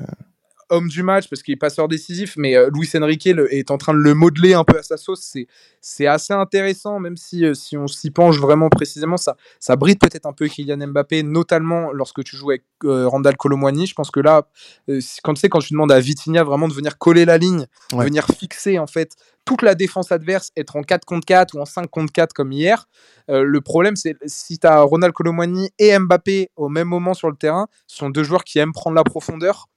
homme 0.69 0.88
du 0.88 1.03
match 1.03 1.27
parce 1.29 1.41
qu'il 1.41 1.53
est 1.53 1.58
passeur 1.58 1.88
décisif, 1.88 2.36
mais 2.38 2.55
euh, 2.55 2.69
Luis 2.73 2.89
Enrique 2.95 3.27
est 3.27 3.71
en 3.71 3.77
train 3.77 3.93
de 3.93 3.99
le 3.99 4.13
modeler 4.13 4.53
un 4.53 4.63
peu 4.63 4.77
à 4.77 4.84
sa 4.84 4.97
sauce. 4.97 5.36
C'est, 5.82 6.08
assez 6.08 6.34
intéressant, 6.34 6.99
même 6.99 7.17
si, 7.17 7.45
euh, 7.45 7.53
si 7.53 7.77
on 7.77 7.88
s'y 7.88 8.12
penche 8.12 8.38
vraiment 8.38 8.69
précisément, 8.69 9.17
ça, 9.17 9.36
ça 9.60 9.75
bride 9.75 9.99
peut-être 9.99 10.25
un 10.25 10.34
peu 10.34 10.47
Kylian 10.47 10.88
Mbappé, 10.88 11.23
notamment 11.23 11.91
lorsque 11.91 12.23
tu 12.23 12.36
joues 12.36 12.51
avec 12.51 12.63
euh, 12.84 13.08
Randall 13.08 13.38
Colomwani. 13.38 13.86
Je 13.86 13.93
pense 13.93 14.12
que 14.12 14.19
là, 14.19 14.47
quand 15.23 15.34
tu 15.34 15.39
sais, 15.39 15.49
quand 15.49 15.60
tu 15.60 15.73
demandes 15.73 15.91
à 15.91 15.99
Vitinha 15.99 16.43
vraiment 16.43 16.67
de 16.67 16.73
venir 16.73 16.97
coller 16.97 17.25
la 17.25 17.38
ligne, 17.38 17.65
venir 17.93 18.25
fixer 18.27 18.79
en 18.79 18.88
fait 18.88 19.15
toute 19.45 19.62
la 19.62 19.73
défense 19.73 20.12
adverse, 20.12 20.51
être 20.55 20.75
en 20.75 20.84
4 20.84 21.05
contre 21.05 21.25
4 21.25 21.55
ou 21.55 21.60
en 21.60 21.65
5 21.65 21.89
contre 21.89 22.13
4 22.13 22.34
comme 22.34 22.51
hier. 22.51 22.88
le 23.27 23.62
problème, 23.62 23.95
c'est 23.95 24.15
si 24.25 24.60
tu 24.60 24.67
as 24.67 24.82
Ronald 24.82 25.13
Colomwani 25.13 25.69
et 25.79 25.97
Mbappé 25.97 26.49
au 26.55 26.69
même 26.69 26.88
moment 26.88 27.13
sur 27.13 27.29
le 27.29 27.36
terrain, 27.36 27.67
ce 27.88 27.97
sont 27.97 28.10
deux 28.10 28.23
joueurs 28.23 28.43
qui 28.43 28.60
aiment 28.60 28.73
prendre 28.73 28.95
la 28.95 29.03
profondeur 29.03 29.67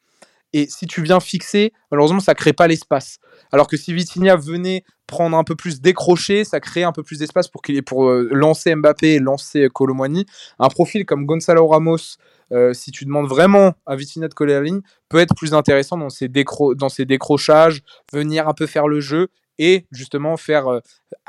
Et 0.53 0.67
si 0.69 0.87
tu 0.87 1.03
viens 1.03 1.21
fixer, 1.21 1.73
malheureusement, 1.91 2.21
ça 2.21 2.35
crée 2.35 2.53
pas 2.53 2.67
l'espace. 2.67 3.19
Alors 3.53 3.67
que 3.67 3.77
si 3.77 3.93
Vitinha 3.93 4.37
venait 4.37 4.85
prendre 5.07 5.37
un 5.37 5.45
peu 5.45 5.57
plus 5.57 5.81
décroché, 5.81 6.45
ça 6.45 6.61
crée 6.61 6.85
un 6.85 6.93
peu 6.93 7.03
plus 7.03 7.19
d'espace 7.19 7.49
pour 7.49 7.63
qu'il 7.63 7.83
pour 7.83 8.09
euh, 8.09 8.29
lancer 8.33 8.75
Mbappé 8.75 9.15
et 9.15 9.19
lancer 9.19 9.69
Colomwani. 9.73 10.27
Un 10.59 10.69
profil 10.69 11.05
comme 11.05 11.27
Gonzalo 11.27 11.67
Ramos, 11.67 12.17
euh, 12.53 12.73
si 12.73 12.91
tu 12.91 13.05
demandes 13.05 13.29
vraiment 13.29 13.75
à 13.87 13.97
Vitinha 13.97 14.29
de 14.29 14.35
coller 14.35 14.55
la 14.55 14.63
ligne, 14.63 14.81
peut 15.09 15.19
être 15.19 15.35
plus 15.35 15.55
intéressant 15.55 15.97
dans 15.97 16.11
ses, 16.11 16.29
décro 16.29 16.75
dans 16.75 16.89
décrochages, 16.99 17.83
venir 18.13 18.49
un 18.49 18.55
peu 18.55 18.67
faire 18.67 18.89
le 18.89 19.01
jeu 19.01 19.29
et 19.59 19.87
justement 19.91 20.37
faire, 20.37 20.69
euh, 20.69 20.81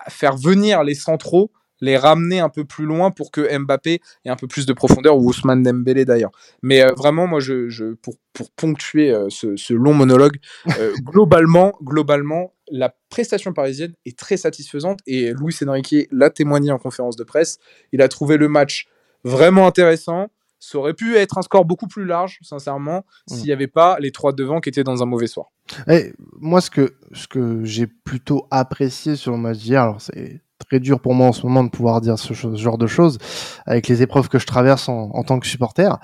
faire 0.10 0.36
venir 0.38 0.84
les 0.84 0.96
centraux 0.96 1.52
les 1.84 1.98
ramener 1.98 2.40
un 2.40 2.48
peu 2.48 2.64
plus 2.64 2.86
loin 2.86 3.12
pour 3.12 3.30
que 3.30 3.58
Mbappé 3.58 4.00
ait 4.24 4.30
un 4.30 4.38
peu 4.38 4.48
plus 4.48 4.66
de 4.66 4.72
profondeur, 4.72 5.18
ou 5.18 5.28
Ousmane 5.28 5.64
Dembélé 5.64 6.06
d'ailleurs. 6.06 6.32
Mais 6.62 6.82
euh, 6.82 6.94
vraiment, 6.94 7.28
moi, 7.28 7.42
je, 7.42 7.94
pour, 7.96 8.16
pour 8.32 8.52
ponctuer 8.52 9.12
euh, 9.12 9.28
ce, 9.30 9.74
long 9.74 9.94
monologue, 9.94 10.38
euh, 10.80 10.94
globalement, 11.04 11.74
globalement, 11.84 12.54
la 12.72 12.96
prestation 13.10 13.52
parisienne 13.52 13.94
est 14.06 14.18
très 14.18 14.38
satisfaisante 14.38 15.00
et 15.08 15.34
Luis 15.34 15.58
Enrique 15.68 16.08
l'a 16.10 16.30
témoigné 16.30 16.72
en 16.72 16.78
conférence 16.78 17.18
de 17.18 17.26
presse. 17.26 17.58
Il 17.92 18.02
a 18.02 18.08
trouvé 18.08 18.38
le 18.38 18.48
match 18.48 18.88
vraiment 19.26 19.68
intéressant. 19.68 20.30
Ça 20.60 20.78
aurait 20.78 20.94
pu 20.94 21.18
être 21.18 21.38
un 21.38 21.42
score 21.42 21.66
beaucoup 21.66 21.88
plus 21.88 22.06
large, 22.06 22.40
sincèrement, 22.42 23.00
mmh. 23.30 23.34
s'il 23.34 23.44
n'y 23.44 23.52
avait 23.52 23.68
pas 23.68 23.98
les 24.00 24.12
trois 24.12 24.32
devant 24.32 24.62
qui 24.62 24.70
étaient 24.70 24.86
dans 24.86 25.04
un 25.04 25.06
mauvais 25.06 25.28
soir. 25.28 25.48
Et 25.90 26.14
moi, 26.40 26.62
ce 26.62 26.70
que, 26.70 26.94
ce 27.12 27.28
que 27.28 27.66
j'ai 27.66 27.88
plutôt 27.88 28.48
apprécié 28.50 29.18
sur 29.18 29.34
le 29.34 29.40
match 29.40 29.58
d'hier, 29.58 29.82
alors 29.82 30.00
c'est 30.00 30.40
dur 30.80 31.00
pour 31.00 31.14
moi 31.14 31.28
en 31.28 31.32
ce 31.32 31.46
moment 31.46 31.64
de 31.64 31.70
pouvoir 31.70 32.02
dire 32.02 32.18
ce, 32.20 32.34
genre 32.56 32.78
de 32.78 32.88
choses 32.88 33.18
avec 33.66 33.88
les 33.88 34.02
épreuves 34.02 34.30
que 34.30 34.40
je 34.40 34.46
traverse 34.46 34.90
en, 34.90 35.24
tant 35.24 35.40
que 35.40 35.48
supporter. 35.48 35.98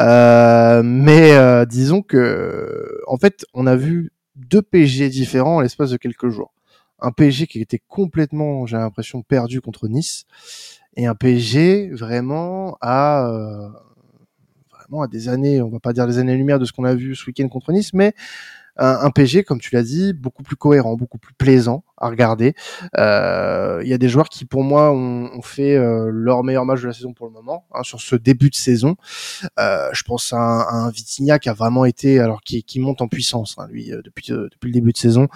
Euh, 0.00 0.82
mais 0.84 1.32
euh, 1.32 1.64
disons 1.64 2.02
que, 2.02 3.00
en 3.06 3.16
fait, 3.16 3.44
on 3.54 3.66
a 3.66 3.76
vu 3.76 4.12
deux 4.36 4.62
PG 4.62 5.08
différents 5.08 5.58
à 5.58 5.62
l'espace 5.62 5.90
de 5.90 5.96
quelques 5.96 6.28
jours. 6.28 6.52
Un 7.00 7.12
PSG 7.12 7.46
qui 7.46 7.60
était 7.60 7.80
complètement, 7.86 8.66
j'ai 8.66 8.76
l'impression, 8.76 9.22
perdu 9.22 9.60
contre 9.60 9.88
Nice, 9.88 10.26
et 10.96 11.06
un 11.06 11.14
PSG 11.14 11.90
vraiment 11.90 12.76
à 12.80 13.28
euh, 13.28 13.68
vraiment 14.72 15.02
à 15.02 15.06
des 15.06 15.28
années, 15.28 15.62
on 15.62 15.68
va 15.68 15.78
pas 15.80 15.92
dire 15.92 16.06
des 16.06 16.18
années-lumière 16.18 16.58
de 16.58 16.64
ce 16.64 16.72
qu'on 16.72 16.84
a 16.84 16.94
vu 16.94 17.14
ce 17.14 17.26
week-end 17.26 17.48
contre 17.48 17.72
Nice, 17.72 17.92
mais 17.92 18.14
un, 18.78 19.10
PG, 19.10 19.44
comme 19.44 19.60
tu 19.60 19.74
l'as 19.74 19.82
dit, 19.82 20.12
beaucoup 20.12 20.42
plus 20.42 20.56
cohérent, 20.56 20.94
beaucoup 20.94 21.18
plus 21.18 21.34
plaisant 21.34 21.84
à 21.96 22.08
regarder. 22.08 22.54
Euh, 22.96 23.80
il 23.82 23.88
y 23.88 23.92
a 23.92 23.98
des 23.98 24.08
joueurs 24.08 24.28
qui, 24.28 24.44
pour 24.44 24.62
moi, 24.62 24.92
ont, 24.92 25.42
fait 25.42 25.76
euh, 25.76 26.10
leur 26.12 26.44
meilleur 26.44 26.64
match 26.64 26.82
de 26.82 26.86
la 26.86 26.92
saison 26.92 27.12
pour 27.12 27.26
le 27.26 27.32
moment 27.32 27.64
hein, 27.72 27.82
sur 27.82 28.00
ce 28.00 28.14
début 28.14 28.50
de 28.50 28.54
saison. 28.54 28.96
Euh, 29.58 29.88
je 29.92 30.02
pense 30.04 30.32
à 30.32 30.36
un, 30.36 30.86
un 30.86 30.90
Vitinha 30.90 31.38
qui 31.38 31.48
a 31.48 31.52
vraiment 31.52 31.84
été, 31.84 32.20
alors 32.20 32.40
qui, 32.42 32.64
monte 32.78 33.02
en 33.02 33.08
puissance, 33.08 33.56
hein, 33.58 33.66
lui, 33.70 33.90
depuis 34.04 34.28
depuis 34.28 34.68
le 34.68 34.72
début 34.72 34.92
de 34.92 34.98
saison. 34.98 35.28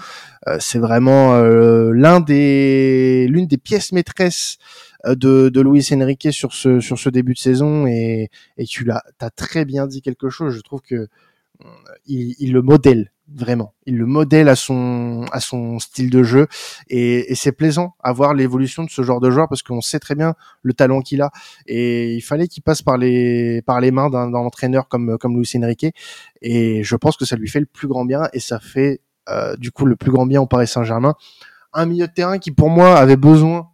c'est 0.60 0.78
vraiment 0.78 1.40
l'un 1.40 2.20
des 2.20 3.26
l'une 3.28 3.46
des 3.46 3.58
pièces 3.58 3.90
maîtresses 3.92 4.58
de, 5.04 5.48
de 5.48 5.60
Luis 5.60 5.88
Enrique 5.92 6.28
sur 6.30 6.52
ce 6.52 6.78
sur 6.78 6.98
ce 6.98 7.08
début 7.08 7.32
de 7.32 7.38
saison 7.38 7.86
et, 7.86 8.30
et 8.58 8.64
tu 8.64 8.84
l'as 8.84 9.02
as 9.20 9.30
très 9.30 9.64
bien 9.64 9.86
dit 9.86 10.02
quelque 10.02 10.28
chose. 10.28 10.54
Je 10.54 10.60
trouve 10.60 10.82
que 10.82 11.08
il, 12.06 12.36
il 12.38 12.52
le 12.52 12.62
modèle 12.62 13.10
vraiment. 13.34 13.74
Il 13.86 13.96
le 13.96 14.06
modèle 14.06 14.48
à 14.48 14.56
son 14.56 15.24
à 15.32 15.40
son 15.40 15.78
style 15.78 16.10
de 16.10 16.22
jeu 16.22 16.46
et, 16.88 17.34
c'est 17.34 17.52
plaisant 17.52 17.94
à 18.02 18.12
voir 18.12 18.34
l'évolution 18.34 18.84
de 18.84 18.90
ce 18.90 19.02
genre 19.02 19.20
de 19.20 19.30
joueur 19.30 19.48
parce 19.48 19.62
qu'on 19.62 19.80
sait 19.80 19.98
très 19.98 20.14
bien 20.14 20.34
le 20.62 20.72
talent 20.72 21.00
qu'il 21.00 21.22
a 21.22 21.30
et 21.66 22.14
il 22.14 22.20
fallait 22.20 22.48
qu'il 22.48 22.62
passe 22.62 22.82
par 22.82 22.98
les 22.98 23.62
par 23.62 23.80
les 23.80 23.90
mains 23.90 24.10
d'un 24.10 24.32
entraîneur 24.34 24.88
comme 24.88 25.18
comme 25.18 25.36
Luis 25.36 25.50
Enrique 25.56 25.86
et 26.40 26.82
je 26.82 26.96
pense 26.96 27.16
que 27.16 27.24
ça 27.24 27.36
lui 27.36 27.48
fait 27.48 27.60
le 27.60 27.66
plus 27.66 27.88
grand 27.88 28.04
bien 28.04 28.28
et 28.32 28.40
ça 28.40 28.60
fait 28.60 29.00
euh, 29.28 29.56
du 29.56 29.70
coup 29.70 29.86
le 29.86 29.96
plus 29.96 30.10
grand 30.10 30.26
bien 30.26 30.40
au 30.40 30.46
Paris 30.46 30.66
Saint-Germain. 30.66 31.14
Un 31.72 31.86
milieu 31.86 32.06
de 32.06 32.12
terrain 32.12 32.38
qui 32.38 32.50
pour 32.50 32.70
moi 32.70 32.96
avait 32.98 33.16
besoin 33.16 33.70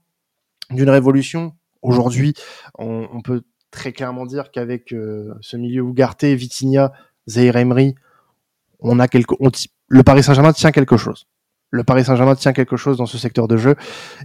d'une 0.71 0.91
révolution. 0.91 1.55
Aujourd'hui, 1.83 2.35
on, 2.79 3.23
peut 3.23 3.43
très 3.71 3.93
clairement 3.93 4.27
dire 4.27 4.51
qu'avec 4.51 4.93
euh, 4.93 5.35
ce 5.41 5.57
milieu 5.57 5.83
Ougarté, 5.83 6.35
Vitinha, 6.35 6.93
Zaire 7.29 7.57
Emery, 7.57 7.95
on 8.81 8.99
a 8.99 9.09
quelque, 9.09 9.35
le 9.89 10.03
Paris 10.03 10.23
Saint-Germain 10.23 10.53
tient 10.53 10.73
quelque 10.73 10.97
chose. 10.97 11.27
Le 11.71 11.85
Paris 11.85 12.05
Saint-Germain 12.05 12.35
tient 12.35 12.53
quelque 12.53 12.77
chose 12.77 12.97
dans 12.97 13.07
ce 13.07 13.19
secteur 13.19 13.49
de 13.49 13.57
jeu 13.57 13.77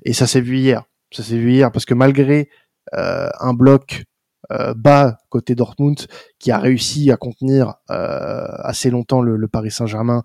et 0.03 0.13
ça 0.13 0.27
s'est 0.27 0.41
vu 0.41 0.57
hier. 0.57 0.83
Ça 1.11 1.23
s'est 1.23 1.37
vu 1.37 1.51
hier 1.51 1.71
parce 1.71 1.85
que 1.85 1.93
malgré 1.93 2.49
euh, 2.95 3.29
un 3.39 3.53
bloc 3.53 4.03
euh, 4.51 4.73
bas 4.73 5.17
côté 5.29 5.55
Dortmund 5.55 6.05
qui 6.37 6.51
a 6.51 6.57
réussi 6.57 7.11
à 7.11 7.17
contenir 7.17 7.75
euh, 7.89 8.45
assez 8.59 8.89
longtemps 8.89 9.21
le, 9.21 9.47
Paris 9.47 9.71
Saint-Germain 9.71 10.23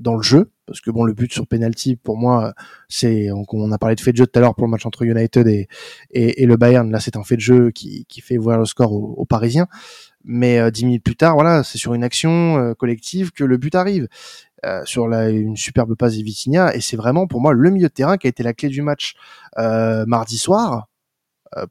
dans 0.00 0.16
le 0.16 0.22
jeu 0.22 0.50
parce 0.66 0.80
que 0.80 0.90
bon 0.90 1.04
le 1.04 1.12
but 1.12 1.30
sur 1.30 1.46
penalty 1.46 1.96
pour 1.96 2.16
moi 2.16 2.54
c'est 2.88 3.28
on, 3.30 3.72
a 3.72 3.78
parlé 3.78 3.94
de 3.94 4.00
fait 4.00 4.12
de 4.12 4.16
jeu 4.16 4.26
tout 4.26 4.38
à 4.38 4.40
l'heure 4.40 4.54
pour 4.54 4.66
le 4.66 4.70
match 4.70 4.86
entre 4.86 5.02
United 5.02 5.46
et, 5.46 5.68
et, 6.10 6.46
le 6.46 6.56
Bayern 6.56 6.90
là 6.90 7.00
c'est 7.00 7.16
un 7.16 7.22
fait 7.22 7.36
de 7.36 7.42
jeu 7.42 7.70
qui, 7.70 8.06
qui 8.06 8.22
fait 8.22 8.38
voir 8.38 8.58
le 8.58 8.64
score 8.64 8.92
aux 8.92 9.26
Parisiens 9.26 9.66
mais 10.26 10.58
euh, 10.58 10.70
dix 10.70 10.84
minutes 10.84 11.04
plus 11.04 11.16
tard, 11.16 11.34
voilà, 11.34 11.62
c'est 11.62 11.78
sur 11.78 11.94
une 11.94 12.04
action 12.04 12.58
euh, 12.58 12.74
collective 12.74 13.30
que 13.30 13.44
le 13.44 13.56
but 13.56 13.74
arrive. 13.74 14.08
Euh, 14.64 14.82
sur 14.84 15.06
la, 15.06 15.28
une 15.30 15.56
superbe 15.56 15.94
passe 15.94 16.16
de 16.16 16.74
et 16.74 16.80
c'est 16.80 16.96
vraiment 16.96 17.26
pour 17.26 17.40
moi 17.40 17.52
le 17.52 17.70
milieu 17.70 17.88
de 17.88 17.92
terrain 17.92 18.16
qui 18.16 18.26
a 18.26 18.30
été 18.30 18.42
la 18.42 18.52
clé 18.52 18.68
du 18.68 18.82
match 18.82 19.14
mardi 19.56 20.38
soir 20.38 20.88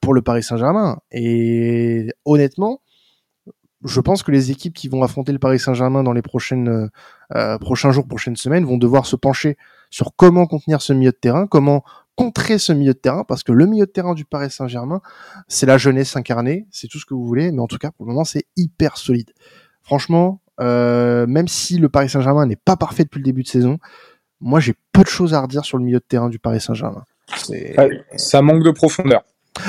pour 0.01 0.13
le 0.13 0.21
Paris 0.21 0.43
Saint-Germain. 0.43 0.99
Et 1.11 2.07
honnêtement, 2.23 2.81
je 3.83 3.99
pense 3.99 4.23
que 4.23 4.31
les 4.31 4.51
équipes 4.51 4.73
qui 4.73 4.87
vont 4.87 5.03
affronter 5.03 5.33
le 5.33 5.39
Paris 5.39 5.59
Saint-Germain 5.59 6.03
dans 6.03 6.13
les 6.13 6.21
prochaines, 6.21 6.89
prochains 7.59 7.91
jours, 7.91 8.07
prochaines 8.07 8.37
semaines, 8.37 8.65
vont 8.65 8.77
devoir 8.77 9.07
se 9.07 9.15
pencher 9.15 9.57
sur 9.89 10.15
comment 10.15 10.45
contenir 10.45 10.81
ce 10.81 10.93
milieu 10.93 11.11
de 11.11 11.17
terrain, 11.17 11.47
comment 11.47 11.83
contrer 12.15 12.57
ce 12.57 12.73
milieu 12.73 12.93
de 12.93 12.99
terrain 12.99 13.23
parce 13.23 13.43
que 13.43 13.51
le 13.51 13.65
milieu 13.65 13.85
de 13.85 13.91
terrain 13.91 14.13
du 14.13 14.25
Paris 14.25 14.51
Saint-Germain, 14.51 15.01
c'est 15.47 15.65
la 15.65 15.77
jeunesse 15.77 16.15
incarnée, 16.15 16.67
c'est 16.71 16.87
tout 16.87 16.99
ce 16.99 17.05
que 17.05 17.13
vous 17.13 17.25
voulez, 17.25 17.51
mais 17.51 17.59
en 17.59 17.67
tout 17.67 17.77
cas 17.77 17.91
pour 17.91 18.05
le 18.05 18.11
moment 18.11 18.25
c'est 18.25 18.45
hyper 18.55 18.97
solide. 18.97 19.31
Franchement, 19.83 20.41
euh, 20.61 21.27
même 21.27 21.47
si 21.47 21.77
le 21.77 21.89
Paris 21.89 22.09
Saint-Germain 22.09 22.45
n'est 22.45 22.55
pas 22.55 22.77
parfait 22.77 23.03
depuis 23.03 23.19
le 23.19 23.25
début 23.25 23.43
de 23.43 23.47
saison, 23.47 23.77
moi 24.39 24.59
j'ai 24.59 24.73
peu 24.91 25.03
de 25.03 25.07
choses 25.07 25.33
à 25.33 25.41
redire 25.41 25.65
sur 25.65 25.77
le 25.77 25.83
milieu 25.83 25.99
de 25.99 26.05
terrain 26.07 26.29
du 26.29 26.39
Paris 26.39 26.61
Saint-Germain. 26.61 27.03
Ça 28.15 28.41
manque 28.41 28.63
de 28.63 28.71
profondeur. 28.71 29.23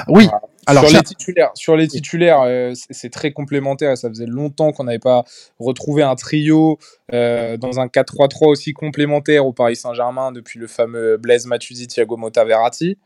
Oui, 0.08 0.28
alors, 0.66 0.88
sur, 0.88 0.98
les 0.98 1.04
titulaires, 1.04 1.50
sur 1.54 1.76
les 1.76 1.86
titulaires, 1.86 2.40
euh, 2.42 2.72
c'est 2.90 3.10
très 3.10 3.32
complémentaire. 3.32 3.96
Ça 3.96 4.08
faisait 4.08 4.26
longtemps 4.26 4.72
qu'on 4.72 4.84
n'avait 4.84 4.98
pas 4.98 5.24
retrouvé 5.60 6.02
un 6.02 6.16
trio 6.16 6.78
euh, 7.12 7.56
dans 7.56 7.78
un 7.78 7.86
4-3-3 7.86 8.48
aussi 8.48 8.72
complémentaire 8.72 9.46
au 9.46 9.52
Paris 9.52 9.76
Saint-Germain 9.76 10.32
depuis 10.32 10.58
le 10.58 10.66
fameux 10.66 11.18
Blaise 11.18 11.46
Matuidi, 11.46 11.86
Thiago 11.86 12.16
Motta, 12.16 12.44
Verratti. 12.44 12.98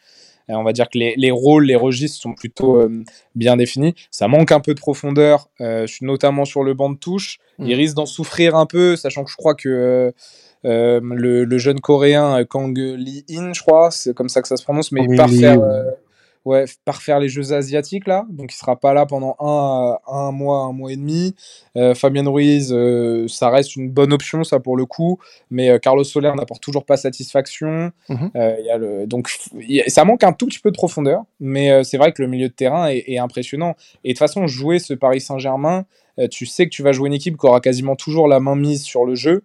Et 0.48 0.54
on 0.54 0.64
va 0.64 0.72
dire 0.72 0.88
que 0.88 0.98
les, 0.98 1.14
les, 1.16 1.30
rôles, 1.30 1.66
les 1.66 1.76
registres 1.76 2.20
sont 2.20 2.32
plutôt 2.32 2.76
euh, 2.78 3.04
bien 3.34 3.56
définis. 3.56 3.94
Ça 4.10 4.26
manque 4.26 4.52
un 4.52 4.60
peu 4.60 4.74
de 4.74 4.80
profondeur, 4.80 5.48
notamment 6.00 6.46
sur 6.46 6.64
le 6.64 6.72
banc 6.72 6.90
de 6.90 6.96
touche. 6.96 7.38
Mm. 7.58 7.66
Il 7.66 7.74
risque 7.74 7.94
d'en 7.94 8.06
souffrir 8.06 8.56
un 8.56 8.66
peu, 8.66 8.96
sachant 8.96 9.22
que 9.22 9.30
je 9.30 9.36
crois 9.36 9.54
que 9.54 10.12
le, 10.64 11.44
le, 11.44 11.58
jeune 11.58 11.78
coréen 11.78 12.42
Kang 12.46 12.76
Lee-in, 12.76 13.52
je 13.52 13.60
crois, 13.60 13.90
c'est 13.90 14.14
comme 14.14 14.30
ça 14.30 14.40
que 14.40 14.48
ça 14.48 14.56
se 14.56 14.64
prononce, 14.64 14.92
mais 14.92 15.02
il 15.08 15.16
part 15.16 15.28
faire 15.28 15.60
ouais, 16.44 16.64
par 16.85 17.03
faire 17.03 17.20
les 17.20 17.29
Jeux 17.29 17.53
asiatiques 17.53 18.07
là, 18.07 18.26
donc 18.31 18.53
il 18.53 18.57
sera 18.57 18.76
pas 18.76 18.94
là 18.94 19.07
pendant 19.07 19.37
un, 19.40 19.98
un 20.07 20.33
mois, 20.33 20.61
un 20.61 20.72
mois 20.72 20.92
et 20.92 20.96
demi. 20.96 21.35
Euh, 21.76 21.94
Fabien 21.94 22.29
Ruiz, 22.29 22.72
euh, 22.72 23.26
ça 23.29 23.50
reste 23.50 23.76
une 23.76 23.90
bonne 23.90 24.12
option 24.12 24.44
ça 24.44 24.61
pour 24.61 24.76
le 24.76 24.87
coup, 24.87 25.18
mais 25.50 25.70
euh, 25.70 25.79
Carlos 25.79 26.05
Soler 26.05 26.33
n'apporte 26.35 26.62
toujours 26.62 26.85
pas 26.85 26.96
satisfaction. 26.96 27.92
Mhm. 28.09 28.31
y 28.35 28.70
a 28.70 28.79
le, 28.79 29.07
donc 29.07 29.31
ça 29.88 30.05
manque 30.05 30.24
un 30.24 30.33
tout 30.33 30.46
petit 30.46 30.61
peu 30.61 30.70
de 30.70 30.76
profondeur, 30.76 31.24
mais 31.38 31.85
c'est 31.85 31.98
vrai 31.98 32.12
que 32.12 32.22
le 32.22 32.29
milieu 32.29 32.48
de 32.48 32.55
terrain 32.55 32.88
est, 32.88 33.05
est, 33.07 33.18
impressionnant. 33.18 33.74
Et 34.05 34.09
de 34.09 34.12
toute 34.14 34.18
façon, 34.18 34.46
jouer 34.46 34.79
ce 34.79 34.94
Paris 34.94 35.20
Saint-Germain, 35.20 35.85
tu 36.31 36.46
sais 36.46 36.64
que 36.64 36.70
tu 36.70 36.83
vas 36.83 36.92
jouer 36.92 37.09
une 37.09 37.14
équipe 37.14 37.38
qui 37.38 37.46
aura 37.46 37.61
quasiment 37.61 37.96
toujours 37.96 38.29
la 38.29 38.40
main 38.40 38.57
mise 38.57 38.83
sur 38.83 39.05
le 39.05 39.14
jeu. 39.14 39.44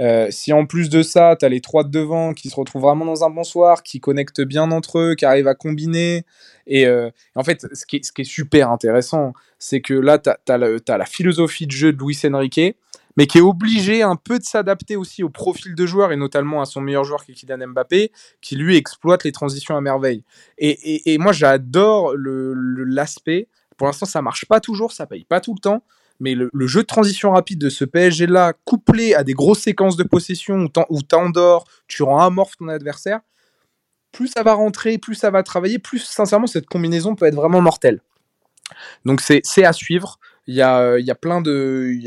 Euh, 0.00 0.28
si 0.30 0.52
en 0.52 0.66
plus 0.66 0.90
de 0.90 1.02
ça, 1.02 1.36
tu 1.38 1.44
as 1.44 1.48
les 1.48 1.60
trois 1.60 1.84
de 1.84 1.88
devant 1.88 2.34
qui 2.34 2.50
se 2.50 2.56
retrouvent 2.56 2.82
vraiment 2.82 3.04
dans 3.04 3.24
un 3.24 3.30
bon 3.30 3.44
soir, 3.44 3.82
qui 3.82 4.00
connectent 4.00 4.42
bien 4.42 4.70
entre 4.70 4.98
eux, 4.98 5.14
qui 5.14 5.24
arrivent 5.24 5.48
à 5.48 5.54
combiner. 5.54 6.24
Et 6.66 6.86
euh, 6.86 7.10
en 7.34 7.44
fait, 7.44 7.66
ce 7.72 7.86
qui, 7.86 7.96
est, 7.96 8.24
super 8.24 8.70
intéressant, 8.70 9.32
c'est 9.58 9.80
que 9.80 9.94
là, 9.94 10.18
tu 10.18 10.30
as, 10.30 10.98
la 10.98 11.06
philosophie 11.06 11.66
de 11.66 11.72
jeu 11.72 11.92
de 11.92 11.98
Luis 11.98 12.18
Enrique, 12.24 12.76
mais 13.16 13.26
qui 13.26 13.38
est 13.38 13.42
obligé 13.42 14.02
un 14.02 14.16
peu 14.16 14.38
de 14.38 14.44
s'adapter 14.44 14.96
aussi 14.96 15.22
au 15.22 15.30
profil 15.30 15.74
de 15.74 15.86
joueur, 15.86 16.12
et 16.12 16.16
notamment 16.16 16.60
à 16.60 16.66
son 16.66 16.82
meilleur 16.82 17.04
joueur 17.04 17.24
qui 17.24 17.32
est 17.32 17.34
Kylian 17.34 17.68
Mbappé, 17.68 18.12
qui 18.42 18.56
lui 18.56 18.76
exploite 18.76 19.24
les 19.24 19.32
transitions 19.32 19.76
à 19.76 19.80
merveille. 19.80 20.22
Et, 20.58 21.14
et 21.14 21.18
moi, 21.18 21.32
j'adore 21.32 22.12
l'aspect. 22.16 23.48
Pour 23.78 23.86
l'instant, 23.86 24.06
ça 24.06 24.20
marche 24.20 24.44
pas 24.44 24.60
toujours, 24.60 24.92
ça 24.92 25.06
paye 25.06 25.24
pas 25.24 25.40
tout 25.40 25.54
le 25.54 25.60
temps, 25.60 25.82
mais 26.20 26.34
le, 26.34 26.50
jeu 26.66 26.82
de 26.82 26.86
transition 26.86 27.32
rapide 27.32 27.58
de 27.58 27.68
ce 27.68 27.84
PSG-là, 27.84 28.54
couplé 28.64 29.14
à 29.14 29.24
des 29.24 29.34
grosses 29.34 29.60
séquences 29.60 29.96
de 29.96 30.02
possession 30.02 30.68
où 30.90 31.02
t'endors, 31.02 31.64
tu 31.88 32.02
rends 32.02 32.20
amorphe 32.20 32.56
ton 32.56 32.68
adversaire, 32.68 33.20
plus 34.12 34.28
ça 34.28 34.42
va 34.42 34.54
rentrer, 34.54 34.98
plus 34.98 35.14
ça 35.14 35.30
va 35.30 35.42
travailler, 35.42 35.78
plus 35.78 35.98
sincèrement 35.98 36.46
cette 36.46 36.66
combinaison 36.66 37.14
peut 37.14 37.26
être 37.26 37.34
vraiment 37.34 37.60
mortelle. 37.60 38.00
Donc 39.04 39.20
c'est 39.20 39.64
à 39.64 39.72
suivre. 39.72 40.18
Il 40.48 40.54
y 40.54 40.62
a, 40.62 41.14
plein 41.20 41.40
de, 41.40 41.98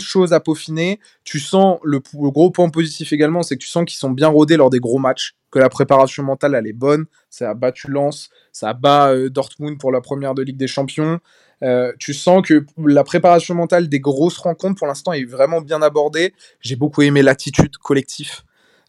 choses 0.00 0.32
à 0.32 0.40
peaufiner. 0.40 0.98
Tu 1.24 1.38
sens 1.38 1.78
le, 1.84 2.00
gros 2.14 2.50
point 2.50 2.70
positif 2.70 3.12
également, 3.12 3.42
c'est 3.42 3.56
que 3.56 3.62
tu 3.62 3.68
sens 3.68 3.84
qu'ils 3.84 3.98
sont 3.98 4.10
bien 4.10 4.28
rodés 4.28 4.56
lors 4.56 4.70
des 4.70 4.80
gros 4.80 4.98
matchs, 4.98 5.36
que 5.50 5.58
la 5.58 5.68
préparation 5.68 6.22
mentale 6.22 6.54
elle 6.54 6.66
est 6.66 6.72
bonne. 6.72 7.04
Ça 7.28 7.50
a 7.50 7.54
battu 7.54 7.90
Lens, 7.90 8.30
ça 8.50 8.72
bat 8.72 9.14
Dortmund 9.28 9.78
pour 9.78 9.92
la 9.92 10.00
première 10.00 10.34
de 10.34 10.42
Ligue 10.42 10.56
des 10.56 10.66
Champions. 10.66 11.20
Euh, 11.62 11.92
tu 11.98 12.12
sens 12.12 12.46
que 12.46 12.66
la 12.76 13.04
préparation 13.04 13.54
mentale 13.54 13.88
des 13.88 14.00
grosses 14.00 14.38
rencontres 14.38 14.78
pour 14.78 14.86
l'instant 14.86 15.12
est 15.12 15.24
vraiment 15.24 15.60
bien 15.60 15.82
abordée. 15.82 16.34
J'ai 16.60 16.76
beaucoup 16.76 17.02
aimé 17.02 17.22
l'attitude 17.22 17.76
collective 17.78 18.42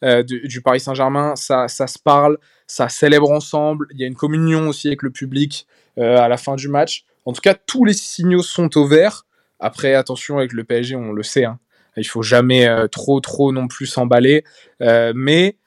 euh, 0.04 0.24
du, 0.24 0.62
Paris 0.62 0.80
Saint-Germain. 0.80 1.36
Ça, 1.36 1.68
ça 1.68 1.88
se 1.88 1.98
parle, 2.00 2.38
ça 2.68 2.90
célèbre 2.90 3.32
ensemble. 3.32 3.88
Il 3.92 4.00
y 4.00 4.04
a 4.04 4.08
une 4.08 4.16
communion 4.16 4.68
aussi 4.68 4.88
avec 4.88 5.02
le 5.02 5.12
public 5.12 5.68
euh, 5.98 6.18
à 6.18 6.28
la 6.28 6.38
fin 6.38 6.56
du 6.56 6.68
match. 6.68 7.06
En 7.26 7.34
tout 7.34 7.42
cas, 7.42 7.54
tous 7.54 7.86
les 7.86 7.94
signaux 7.94 8.44
sont 8.44 8.78
au 8.78 8.86
vert. 8.86 9.26
Après, 9.60 9.96
attention 9.96 10.38
avec 10.38 10.54
le 10.54 10.64
PSG, 10.64 10.96
on 10.96 11.14
le 11.14 11.24
sait. 11.24 11.46
Hein. 11.46 11.60
Il 11.96 12.06
faut 12.06 12.22
jamais 12.22 12.70
trop, 12.92 13.20
trop 13.22 13.52
non 13.52 13.68
plus 13.68 13.88
s'emballer. 13.88 14.44
mais 14.80 15.58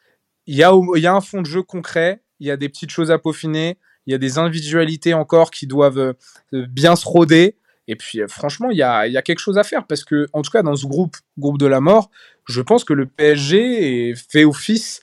il 0.46 0.54
y, 0.54 0.62
a, 0.62 0.72
y 0.94 1.06
a 1.06 1.12
un 1.12 1.20
fond 1.20 1.42
de 1.42 1.46
jeu 1.46 1.62
concret. 1.62 2.22
Il 2.38 2.46
y 2.46 2.52
a 2.52 2.56
des 2.56 2.68
petites 2.68 2.90
choses 2.90 3.10
à 3.10 3.18
peaufiner 3.18 3.78
il 4.10 4.12
y 4.12 4.16
a 4.16 4.18
des 4.18 4.38
individualités 4.38 5.14
encore 5.14 5.52
qui 5.52 5.68
doivent 5.68 5.98
euh, 5.98 6.14
bien 6.52 6.96
se 6.96 7.06
roder. 7.06 7.54
Et 7.86 7.94
puis, 7.94 8.20
euh, 8.20 8.26
franchement, 8.26 8.70
il 8.70 8.76
y 8.76 8.82
a, 8.82 9.22
quelque 9.22 9.38
chose 9.38 9.56
à 9.56 9.62
faire 9.62 9.86
parce 9.86 10.02
que, 10.02 10.26
en 10.32 10.42
tout 10.42 10.50
cas, 10.50 10.62
dans 10.62 10.74
ce 10.74 10.84
groupe, 10.84 11.16
groupe 11.38 11.58
de 11.58 11.66
la 11.66 11.80
mort, 11.80 12.10
je 12.48 12.60
pense 12.60 12.82
que 12.82 12.92
le 12.92 13.06
PSG 13.06 14.14
fait 14.16 14.44
office 14.44 15.02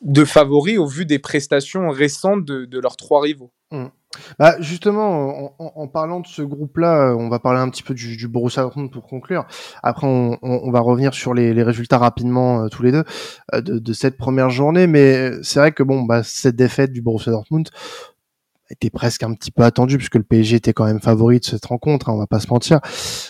de 0.00 0.24
favori 0.24 0.78
au 0.78 0.86
vu 0.86 1.04
des 1.04 1.18
prestations 1.18 1.90
récentes 1.90 2.46
de, 2.46 2.80
leurs 2.80 2.96
trois 2.96 3.20
rivaux. 3.20 3.50
Mmh. 3.70 3.86
Bah 4.38 4.56
justement, 4.60 5.54
en, 5.58 5.86
parlant 5.86 6.20
de 6.20 6.26
ce 6.26 6.40
groupe-là, 6.40 7.14
on 7.18 7.28
va 7.28 7.38
parler 7.38 7.60
un 7.60 7.68
petit 7.68 7.82
peu 7.82 7.92
du, 7.92 8.26
Borussia 8.26 8.62
Dortmund 8.62 8.90
pour 8.90 9.06
conclure. 9.06 9.46
Après, 9.82 10.06
on, 10.06 10.70
va 10.70 10.80
revenir 10.80 11.12
sur 11.12 11.34
les, 11.34 11.62
résultats 11.62 11.98
rapidement 11.98 12.64
euh, 12.64 12.68
tous 12.68 12.82
les 12.82 12.92
deux 12.92 13.04
de, 13.52 13.92
cette 13.92 14.16
première 14.16 14.48
journée. 14.48 14.86
Mais 14.86 15.32
c'est 15.42 15.60
vrai 15.60 15.72
que 15.72 15.82
bon, 15.82 16.02
bah, 16.02 16.22
cette 16.22 16.56
défaite 16.56 16.92
du 16.92 17.02
Borussia 17.02 17.32
Dortmund, 17.32 17.68
était 18.70 18.90
presque 18.90 19.22
un 19.22 19.34
petit 19.34 19.50
peu 19.50 19.62
attendu 19.62 19.96
puisque 19.96 20.16
le 20.16 20.22
PSG 20.22 20.56
était 20.56 20.72
quand 20.72 20.84
même 20.84 21.00
favori 21.00 21.40
de 21.40 21.44
cette 21.44 21.64
rencontre, 21.64 22.08
hein, 22.08 22.12
on 22.14 22.18
va 22.18 22.26
pas 22.26 22.40
se 22.40 22.48
mentir. 22.48 22.80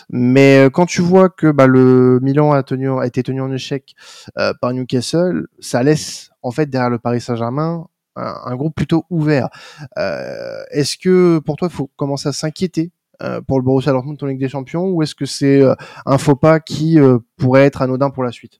Mais 0.09 0.65
euh, 0.65 0.69
quand 0.69 0.85
tu 0.85 1.01
vois 1.01 1.29
que 1.29 1.51
bah, 1.51 1.67
le 1.67 2.19
Milan 2.21 2.51
a, 2.51 2.63
tenu, 2.63 2.89
a 2.89 3.05
été 3.05 3.23
tenu 3.23 3.41
en 3.41 3.51
échec 3.51 3.95
euh, 4.37 4.53
par 4.61 4.73
Newcastle, 4.73 5.47
ça 5.59 5.83
laisse 5.83 6.31
en 6.41 6.51
fait 6.51 6.69
derrière 6.69 6.89
le 6.89 6.99
Paris 6.99 7.21
Saint-Germain 7.21 7.87
un, 8.15 8.55
groupe 8.57 8.75
plutôt 8.75 9.05
ouvert. 9.09 9.49
Euh, 9.97 10.61
est-ce 10.71 10.97
que 10.97 11.39
pour 11.39 11.55
toi 11.55 11.69
il 11.71 11.75
faut 11.75 11.89
commencer 11.95 12.27
à 12.27 12.33
s'inquiéter 12.33 12.91
pour 13.47 13.59
le 13.59 13.63
Borussia 13.63 13.91
Dortmund 13.91 14.21
en 14.21 14.25
Ligue 14.25 14.39
des 14.39 14.49
Champions 14.49 14.89
ou 14.89 15.03
est-ce 15.03 15.15
que 15.15 15.25
c'est 15.25 15.61
un 16.05 16.17
faux 16.17 16.35
pas 16.35 16.59
qui 16.59 16.97
pourrait 17.37 17.65
être 17.65 17.81
anodin 17.81 18.09
pour 18.09 18.23
la 18.23 18.31
suite? 18.31 18.59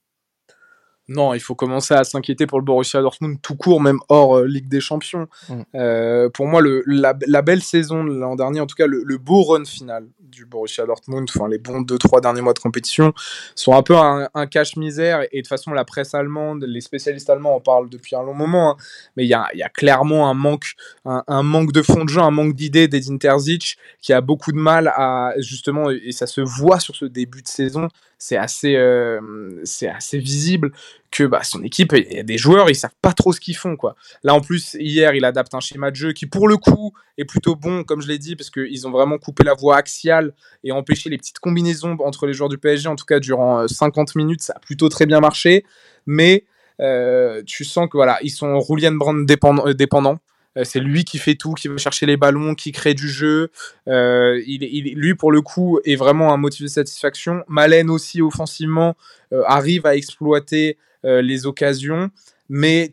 Non, 1.10 1.34
il 1.34 1.40
faut 1.40 1.56
commencer 1.56 1.92
à 1.92 2.04
s'inquiéter 2.04 2.46
pour 2.46 2.60
le 2.60 2.64
Borussia 2.64 3.02
Dortmund 3.02 3.38
tout 3.42 3.56
court, 3.56 3.80
même 3.80 3.98
hors 4.08 4.38
euh, 4.38 4.46
Ligue 4.46 4.68
des 4.68 4.80
Champions. 4.80 5.26
Mm. 5.48 5.62
Euh, 5.74 6.30
pour 6.30 6.46
moi, 6.46 6.62
le, 6.62 6.84
la, 6.86 7.42
belle 7.42 7.62
saison 7.62 8.04
de 8.04 8.12
l'an 8.12 8.36
dernier, 8.36 8.60
en 8.60 8.66
tout 8.66 8.76
cas 8.76 8.86
le, 8.86 9.18
beau 9.18 9.42
run 9.42 9.64
final 9.64 10.06
du 10.20 10.46
Borussia 10.46 10.86
Dortmund, 10.86 11.28
enfin 11.28 11.48
les 11.48 11.58
bons 11.58 11.80
2-3 11.80 12.22
derniers 12.22 12.42
mois 12.42 12.52
de 12.52 12.60
compétition, 12.60 13.12
sont 13.56 13.74
un 13.74 13.82
peu 13.82 13.96
un, 13.96 14.28
cache-misère. 14.46 15.22
Et 15.32 15.38
de 15.38 15.40
toute 15.40 15.48
façon, 15.48 15.72
la 15.72 15.84
presse 15.84 16.14
allemande, 16.14 16.64
les 16.64 16.80
spécialistes 16.80 17.28
allemands 17.28 17.56
en 17.56 17.60
parlent 17.60 17.90
depuis 17.90 18.14
un 18.14 18.22
long 18.22 18.34
moment. 18.34 18.70
Hein. 18.70 18.76
mais 19.16 19.24
il 19.24 19.28
y 19.28 19.34
a, 19.34 19.48
y 19.54 19.62
a, 19.62 19.68
clairement 19.68 20.30
un 20.30 20.34
manque, 20.34 20.74
un, 21.04 21.42
manque 21.42 21.72
de 21.72 21.82
fond 21.82 22.04
de 22.04 22.08
jeu, 22.08 22.20
un 22.20 22.30
manque 22.30 22.54
d'idées 22.54 22.86
d'Edin 22.86 23.18
Terzic 23.18 23.78
qui 24.00 24.12
a 24.12 24.20
beaucoup 24.20 24.52
de 24.52 24.58
mal 24.58 24.92
à 24.94 25.32
justement, 25.38 25.90
et 25.90 26.12
ça 26.12 26.28
se 26.28 26.40
voit 26.40 26.78
sur 26.78 26.94
ce 26.94 27.04
début 27.04 27.42
de 27.42 27.48
saison, 27.48 27.88
c'est 28.20 28.36
assez, 28.36 28.76
euh, 28.76 29.18
c'est 29.64 29.88
assez 29.88 30.18
visible 30.18 30.72
que 31.10 31.24
bah, 31.24 31.42
son 31.42 31.64
équipe, 31.64 31.94
il 31.94 32.12
y 32.12 32.18
a 32.18 32.22
des 32.22 32.36
joueurs, 32.36 32.68
ils 32.68 32.74
savent 32.74 32.94
pas 33.00 33.14
trop 33.14 33.32
ce 33.32 33.40
qu'ils 33.40 33.56
font. 33.56 33.76
quoi. 33.76 33.96
Là, 34.22 34.34
en 34.34 34.42
plus, 34.42 34.76
hier, 34.78 35.14
il 35.14 35.24
adapte 35.24 35.54
un 35.54 35.60
schéma 35.60 35.90
de 35.90 35.96
jeu 35.96 36.12
qui, 36.12 36.26
pour 36.26 36.46
le 36.46 36.58
coup, 36.58 36.92
est 37.16 37.24
plutôt 37.24 37.56
bon, 37.56 37.82
comme 37.82 38.02
je 38.02 38.08
l'ai 38.08 38.18
dit, 38.18 38.36
parce 38.36 38.50
qu'ils 38.50 38.86
ont 38.86 38.90
vraiment 38.90 39.16
coupé 39.16 39.42
la 39.42 39.54
voie 39.54 39.78
axiale 39.78 40.34
et 40.62 40.70
empêché 40.70 41.08
les 41.08 41.16
petites 41.16 41.38
combinaisons 41.38 41.96
entre 42.00 42.26
les 42.26 42.34
joueurs 42.34 42.50
du 42.50 42.58
PSG. 42.58 42.88
En 42.88 42.94
tout 42.94 43.06
cas, 43.06 43.20
durant 43.20 43.66
50 43.66 44.10
euh, 44.10 44.12
minutes, 44.16 44.42
ça 44.42 44.52
a 44.54 44.60
plutôt 44.60 44.90
très 44.90 45.06
bien 45.06 45.20
marché. 45.20 45.64
Mais 46.04 46.44
euh, 46.80 47.42
tu 47.46 47.64
sens 47.64 47.88
que 47.90 47.96
voilà, 47.96 48.18
ils 48.22 48.30
sont 48.30 48.58
Roulian 48.58 48.92
Brand 48.92 49.24
dépendants. 49.24 50.18
C'est 50.64 50.80
lui 50.80 51.04
qui 51.04 51.18
fait 51.18 51.34
tout, 51.34 51.54
qui 51.54 51.68
va 51.68 51.76
chercher 51.76 52.06
les 52.06 52.16
ballons, 52.16 52.54
qui 52.54 52.72
crée 52.72 52.94
du 52.94 53.08
jeu. 53.08 53.50
Euh, 53.88 54.42
il, 54.46 54.94
lui, 54.94 55.14
pour 55.14 55.32
le 55.32 55.42
coup, 55.42 55.78
est 55.84 55.96
vraiment 55.96 56.32
un 56.32 56.36
motif 56.36 56.62
de 56.62 56.68
satisfaction. 56.68 57.44
Malen 57.48 57.90
aussi, 57.90 58.20
offensivement, 58.20 58.96
euh, 59.32 59.42
arrive 59.46 59.86
à 59.86 59.96
exploiter 59.96 60.78
les 61.02 61.46
occasions. 61.46 62.10
Mais 62.50 62.90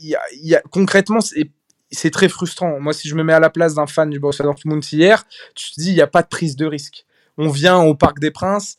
y 0.00 0.54
a, 0.54 0.62
concrètement, 0.70 1.18
c'est 1.90 2.10
très 2.10 2.28
frustrant. 2.28 2.78
Moi, 2.80 2.92
si 2.92 3.08
je 3.08 3.14
me 3.14 3.24
mets 3.24 3.32
à 3.32 3.40
la 3.40 3.50
place 3.50 3.74
d'un 3.74 3.86
fan 3.86 4.10
du 4.10 4.20
Borussia 4.20 4.44
Dortmund 4.44 4.84
hier, 4.92 5.24
tu 5.54 5.72
te 5.72 5.80
dis, 5.80 5.90
il 5.90 5.94
n'y 5.94 6.00
a 6.00 6.06
pas 6.06 6.22
de 6.22 6.28
prise 6.28 6.56
de 6.56 6.66
risque. 6.66 7.04
On 7.36 7.48
vient 7.48 7.78
au 7.78 7.94
Parc 7.94 8.18
des 8.18 8.30
Princes, 8.30 8.76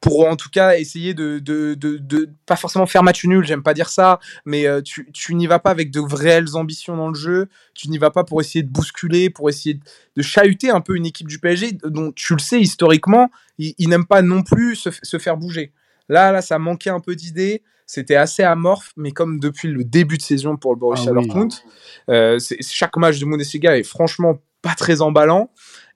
pour 0.00 0.28
en 0.28 0.36
tout 0.36 0.48
cas 0.48 0.76
essayer 0.76 1.14
de, 1.14 1.38
de, 1.38 1.74
de, 1.74 2.30
pas 2.46 2.56
forcément 2.56 2.86
faire 2.86 3.02
match 3.02 3.24
nul, 3.24 3.44
j'aime 3.44 3.62
pas 3.62 3.74
dire 3.74 3.88
ça, 3.88 4.20
mais 4.44 4.66
euh, 4.66 4.80
tu, 4.80 5.10
tu 5.12 5.34
n'y 5.34 5.46
vas 5.46 5.58
pas 5.58 5.70
avec 5.70 5.90
de 5.90 6.00
réelles 6.00 6.54
ambitions 6.54 6.96
dans 6.96 7.08
le 7.08 7.14
jeu, 7.14 7.48
tu 7.74 7.88
n'y 7.88 7.98
vas 7.98 8.10
pas 8.10 8.24
pour 8.24 8.40
essayer 8.40 8.62
de 8.62 8.70
bousculer, 8.70 9.30
pour 9.30 9.48
essayer 9.48 9.80
de 10.16 10.22
chahuter 10.22 10.70
un 10.70 10.80
peu 10.80 10.96
une 10.96 11.06
équipe 11.06 11.26
du 11.26 11.38
PSG 11.38 11.78
dont 11.84 12.12
tu 12.12 12.34
le 12.34 12.38
sais 12.38 12.60
historiquement, 12.60 13.30
ils, 13.58 13.88
n'aiment 13.88 14.06
pas 14.06 14.22
non 14.22 14.42
plus 14.42 14.76
se, 14.76 14.90
se, 15.02 15.18
faire 15.18 15.36
bouger. 15.36 15.72
Là, 16.08 16.32
là, 16.32 16.42
ça 16.42 16.58
manquait 16.58 16.90
un 16.90 17.00
peu 17.00 17.16
d'idées, 17.16 17.62
c'était 17.86 18.16
assez 18.16 18.42
amorphe, 18.42 18.92
mais 18.96 19.12
comme 19.12 19.40
depuis 19.40 19.68
le 19.68 19.84
début 19.84 20.16
de 20.16 20.22
saison 20.22 20.56
pour 20.56 20.72
le 20.72 20.78
Borussia 20.78 21.10
ah 21.10 21.14
Dortmund, 21.14 21.52
euh, 22.08 22.38
chaque 22.60 22.96
match 22.96 23.18
de 23.18 23.26
Bundesliga 23.26 23.76
est 23.76 23.82
franchement 23.82 24.38
pas 24.62 24.74
très 24.74 25.02
emballant. 25.02 25.50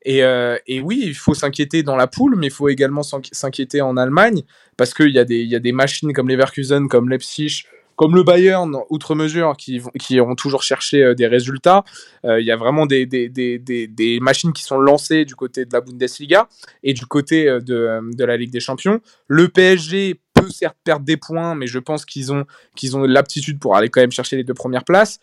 Euh, 0.07 0.59
et, 0.67 0.81
oui, 0.81 1.03
il 1.05 1.15
faut 1.15 1.35
s'inquiéter 1.35 1.83
dans 1.83 1.97
la 1.97 2.07
poule, 2.07 2.37
mais 2.37 2.47
il 2.47 2.53
faut 2.53 2.69
également 2.69 3.03
s'inquiéter 3.03 3.81
en 3.81 3.97
Allemagne, 3.97 4.43
parce 4.77 4.95
qu'il 4.95 5.11
y, 5.11 5.19
a 5.19 5.25
des, 5.25 5.43
y 5.43 5.55
a 5.55 5.59
des 5.59 5.73
machines 5.73 6.13
comme 6.13 6.29
Leverkusen, 6.29 6.89
comme 6.89 7.09
Leipzig, 7.09 7.65
comme 7.97 8.15
le 8.15 8.23
Bayern, 8.23 8.77
outre 8.91 9.15
mesure, 9.15 9.57
qui, 9.57 9.81
qui 9.99 10.21
ont 10.21 10.35
toujours 10.35 10.63
cherché 10.63 11.03
euh, 11.03 11.15
des 11.15 11.27
résultats. 11.27 11.83
Euh, 12.25 12.41
il 12.41 12.47
y 12.47 12.51
a 12.51 12.57
vraiment 12.57 12.85
des, 12.87 13.09
machines 14.21 14.53
qui 14.53 14.63
sont 14.63 14.79
lancées 14.79 15.25
du 15.25 15.35
côté 15.35 15.65
de 15.65 15.73
la 15.73 15.81
Bundesliga 15.81 16.49
et 16.83 16.93
du 16.93 17.07
côté 17.07 17.47
de, 17.47 18.01
de 18.15 18.25
la 18.25 18.37
Ligue 18.37 18.51
des 18.51 18.61
Champions. 18.61 19.01
Le 19.29 19.49
PSG 19.49 20.21
peut 20.35 20.51
certes 20.51 20.77
perdre 20.85 21.07
des 21.07 21.17
points, 21.17 21.55
mais 21.55 21.67
je 21.67 21.79
pense 21.79 22.05
qu'ils 22.05 22.33
ont, 22.33 22.45
qu'ils 22.77 22.97
ont 22.97 23.05
l'aptitude 23.05 23.59
pour 23.59 23.77
aller 23.77 23.89
quand 23.89 24.03
même 24.03 24.13
chercher 24.13 24.37
les 24.37 24.45
deux 24.45 24.55
premières 24.55 24.85
places. 24.85 25.19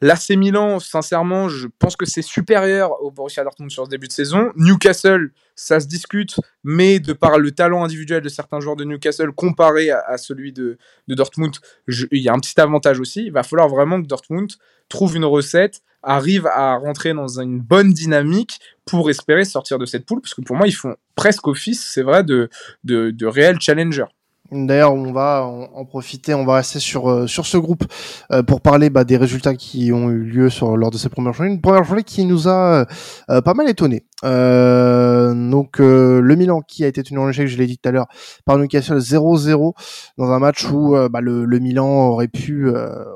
L'AC 0.00 0.30
Milan, 0.30 0.78
sincèrement, 0.78 1.48
je 1.48 1.66
pense 1.80 1.96
que 1.96 2.06
c'est 2.06 2.22
supérieur 2.22 3.02
au 3.02 3.10
Borussia 3.10 3.42
Dortmund 3.42 3.70
sur 3.70 3.84
ce 3.84 3.90
début 3.90 4.06
de 4.06 4.12
saison. 4.12 4.52
Newcastle, 4.54 5.32
ça 5.56 5.80
se 5.80 5.88
discute, 5.88 6.36
mais 6.62 7.00
de 7.00 7.12
par 7.12 7.40
le 7.40 7.50
talent 7.50 7.82
individuel 7.82 8.22
de 8.22 8.28
certains 8.28 8.60
joueurs 8.60 8.76
de 8.76 8.84
Newcastle 8.84 9.32
comparé 9.32 9.90
à, 9.90 10.16
celui 10.16 10.52
de, 10.52 10.78
Dortmund, 11.08 11.56
il 11.88 12.20
y 12.20 12.28
a 12.28 12.32
un 12.32 12.38
petit 12.38 12.60
avantage 12.60 13.00
aussi. 13.00 13.24
Il 13.24 13.32
va 13.32 13.42
falloir 13.42 13.68
vraiment 13.68 14.00
que 14.00 14.06
Dortmund 14.06 14.52
trouve 14.88 15.16
une 15.16 15.24
recette, 15.24 15.82
arrive 16.04 16.46
à 16.46 16.76
rentrer 16.76 17.12
dans 17.12 17.40
une 17.40 17.58
bonne 17.58 17.92
dynamique 17.92 18.60
pour 18.84 19.10
espérer 19.10 19.44
sortir 19.44 19.78
de 19.78 19.84
cette 19.84 20.06
poule, 20.06 20.20
parce 20.20 20.34
que 20.34 20.42
pour 20.42 20.54
moi, 20.54 20.68
ils 20.68 20.76
font 20.76 20.94
presque 21.16 21.48
office, 21.48 21.84
c'est 21.92 22.02
vrai, 22.02 22.22
de, 22.22 22.48
de, 22.84 23.10
de 23.10 23.26
réels 23.26 23.60
challengers. 23.60 24.06
D'ailleurs, 24.50 24.94
on 24.94 25.12
va 25.12 25.44
en, 25.44 25.84
profiter, 25.84 26.32
on 26.32 26.46
va 26.46 26.54
rester 26.54 26.78
sur 26.78 27.10
euh, 27.10 27.26
sur 27.26 27.44
ce 27.44 27.58
groupe 27.58 27.84
euh, 28.32 28.42
pour 28.42 28.62
parler 28.62 28.88
bah, 28.88 29.04
des 29.04 29.18
résultats 29.18 29.54
qui 29.54 29.92
ont 29.92 30.08
eu 30.08 30.22
lieu 30.22 30.48
sur 30.48 30.74
lors 30.74 30.90
de 30.90 30.96
ces 30.96 31.10
premières 31.10 31.34
journées. 31.34 31.52
Une 31.52 31.60
première 31.60 31.84
journée 31.84 32.02
qui 32.02 32.24
nous 32.24 32.48
a 32.48 32.86
euh, 33.28 33.42
pas 33.42 33.52
mal 33.52 33.68
étonné. 33.68 34.06
donc 34.22 35.78
le 35.80 36.34
Milan 36.34 36.62
qui 36.62 36.82
a 36.84 36.86
été 36.86 37.02
tenu 37.02 37.18
en 37.18 37.28
échec, 37.28 37.46
je 37.46 37.58
l'ai 37.58 37.66
dit 37.66 37.76
tout 37.76 37.90
à 37.90 37.92
l'heure, 37.92 38.06
par 38.46 38.56
Newcastle 38.56 38.96
0-0 38.96 39.74
dans 40.16 40.30
un 40.30 40.38
match 40.38 40.64
où 40.70 40.96
bah, 41.10 41.20
le, 41.20 41.44
le, 41.44 41.58
Milan 41.58 42.08
aurait 42.08 42.28
pu 42.28 42.70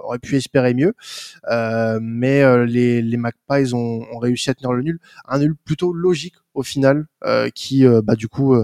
aurait 0.05 0.19
pu 0.19 0.37
espérer 0.37 0.75
mieux, 0.75 0.93
mais 2.03 2.67
les 2.67 3.01
les 3.01 3.17
Magpies 3.17 3.73
ont, 3.73 4.03
ont, 4.13 4.19
réussi 4.19 4.51
à 4.51 4.55
tenir 4.55 4.73
le 4.73 4.83
nul, 4.83 4.99
un 5.27 5.39
nul 5.39 5.55
plutôt 5.65 5.95
logique 5.95 6.35
au 6.53 6.63
final, 6.63 7.07
qui 7.55 7.87
bah, 8.05 8.17
du 8.17 8.29
coup 8.29 8.55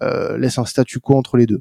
laisse 0.00 0.58
un 0.58 0.64
statu 0.64 0.98
quo 0.98 1.16
entre 1.16 1.36
les 1.36 1.46
deux 1.46 1.60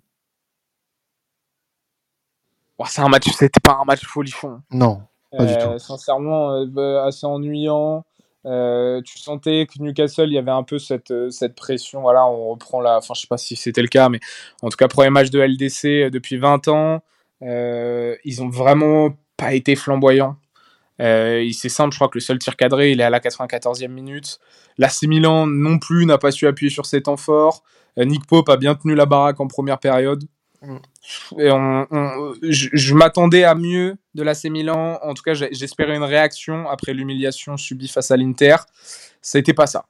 c'est 2.86 3.02
un 3.02 3.10
match, 3.10 3.28
c'était 3.32 3.60
pas 3.60 3.80
un 3.82 3.86
match 3.86 4.06
folichon. 4.06 4.62
Non, 4.72 5.02
pas 5.36 5.46
du 5.46 5.54
tout. 5.58 5.68
Euh, 5.68 5.78
sincèrement, 5.80 6.52
euh, 6.52 6.66
bah, 6.68 7.06
assez 7.06 7.26
ennuyant. 7.26 8.06
Euh, 8.46 9.02
tu 9.02 9.18
sentais 9.18 9.66
que 9.66 9.82
Newcastle, 9.82 10.28
il 10.28 10.34
y 10.34 10.38
avait 10.38 10.52
un 10.52 10.64
peu 10.64 10.80
cette, 10.80 11.14
cette 11.32 11.56
pression. 11.56 12.02
Voilà, 12.02 12.26
on 12.28 12.50
reprend 12.50 12.80
la. 12.80 12.98
Enfin, 12.98 13.14
je 13.14 13.22
sais 13.22 13.28
pas 13.28 13.38
si 13.38 13.56
c'était 13.56 13.82
le 13.82 13.88
cas, 13.88 14.10
mais 14.10 14.20
en 14.62 14.70
tout 14.70 14.78
cas, 14.78 14.88
premier 14.88 15.10
match 15.10 15.30
de 15.30 15.40
LDC 15.40 16.10
depuis 16.12 16.38
20 16.38 16.68
ans. 16.68 17.02
ils 17.42 18.42
ont 18.42 18.50
vraiment 18.50 19.10
pas 19.36 19.54
été 19.54 19.76
flamboyants. 19.76 20.38
Euh, 21.00 21.48
c'est 21.52 21.70
simple, 21.70 21.92
je 21.92 21.98
crois 21.98 22.10
que 22.10 22.18
le 22.18 22.22
seul 22.22 22.40
tir 22.40 22.56
cadré, 22.56 22.92
il 22.92 23.02
est 23.02 23.04
à 23.04 23.10
la 23.10 23.20
94e 23.20 23.88
minute. 23.90 24.40
L'AC 24.78 25.04
Milan 25.04 25.46
non 25.46 25.78
plus 25.78 26.06
n'a 26.06 26.18
pas 26.18 26.32
su 26.32 26.48
appuyer 26.48 26.72
sur 26.72 26.86
ses 26.86 27.04
temps 27.04 27.18
forts. 27.18 27.64
Nick 27.98 28.28
Pope 28.28 28.50
a 28.50 28.58
bien 28.58 28.76
tenu 28.76 28.94
la 28.94 29.06
baraque 29.06 29.40
en 29.40 29.48
première 29.48 29.80
période. 29.80 30.24
Mm. 30.62 30.78
Je, 32.44 32.94
m'attendais 32.94 33.44
à 33.44 33.56
mieux 33.56 33.98
de 34.16 34.24
l'AC 34.24 34.46
Milan. 34.46 35.00
En 35.04 35.14
tout 35.14 35.24
cas, 35.24 35.34
j'espérais 35.34 35.96
une 35.96 36.04
réaction 36.04 36.68
après 36.68 36.94
l'humiliation 36.94 37.58
subie 37.58 37.88
face 37.88 38.12
à 38.12 38.18
l'Inter. 38.18 38.58
Ça 39.22 39.40
n'était 39.40 39.54
pas 39.54 39.68
ça. 39.68 39.86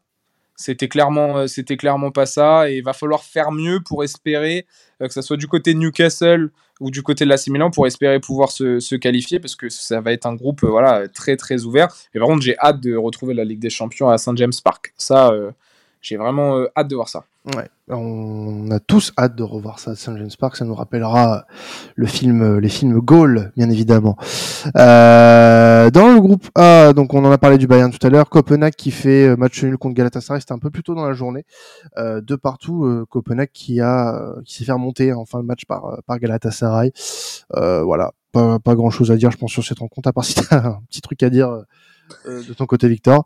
C'était 0.55 0.87
clairement, 0.87 1.37
euh, 1.37 1.47
c'était 1.47 1.77
clairement 1.77 2.11
pas 2.11 2.25
ça. 2.25 2.69
Et 2.69 2.77
il 2.77 2.83
va 2.83 2.93
falloir 2.93 3.23
faire 3.23 3.51
mieux 3.51 3.79
pour 3.81 4.03
espérer 4.03 4.65
que 4.99 5.13
ce 5.13 5.21
soit 5.21 5.37
du 5.37 5.47
côté 5.47 5.73
de 5.73 5.79
Newcastle 5.79 6.49
ou 6.79 6.91
du 6.91 7.03
côté 7.03 7.25
de 7.25 7.29
l'AC 7.29 7.47
Milan 7.47 7.71
pour 7.71 7.87
espérer 7.87 8.19
pouvoir 8.19 8.51
se, 8.51 8.95
qualifier 8.95 9.39
parce 9.39 9.55
que 9.55 9.69
ça 9.69 10.01
va 10.01 10.11
être 10.13 10.25
un 10.25 10.35
groupe 10.35 10.63
euh, 10.63 10.69
voilà, 10.69 11.07
très 11.07 11.35
très 11.35 11.63
ouvert. 11.63 11.87
Et 12.13 12.19
par 12.19 12.27
contre, 12.27 12.41
j'ai 12.41 12.57
hâte 12.59 12.79
de 12.81 12.95
retrouver 12.95 13.33
la 13.33 13.43
Ligue 13.43 13.59
des 13.59 13.69
Champions 13.69 14.09
à 14.09 14.17
Saint 14.17 14.35
James 14.35 14.53
Park. 14.63 14.93
Ça, 14.97 15.29
euh, 15.29 15.51
j'ai 16.07 16.15
vraiment 16.15 16.57
euh, 16.57 16.67
hâte 16.77 16.87
de 16.87 16.95
voir 16.95 17.09
ça. 17.09 17.25
Ouais, 17.55 17.67
on 17.89 18.71
a 18.71 18.79
tous 18.79 19.11
hâte 19.17 19.35
de 19.35 19.43
revoir 19.43 19.79
ça 19.79 19.91
à 19.91 19.95
St. 19.95 20.17
James 20.17 20.29
Park. 20.39 20.55
Ça 20.55 20.63
nous 20.63 20.73
rappellera 20.73 21.45
le 21.95 22.05
film, 22.05 22.59
les 22.59 22.69
films 22.69 22.99
Gaulle, 22.99 23.51
bien 23.57 23.69
évidemment. 23.69 24.17
Euh, 24.77 25.89
dans 25.89 26.13
le 26.13 26.21
groupe 26.21 26.47
A, 26.55 26.93
donc 26.93 27.13
on 27.13 27.25
en 27.25 27.31
a 27.31 27.37
parlé 27.37 27.57
du 27.57 27.67
Bayern 27.67 27.91
tout 27.91 28.05
à 28.07 28.09
l'heure. 28.09 28.29
Copenhague 28.29 28.75
qui 28.75 28.91
fait 28.91 29.27
euh, 29.27 29.35
match 29.35 29.61
nul 29.63 29.77
contre 29.77 29.95
Galatasaray, 29.95 30.39
c'était 30.39 30.53
un 30.53 30.59
peu 30.59 30.69
plus 30.69 30.83
tôt 30.83 30.95
dans 30.95 31.05
la 31.05 31.13
journée. 31.13 31.45
Euh, 31.97 32.21
de 32.21 32.35
partout, 32.37 32.85
euh, 32.85 33.05
Copenhague 33.09 33.51
qui 33.53 33.81
a, 33.81 34.33
qui 34.45 34.55
s'est 34.55 34.63
fait 34.63 34.71
remonter 34.71 35.11
en 35.11 35.25
fin 35.25 35.39
de 35.39 35.45
match 35.45 35.65
par 35.65 35.99
par 36.05 36.19
Galatasaray. 36.19 36.93
voilà, 37.51 38.13
pas, 38.31 38.59
pas 38.59 38.75
grand 38.75 38.91
chose 38.91 39.11
à 39.11 39.17
dire, 39.17 39.29
je 39.31 39.37
pense 39.37 39.51
sur 39.51 39.63
cette 39.65 39.79
rencontre. 39.79 40.07
À 40.07 40.13
part 40.13 40.23
si 40.23 40.35
t'as 40.35 40.55
un 40.67 40.81
petit 40.89 41.01
truc 41.01 41.21
à 41.21 41.29
dire 41.29 41.49
de 42.25 42.53
ton 42.53 42.65
côté, 42.65 42.87
Victor. 42.87 43.25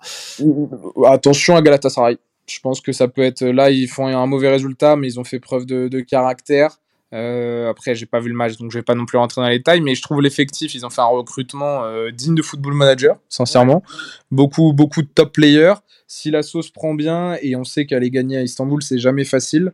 Attention 1.05 1.55
à 1.55 1.61
Galatasaray. 1.61 2.17
Je 2.53 2.59
pense 2.59 2.81
que 2.81 2.91
ça 2.91 3.07
peut 3.07 3.21
être 3.21 3.43
là, 3.45 3.71
ils 3.71 3.87
font 3.87 4.07
un 4.07 4.25
mauvais 4.25 4.49
résultat, 4.49 4.95
mais 4.95 5.07
ils 5.07 5.19
ont 5.19 5.23
fait 5.23 5.39
preuve 5.39 5.65
de, 5.65 5.99
caractère. 6.01 6.77
Euh, 7.13 7.69
après, 7.69 7.93
j'ai 7.93 8.05
pas 8.05 8.19
vu 8.19 8.29
le 8.29 8.35
match, 8.35 8.57
donc 8.57 8.71
je 8.71 8.77
vais 8.77 8.83
pas 8.83 8.95
non 8.95 9.05
plus 9.05 9.17
rentrer 9.17 9.41
dans 9.41 9.47
les 9.47 9.57
détails, 9.57 9.81
mais 9.81 9.95
je 9.95 10.01
trouve 10.01 10.21
l'effectif, 10.21 10.73
ils 10.75 10.85
ont 10.85 10.89
fait 10.89 11.01
un 11.01 11.05
recrutement 11.05 11.83
euh, 11.83 12.09
digne 12.11 12.35
de 12.35 12.41
football 12.41 12.73
manager, 12.73 13.17
sincèrement. 13.27 13.83
Beaucoup, 14.31 14.71
beaucoup 14.71 15.01
de 15.01 15.09
top 15.13 15.33
players. 15.33 15.75
Si 16.07 16.31
la 16.31 16.41
sauce 16.41 16.69
prend 16.69 16.93
bien, 16.93 17.37
et 17.41 17.55
on 17.55 17.63
sait 17.63 17.85
qu'aller 17.85 18.09
gagner 18.09 18.37
à 18.37 18.41
Istanbul, 18.41 18.81
c'est 18.81 18.99
jamais 18.99 19.25
facile. 19.25 19.73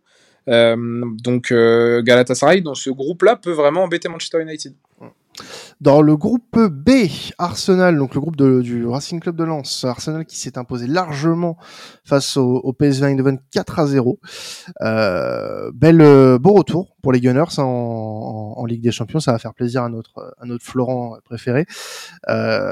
Euh, 0.50 0.76
donc 1.22 1.52
Galatasaray, 1.52 2.62
dans 2.62 2.76
ce 2.76 2.90
groupe-là, 2.90 3.36
peut 3.36 3.52
vraiment 3.52 3.84
embêter 3.84 4.10
Manchester 4.10 4.42
United. 4.42 4.74
Dans 5.82 6.02
le 6.02 6.18
groupe 6.18 6.58
B, 6.58 6.90
Arsenal, 7.38 7.98
donc 7.98 8.16
le 8.16 8.22
groupe 8.22 8.36
du 8.36 8.86
Racing 8.86 9.20
Club 9.20 9.36
de 9.36 9.44
Lens, 9.44 9.86
Arsenal 9.86 10.26
qui 10.26 10.38
s'est 10.38 10.58
imposé 10.58 10.88
largement 10.88 11.58
face 12.04 12.38
au, 12.38 12.74
PSV 12.74 13.06
Eindhoven 13.06 13.40
4 13.52 13.80
à 13.80 13.88
0. 13.88 14.20
Euh, 14.82 15.72
bel, 15.74 16.02
euh, 16.02 16.40
beau 16.40 16.54
retour 16.54 16.96
pour 17.02 17.12
les 17.12 17.22
Gunners 17.22 17.60
en, 17.60 18.66
Ligue 18.68 18.82
des 18.82 18.92
Champions, 18.92 19.22
ça 19.22 19.32
va 19.32 19.40
faire 19.40 19.54
plaisir 19.54 19.84
à 19.84 19.90
notre, 19.90 20.36
Florent 20.60 21.18
préféré. 21.24 21.66
Euh, 22.28 22.64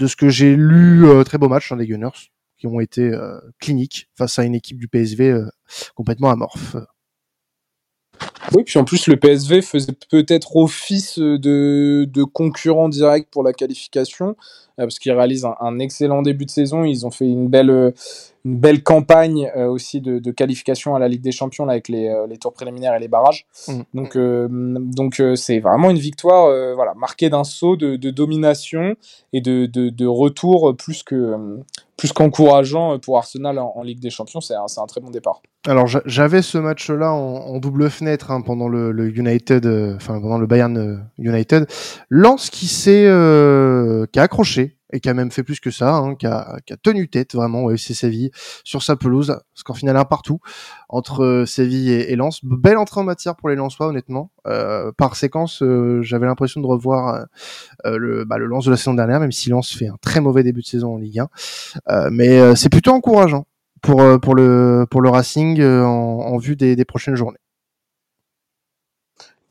de 0.00 0.06
ce 0.06 0.16
que 0.16 0.28
j'ai 0.28 0.56
lu, 0.56 1.06
euh, 1.06 1.22
très 1.22 1.38
beau 1.38 1.48
match 1.48 1.70
hein, 1.70 1.76
des 1.76 1.86
Gunners 1.86 2.30
qui 2.58 2.66
ont 2.66 2.80
été 2.80 3.10
cliniques 3.58 4.10
face 4.18 4.38
à 4.38 4.44
une 4.44 4.54
équipe 4.54 4.76
du 4.78 4.86
PSV 4.86 5.46
complètement 5.94 6.28
amorphe. 6.28 6.76
Oui, 8.54 8.64
puis 8.64 8.78
en 8.78 8.84
plus, 8.84 9.06
le 9.06 9.16
PSV 9.16 9.62
faisait 9.62 9.92
peut-être 10.10 10.56
office 10.56 11.18
de, 11.18 12.04
de 12.08 12.24
concurrent 12.24 12.88
direct 12.88 13.28
pour 13.30 13.44
la 13.44 13.52
qualification, 13.52 14.30
euh, 14.80 14.84
parce 14.84 14.98
qu'ils 14.98 15.12
réalisent 15.12 15.46
un, 15.60 15.78
excellent 15.78 16.22
début 16.22 16.46
de 16.46 16.50
saison. 16.50 16.84
Ils 16.84 17.06
ont 17.06 17.10
fait 17.10 17.26
une 17.26 17.48
belle, 17.48 17.92
une 18.44 18.58
belle 18.58 18.82
campagne 18.82 19.50
euh, 19.56 19.68
aussi 19.68 20.00
de, 20.00 20.18
de, 20.18 20.30
qualification 20.32 20.96
à 20.96 20.98
la 20.98 21.06
Ligue 21.06 21.20
des 21.20 21.32
Champions 21.32 21.64
là, 21.64 21.72
avec 21.72 21.88
les, 21.88 22.08
euh, 22.08 22.26
les, 22.26 22.38
tours 22.38 22.52
préliminaires 22.52 22.94
et 22.94 22.98
les 22.98 23.08
barrages. 23.08 23.46
Mmh. 23.68 23.80
Donc, 23.94 24.18
donc 24.18 25.22
c'est 25.36 25.60
vraiment 25.60 25.90
une 25.90 25.98
victoire 25.98 26.74
voilà, 26.74 26.94
marquée 26.94 27.30
d'un 27.30 27.44
saut 27.44 27.76
de, 27.76 27.96
de, 27.96 28.10
domination 28.10 28.96
et 29.32 29.40
de, 29.40 29.66
de, 29.66 30.06
retour 30.06 30.74
plus 30.76 31.02
que 31.02 31.36
plus 32.00 32.12
qu'encourageant 32.14 32.98
pour 32.98 33.18
Arsenal 33.18 33.58
en, 33.58 33.82
Ligue 33.82 34.00
des 34.00 34.08
Champions. 34.08 34.40
C'est 34.40 34.54
un, 34.54 34.86
très 34.86 35.02
bon 35.02 35.10
départ. 35.10 35.42
Alors 35.68 35.86
j'avais 35.86 36.40
ce 36.40 36.56
match-là 36.56 37.12
en, 37.12 37.58
double 37.58 37.90
fenêtre 37.90 38.30
hein, 38.30 38.40
pendant 38.40 38.68
le, 38.68 39.10
United, 39.10 39.66
enfin 39.96 40.18
pendant 40.18 40.38
le 40.38 40.46
Bayern 40.46 41.06
United. 41.18 41.66
Lance 42.08 42.48
qui 42.48 42.66
s'est 42.68 43.04
qui 44.12 44.18
a 44.18 44.22
accroché 44.22 44.79
et 44.92 45.00
qui 45.00 45.08
a 45.08 45.14
même 45.14 45.30
fait 45.30 45.42
plus 45.42 45.60
que 45.60 45.70
ça, 45.70 45.96
hein, 45.96 46.14
qui, 46.14 46.26
a, 46.26 46.58
tenu 46.82 47.08
tête 47.08 47.34
vraiment 47.34 47.64
au 47.64 47.70
FC 47.70 47.94
Séville 47.94 48.30
sur 48.64 48.82
sa 48.82 48.96
pelouse, 48.96 49.38
score 49.54 49.76
final 49.76 49.96
un 49.96 50.04
partout 50.04 50.40
entre 50.88 51.24
euh, 51.24 51.46
Séville 51.46 51.90
et, 51.90 52.12
et 52.12 52.16
Lens. 52.16 52.40
Belle 52.42 52.78
entrée 52.78 53.00
en 53.00 53.04
matière 53.04 53.36
pour 53.36 53.48
les 53.48 53.56
Lensois 53.56 53.86
honnêtement. 53.86 54.30
Euh, 54.46 54.92
par 54.96 55.16
séquence, 55.16 55.62
euh, 55.62 56.00
j'avais 56.02 56.26
l'impression 56.26 56.60
de 56.60 56.66
revoir 56.66 57.26
le, 57.84 58.24
bah, 58.24 58.38
de 58.38 58.70
la 58.70 58.76
saison 58.76 58.94
dernière, 58.94 59.20
même 59.20 59.32
si 59.32 59.50
Lens 59.50 59.72
fait 59.72 59.88
un 59.88 59.96
très 60.00 60.20
mauvais 60.20 60.42
début 60.42 60.60
de 60.60 60.66
saison 60.66 60.94
en 60.94 60.98
Ligue 60.98 61.20
1. 61.86 62.10
mais 62.10 62.56
c'est 62.56 62.68
plutôt 62.68 62.92
encourageant 62.92 63.46
pour 63.82 64.02
le 64.02 65.08
Racing 65.08 65.62
en, 65.62 66.36
vue 66.38 66.56
des 66.56 66.84
prochaines 66.84 67.16
journées 67.16 67.38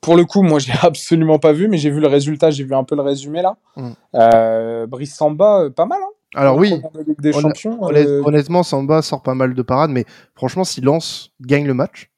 pour 0.02 0.16
le 0.16 0.26
coup, 0.26 0.42
moi, 0.42 0.60
j'ai 0.60 0.74
absolument 0.82 1.40
pas 1.40 1.54
vu, 1.54 1.68
mais 1.68 1.78
j'ai 1.78 1.90
vu 1.90 2.00
le 2.00 2.08
résultat, 2.08 2.52
j'ai 2.52 2.64
vu 2.64 2.74
un 2.74 2.84
peu 2.84 2.96
le 2.96 3.02
résumé 3.02 3.42
là. 3.42 3.58
Mm. 3.76 3.90
Euh, 4.16 4.88
Brice 4.88 5.16
Samba, 5.16 5.62
euh, 5.62 5.70
pas 5.70 5.86
mal. 5.86 6.00
Hein 6.02 6.12
Alors 6.36 6.58
oui, 6.58 6.82
des 7.20 7.34
champions, 7.34 7.80
euh, 7.90 8.22
honnêtement, 8.24 8.64
Samba 8.64 9.02
sort 9.02 9.24
pas 9.24 9.36
mal 9.36 9.54
de 9.54 9.62
parades, 9.62 9.92
mais 9.92 10.06
franchement, 10.36 10.64
si 10.64 10.82
Lens 10.82 11.32
gagne 11.42 11.66
le 11.66 11.74
match, 11.74 12.12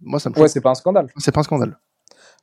moi, 0.00 0.18
ça 0.18 0.30
me. 0.30 0.38
Ouais, 0.38 0.48
c'est 0.48 0.60
pas 0.60 0.70
un 0.70 0.74
scandale. 0.74 1.08
C'est 1.18 1.32
pas 1.32 1.40
un 1.40 1.44
scandale. 1.44 1.78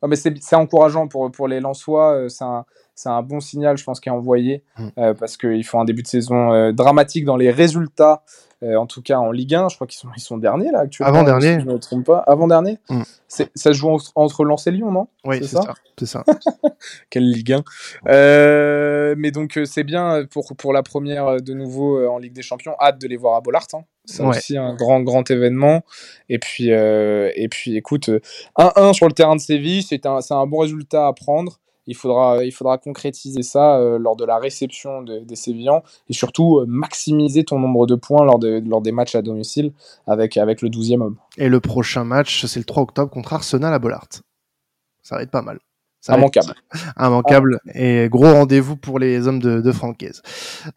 mais 0.08 0.16
c'est 0.16 0.56
encourageant 0.56 1.08
pour, 1.08 1.32
pour 1.32 1.48
les 1.48 1.60
Lensois. 1.60 2.28
C'est 2.30 2.44
un, 2.44 2.66
un, 3.06 3.22
bon 3.24 3.40
signal, 3.40 3.78
je 3.78 3.84
pense, 3.84 4.00
qui 4.00 4.10
est 4.10 4.12
envoyé 4.12 4.64
mm. 4.78 5.14
parce 5.20 5.38
qu'ils 5.38 5.66
font 5.66 5.80
un 5.80 5.86
début 5.86 6.04
de 6.04 6.08
saison 6.08 6.72
dramatique 6.72 7.26
dans 7.26 7.38
les 7.38 7.50
résultats 7.50 8.24
en 8.64 8.88
tout 8.88 9.02
cas 9.02 9.18
en 9.18 9.32
Ligue 9.32 9.56
1, 9.56 9.70
je 9.70 9.76
crois 9.76 9.88
qu'ils 9.88 10.00
sont, 10.00 10.10
ils 10.16 10.22
sont 10.22 10.38
derniers 10.38 10.72
là 10.72 10.80
actuellement. 10.80 11.14
Avant 11.14 11.24
dernier. 11.24 11.56
Si 11.56 11.62
je 11.62 11.66
ne 11.66 11.74
me 11.74 11.80
trompe 11.80 12.06
pas. 12.06 12.20
Avant 12.20 12.48
dernier. 12.48 12.80
Mm. 12.90 13.02
Ça 13.28 13.46
se 13.56 13.74
joue 13.74 13.90
entre, 14.16 14.46
Lens 14.46 14.66
et 14.68 14.72
Lyon, 14.72 14.92
non? 14.92 15.08
Oui, 15.26 15.38
c'est 15.42 15.48
ça? 15.48 15.76
C'est 15.98 16.06
ça. 16.06 16.24
Quelle 17.10 17.30
Ligue 17.30 17.54
1. 17.54 17.64
Euh, 18.08 19.16
mais 19.18 19.32
donc 19.32 19.58
euh, 19.58 19.66
c'est 19.66 19.84
bien 19.84 20.26
pour, 20.32 20.56
pour 20.58 20.74
la 20.74 20.84
première 20.84 21.42
de 21.42 21.54
nouveau 21.54 22.08
en 22.08 22.18
Ligue 22.18 22.34
des 22.34 22.42
Champions. 22.42 22.76
Hâte 22.80 23.00
de 23.00 23.08
les 23.08 23.18
voir 23.18 23.36
à 23.36 23.42
Bollard. 23.42 23.68
Hein. 23.74 23.82
C'est 24.06 24.24
aussi 24.24 24.58
un 24.58 24.74
grand 24.74 25.02
grand 25.02 25.30
événement. 25.30 25.84
Et 26.30 26.40
puis 26.40 26.70
et 26.70 27.48
puis 27.50 27.76
écoute, 27.76 28.10
1-1 28.58 28.94
sur 28.94 29.08
le 29.08 29.14
terrain 29.14 29.36
de 29.36 29.42
Séville, 29.42 29.84
c'est 29.84 30.06
un, 30.06 30.20
un 30.30 30.48
bon 30.48 30.60
résultat 30.60 31.08
à 31.08 31.14
prendre 31.14 31.60
il 31.88 31.96
faudra, 31.96 32.78
concrétiser 32.78 33.42
ça 33.42 33.78
euh, 33.78 33.98
lors 33.98 34.16
de 34.16 34.26
la 34.26 34.38
réception 34.38 35.02
des 35.02 35.36
Sévillans 35.36 35.84
et 36.10 36.14
surtout 36.14 36.60
euh, 36.60 36.66
maximiser 36.68 37.44
ton 37.44 37.60
nombre 37.60 37.88
de 37.88 37.96
points 37.96 38.26
lors, 38.26 38.40
de, 38.40 38.62
lors 38.66 38.82
des 38.82 38.92
matchs 38.92 39.16
à 39.16 39.22
domicile 39.22 39.72
avec, 40.06 40.38
avec 40.38 40.62
le 40.62 40.70
12e 40.70 41.02
homme. 41.02 41.18
Et 41.38 41.50
le 41.50 41.60
prochain 41.60 42.04
match, 42.04 42.46
c'est 42.46 42.60
le 42.60 42.66
3 42.66 42.84
octobre 42.84 43.12
contre 43.12 43.34
Arsenal 43.34 43.74
à 43.74 43.80
Bollard. 43.80 44.08
Ça 45.02 45.16
va 45.16 45.24
être 45.24 45.32
pas 45.32 45.42
mal. 45.42 45.60
Immanquable. 46.10 46.54
Immanquable 46.98 47.60
et 47.74 48.08
gros 48.10 48.32
rendez-vous 48.32 48.78
pour 48.78 49.00
les 49.00 49.28
hommes 49.28 49.40
de, 49.40 49.62
de 49.62 49.72
Francaise. 49.72 50.22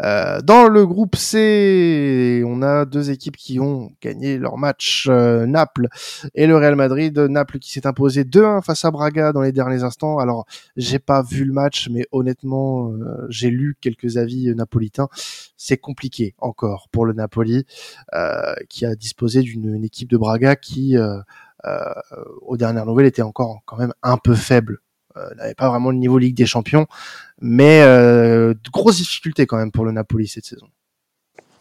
Euh, 0.03 0.41
dans 0.41 0.69
le 0.69 0.87
groupe 0.87 1.17
C, 1.17 2.43
on 2.47 2.63
a 2.63 2.85
deux 2.85 3.11
équipes 3.11 3.37
qui 3.37 3.61
ont 3.61 3.91
gagné 4.03 4.39
leur 4.39 4.59
match, 4.59 5.07
euh, 5.09 5.47
Naples 5.47 5.89
et 6.35 6.47
le 6.47 6.57
Real 6.57 6.77
Madrid. 6.77 7.19
Naples 7.19 7.59
qui 7.59 7.71
s'est 7.73 7.87
imposé 7.87 8.25
2-1 8.25 8.63
face 8.63 8.85
à 8.85 8.91
Braga 8.91 9.33
dans 9.33 9.43
les 9.43 9.53
derniers 9.53 9.83
instants. 9.83 10.19
Alors, 10.19 10.47
j'ai 10.77 10.99
pas 10.99 11.23
vu 11.23 11.45
le 11.45 11.53
match, 11.53 11.89
mais 11.91 12.07
honnêtement, 12.13 12.91
euh, 12.91 13.27
j'ai 13.29 13.51
lu 13.51 13.77
quelques 13.81 14.17
avis 14.17 14.55
napolitains. 14.55 15.09
C'est 15.57 15.79
compliqué 15.79 16.35
encore 16.39 16.89
pour 16.91 17.05
le 17.05 17.13
Napoli, 17.13 17.67
qui 18.69 18.87
a 18.87 18.95
disposé 18.95 19.43
d'une 19.43 19.85
équipe 19.85 20.09
de 20.09 20.17
Braga 20.17 20.57
qui, 20.57 20.97
aux 22.43 22.57
dernières 22.57 22.87
nouvelles, 22.87 23.07
était 23.07 23.23
encore 23.23 23.61
quand 23.67 23.77
même 23.77 23.93
un 24.03 24.17
peu 24.17 24.35
faible 24.35 24.81
n'avait 25.37 25.55
pas 25.55 25.69
vraiment 25.69 25.91
le 25.91 25.97
niveau 25.97 26.19
Ligue 26.19 26.37
des 26.37 26.47
Champions, 26.47 26.87
mais 27.41 27.83
euh, 27.83 28.55
de 28.55 28.71
grosses 28.71 28.97
difficultés 28.97 29.47
quand 29.47 29.57
même 29.57 29.73
pour 29.73 29.85
le 29.85 29.93
Napoli 29.93 30.29
cette 30.29 30.45
saison. 30.45 30.69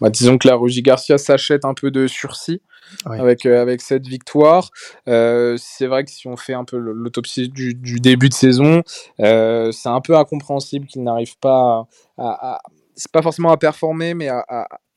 Bah, 0.01 0.10
disons 0.10 0.38
que 0.38 0.47
la 0.47 0.55
Rugy 0.55 0.82
Garcia 0.82 1.18
s'achète 1.18 1.66
un 1.66 1.74
peu 1.74 1.91
de 1.91 2.07
sursis 2.07 2.62
avec, 3.05 3.45
euh, 3.45 3.62
avec 3.62 3.82
cette 3.82 4.07
victoire. 4.07 4.72
c'est 5.05 5.88
vrai 5.88 6.05
que 6.05 6.12
si 6.12 6.28
on 6.28 6.38
fait 6.38 6.53
un 6.53 6.64
peu 6.64 6.78
l'autopsie 6.78 7.49
du, 7.49 7.74
début 7.99 8.30
de 8.30 8.34
saison, 8.34 8.84
c'est 9.18 9.89
un 9.89 10.01
peu 10.01 10.16
incompréhensible 10.16 10.88
qu'il 10.88 11.03
n'arrive 11.03 11.38
pas 11.39 11.88
à, 12.18 12.60
c'est 12.95 13.12
pas 13.12 13.22
forcément 13.22 13.51
à 13.51 13.57
performer, 13.57 14.14
mais 14.14 14.30
à, 14.30 14.45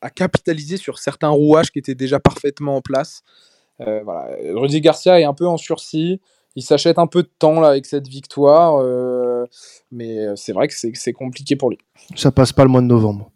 à, 0.00 0.10
capitaliser 0.10 0.76
sur 0.76 0.98
certains 0.98 1.28
rouages 1.28 1.70
qui 1.70 1.78
étaient 1.78 1.94
déjà 1.94 2.20
parfaitement 2.20 2.76
en 2.76 2.80
place. 2.80 3.22
voilà. 3.78 4.36
Rudy 4.54 4.80
Garcia 4.80 5.20
est 5.20 5.24
un 5.24 5.34
peu 5.34 5.46
en 5.46 5.56
sursis 5.56 6.20
il 6.56 6.62
s'achète 6.62 6.98
un 6.98 7.06
peu 7.06 7.22
de 7.22 7.30
temps 7.38 7.60
là 7.60 7.68
avec 7.68 7.86
cette 7.86 8.08
victoire. 8.08 8.76
Euh, 8.76 9.44
mais 9.90 10.26
c'est 10.36 10.52
vrai 10.52 10.68
que 10.68 10.74
c'est 10.74 11.12
compliqué 11.12 11.56
pour 11.56 11.70
lui. 11.70 11.78
Ça 12.16 12.30
passe 12.30 12.52
pas 12.52 12.64
le 12.64 12.70
mois 12.70 12.80
de 12.80 12.86
novembre. 12.86 13.30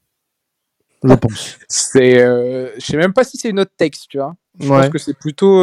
Je 1.03 1.15
pense. 1.15 1.59
c'est, 1.69 2.19
je 2.19 2.81
sais 2.81 2.97
même 2.97 3.13
pas 3.13 3.25
si 3.25 3.37
c'est 3.37 3.51
une 3.51 3.61
autre 3.61 3.75
texte, 3.77 4.07
tu 4.09 4.19
vois. 4.19 4.35
Je 4.59 4.69
pense 4.69 4.89
que 4.89 4.99
c'est 4.99 5.17
plutôt. 5.19 5.61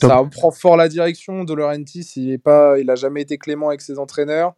ça 0.00 0.24
prend 0.30 0.50
fort 0.50 0.76
la 0.76 0.88
direction. 0.88 1.44
De 1.44 1.54
Laurentiis, 1.54 2.06
il 2.16 2.32
est 2.32 2.38
pas, 2.38 2.78
il 2.78 2.90
a 2.90 2.96
jamais 2.96 3.22
été 3.22 3.38
clément 3.38 3.68
avec 3.68 3.80
ses 3.80 3.98
entraîneurs. 3.98 4.54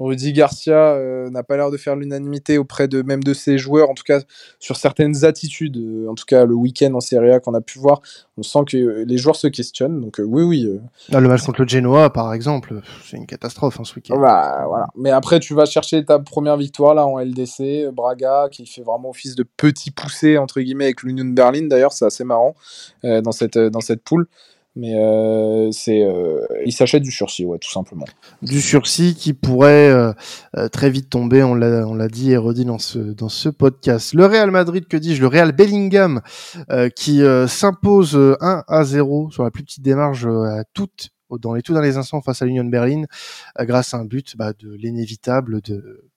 Rudy 0.00 0.32
Garcia 0.32 0.92
euh, 0.92 1.28
n'a 1.30 1.42
pas 1.42 1.56
l'air 1.56 1.70
de 1.70 1.76
faire 1.76 1.96
l'unanimité 1.96 2.56
auprès 2.56 2.86
de 2.86 3.02
même 3.02 3.22
de 3.22 3.34
ses 3.34 3.58
joueurs, 3.58 3.90
en 3.90 3.94
tout 3.94 4.04
cas 4.04 4.20
sur 4.60 4.76
certaines 4.76 5.24
attitudes. 5.24 5.76
Euh, 5.76 6.08
en 6.08 6.14
tout 6.14 6.24
cas, 6.24 6.44
le 6.44 6.54
week-end 6.54 6.94
en 6.94 7.00
Serie 7.00 7.32
A 7.32 7.40
qu'on 7.40 7.54
a 7.54 7.60
pu 7.60 7.78
voir, 7.78 8.00
on 8.36 8.42
sent 8.42 8.60
que 8.68 9.04
les 9.04 9.18
joueurs 9.18 9.36
se 9.36 9.48
questionnent. 9.48 10.00
Donc 10.00 10.20
euh, 10.20 10.22
oui, 10.22 10.42
oui. 10.44 10.80
Ah, 11.12 11.20
le 11.20 11.28
match 11.28 11.42
contre 11.44 11.62
le 11.62 11.68
Genoa, 11.68 12.10
par 12.10 12.32
exemple, 12.32 12.80
c'est 13.04 13.16
une 13.16 13.26
catastrophe 13.26 13.80
hein, 13.80 13.84
ce 13.84 13.96
week-end. 13.96 14.18
Bah, 14.20 14.64
voilà. 14.68 14.86
Mais 14.96 15.10
après, 15.10 15.40
tu 15.40 15.54
vas 15.54 15.64
chercher 15.64 16.04
ta 16.04 16.20
première 16.20 16.56
victoire 16.56 16.94
là 16.94 17.06
en 17.06 17.18
LDC, 17.18 17.90
Braga, 17.92 18.48
qui 18.50 18.66
fait 18.66 18.82
vraiment 18.82 19.10
office 19.10 19.34
de 19.34 19.42
petit 19.42 19.90
poussé 19.90 20.38
entre 20.38 20.60
guillemets 20.60 20.84
avec 20.84 21.02
l'Union 21.02 21.24
Berlin. 21.24 21.66
D'ailleurs, 21.66 21.92
c'est 21.92 22.04
assez 22.04 22.24
marrant 22.24 22.54
dans 23.02 23.32
cette 23.32 23.58
dans 23.58 23.80
cette 23.80 24.02
poule. 24.02 24.28
Mais 24.78 24.94
euh, 24.94 25.72
c'est, 25.72 26.04
euh, 26.04 26.46
il 26.64 26.72
s'achète 26.72 27.02
du 27.02 27.10
sursis, 27.10 27.44
ouais, 27.44 27.58
tout 27.58 27.70
simplement. 27.70 28.04
Du 28.42 28.60
sursis 28.60 29.16
qui 29.16 29.34
pourrait 29.34 29.90
euh, 29.90 30.12
très 30.68 30.88
vite 30.88 31.10
tomber, 31.10 31.42
on 31.42 31.56
l'a, 31.56 31.84
on 31.84 31.94
l'a 31.94 32.06
dit 32.06 32.30
et 32.30 32.36
redit 32.36 32.64
dans 32.64 32.78
ce, 32.78 33.00
dans 33.00 33.28
ce 33.28 33.48
podcast. 33.48 34.14
Le 34.14 34.24
Real 34.24 34.52
Madrid, 34.52 34.86
que 34.86 34.96
dis-je, 34.96 35.20
le 35.20 35.26
Real 35.26 35.50
Bellingham, 35.50 36.20
qui 36.94 37.22
s'impose 37.48 38.16
1 38.40 38.62
à 38.68 38.84
0 38.84 39.32
sur 39.32 39.42
la 39.42 39.50
plus 39.50 39.64
petite 39.64 39.82
démarche 39.82 40.24
à 40.26 40.62
toutes 40.74 41.08
dans 41.30 41.54
les 41.54 41.62
tout 41.62 41.74
derniers 41.74 41.96
instants 41.96 42.22
face 42.22 42.40
à 42.40 42.46
l'Union 42.46 42.64
Berlin 42.64 43.02
grâce 43.58 43.94
à 43.94 43.98
un 43.98 44.04
but 44.04 44.36
bah, 44.36 44.52
de 44.52 44.72
l'inévitable 44.72 45.60
de 45.60 46.08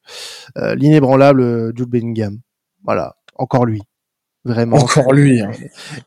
l'inébranlable 0.76 1.76
Jude 1.76 1.90
Bellingham 1.90 2.40
voilà 2.84 3.18
encore 3.36 3.66
lui 3.66 3.82
Vraiment. 4.44 4.78
Encore 4.78 5.14
lui. 5.14 5.42
Hein. 5.42 5.52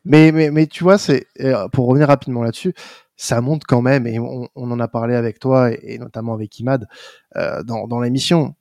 Mais, 0.04 0.32
mais, 0.32 0.50
mais 0.50 0.66
tu 0.66 0.82
vois, 0.84 0.98
c'est 0.98 1.26
euh, 1.40 1.68
pour 1.68 1.86
revenir 1.86 2.08
rapidement 2.08 2.42
là-dessus, 2.42 2.74
ça 3.16 3.40
montre 3.40 3.66
quand 3.66 3.82
même, 3.82 4.06
et 4.06 4.18
on, 4.18 4.48
en 4.56 4.80
a 4.80 4.88
parlé 4.88 5.14
avec 5.14 5.38
toi 5.38 5.70
et, 5.70 5.98
notamment 5.98 6.34
avec 6.34 6.58
Imad 6.58 6.88
euh, 7.36 7.62
dans, 7.62 7.86
dans 7.86 8.00
l'émission, 8.00 8.54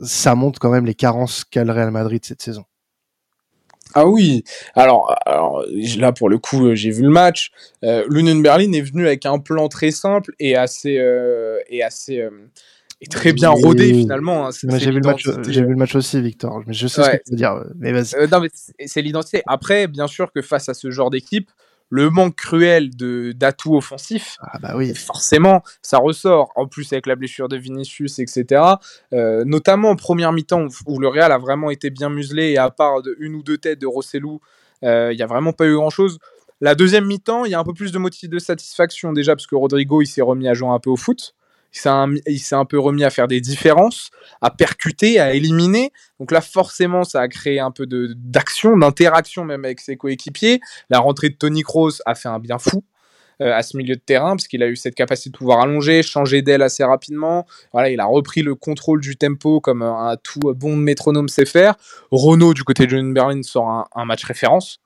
ça 0.00 0.34
montre 0.34 0.60
quand 0.60 0.70
même 0.70 0.86
les 0.86 0.94
carences 0.94 1.44
qu'a 1.44 1.64
le 1.64 1.72
Real 1.72 1.90
Madrid 1.90 2.24
cette 2.24 2.42
saison. 2.42 2.64
Ah 3.94 4.06
oui, 4.06 4.44
alors, 4.74 5.16
alors 5.24 5.64
là 5.96 6.12
pour 6.12 6.28
le 6.28 6.38
coup 6.38 6.74
j'ai 6.74 6.90
vu 6.90 7.02
le 7.02 7.08
match. 7.08 7.50
Euh, 7.84 8.04
L'Union 8.10 8.36
Berlin 8.36 8.72
est 8.72 8.82
venu 8.82 9.06
avec 9.06 9.24
un 9.26 9.38
plan 9.38 9.68
très 9.68 9.90
simple 9.90 10.34
et 10.38 10.56
assez 10.56 10.98
euh, 10.98 11.60
et 11.68 11.82
assez 11.82 12.28
est 13.00 13.12
très 13.12 13.32
bien 13.32 13.50
rodé 13.50 13.92
finalement. 13.92 14.46
Hein. 14.46 14.50
J'ai 14.52 14.90
vu, 14.90 15.00
le 15.00 15.76
match 15.76 15.94
aussi, 15.94 16.20
Victor. 16.20 16.62
Mais 16.66 16.72
je 16.72 16.86
sais 16.86 17.02
ce 17.02 17.10
que 17.10 17.16
tu 17.16 17.30
veux 17.32 17.36
dire. 17.36 17.64
Mais 17.76 17.92
vas-y. 17.92 18.14
Euh, 18.16 18.26
non, 18.30 18.40
mais 18.40 18.48
c'est 18.86 19.02
l'identité. 19.02 19.42
Après, 19.46 19.86
bien 19.86 20.06
sûr 20.06 20.32
que 20.32 20.42
face 20.42 20.68
à 20.68 20.74
ce 20.74 20.90
genre 20.90 21.10
d'équipe, 21.10 21.50
le 21.88 22.10
manque 22.10 22.34
cruel 22.34 22.96
de 22.96 23.32
d'atouts 23.32 23.76
offensifs, 23.76 24.38
ah 24.40 24.58
bah 24.60 24.72
oui. 24.74 24.94
forcément, 24.94 25.62
ça 25.82 25.98
ressort. 25.98 26.50
En 26.56 26.66
plus, 26.66 26.92
avec 26.92 27.06
la 27.06 27.14
blessure 27.14 27.48
de 27.48 27.56
Vinicius, 27.56 28.18
etc. 28.18 28.62
Euh, 29.12 29.44
notamment 29.44 29.90
en 29.90 29.96
première 29.96 30.32
mi-temps 30.32 30.66
où 30.86 30.98
le 30.98 31.08
Real 31.08 31.30
a 31.30 31.38
vraiment 31.38 31.70
été 31.70 31.90
bien 31.90 32.08
muselé 32.08 32.50
et 32.50 32.58
à 32.58 32.70
part 32.70 33.02
de 33.02 33.14
une 33.20 33.36
ou 33.36 33.42
deux 33.42 33.58
têtes 33.58 33.80
de 33.80 33.86
Rossellou, 33.86 34.40
euh, 34.82 35.12
il 35.12 35.16
n'y 35.16 35.22
a 35.22 35.26
vraiment 35.26 35.52
pas 35.52 35.66
eu 35.66 35.74
grand-chose. 35.74 36.18
La 36.60 36.74
deuxième 36.74 37.06
mi-temps, 37.06 37.44
il 37.44 37.52
y 37.52 37.54
a 37.54 37.60
un 37.60 37.64
peu 37.64 37.74
plus 37.74 37.92
de 37.92 37.98
motifs 37.98 38.30
de 38.30 38.38
satisfaction 38.38 39.12
déjà 39.12 39.36
parce 39.36 39.46
que 39.46 39.54
Rodrigo 39.54 40.00
il 40.00 40.06
s'est 40.06 40.22
remis 40.22 40.48
à 40.48 40.54
jouer 40.54 40.70
un 40.70 40.80
peu 40.80 40.90
au 40.90 40.96
foot 40.96 41.35
il 41.84 42.38
s'est 42.38 42.54
un, 42.54 42.64
peu 42.64 42.78
remis 42.78 43.04
à 43.04 43.10
faire 43.10 43.28
des 43.28 43.40
différences, 43.40 44.10
à 44.40 44.50
percuter, 44.50 45.20
à 45.20 45.34
éliminer. 45.34 45.92
Donc 46.20 46.30
là, 46.30 46.40
forcément, 46.40 47.04
ça 47.04 47.20
a 47.20 47.28
créé 47.28 47.60
un 47.60 47.70
peu 47.70 47.86
d'action, 47.86 48.76
d'interaction 48.76 49.44
même 49.44 49.64
avec 49.64 49.80
ses 49.80 49.96
coéquipiers. 49.96 50.60
La 50.90 50.98
rentrée 50.98 51.28
de 51.28 51.34
Tony 51.34 51.62
Kroos 51.62 52.00
a 52.06 52.14
fait 52.14 52.28
un 52.28 52.38
bien 52.38 52.58
fou. 52.58 52.82
Euh, 53.42 53.52
à 53.52 53.62
ce 53.62 53.76
milieu 53.76 53.96
de 53.96 54.00
terrain, 54.00 54.30
parce 54.30 54.48
qu'il 54.48 54.62
a 54.62 54.66
eu 54.66 54.76
cette 54.76 54.94
capacité 54.94 55.28
de 55.28 55.36
pouvoir 55.36 55.60
allonger, 55.60 56.02
changer 56.02 56.40
d'aile 56.40 56.62
assez 56.62 56.82
rapidement. 56.82 57.44
Voilà, 57.70 57.90
il 57.90 58.00
a 58.00 58.06
repris 58.06 58.40
le 58.40 58.54
contrôle 58.54 59.02
du 59.02 59.18
tempo 59.18 59.60
comme 59.60 59.82
un, 59.82 60.16
tout 60.22 60.40
bon 60.54 60.74
métronome 60.74 61.28
sait 61.28 61.44
faire. 61.44 61.74
Renault, 62.10 62.54
du 62.54 62.64
côté 62.64 62.86
de 62.86 62.92
John 62.92 63.12
Berlin, 63.12 63.42
sort 63.42 63.90
un 63.94 64.04
match 64.06 64.24
référence. 64.24 64.80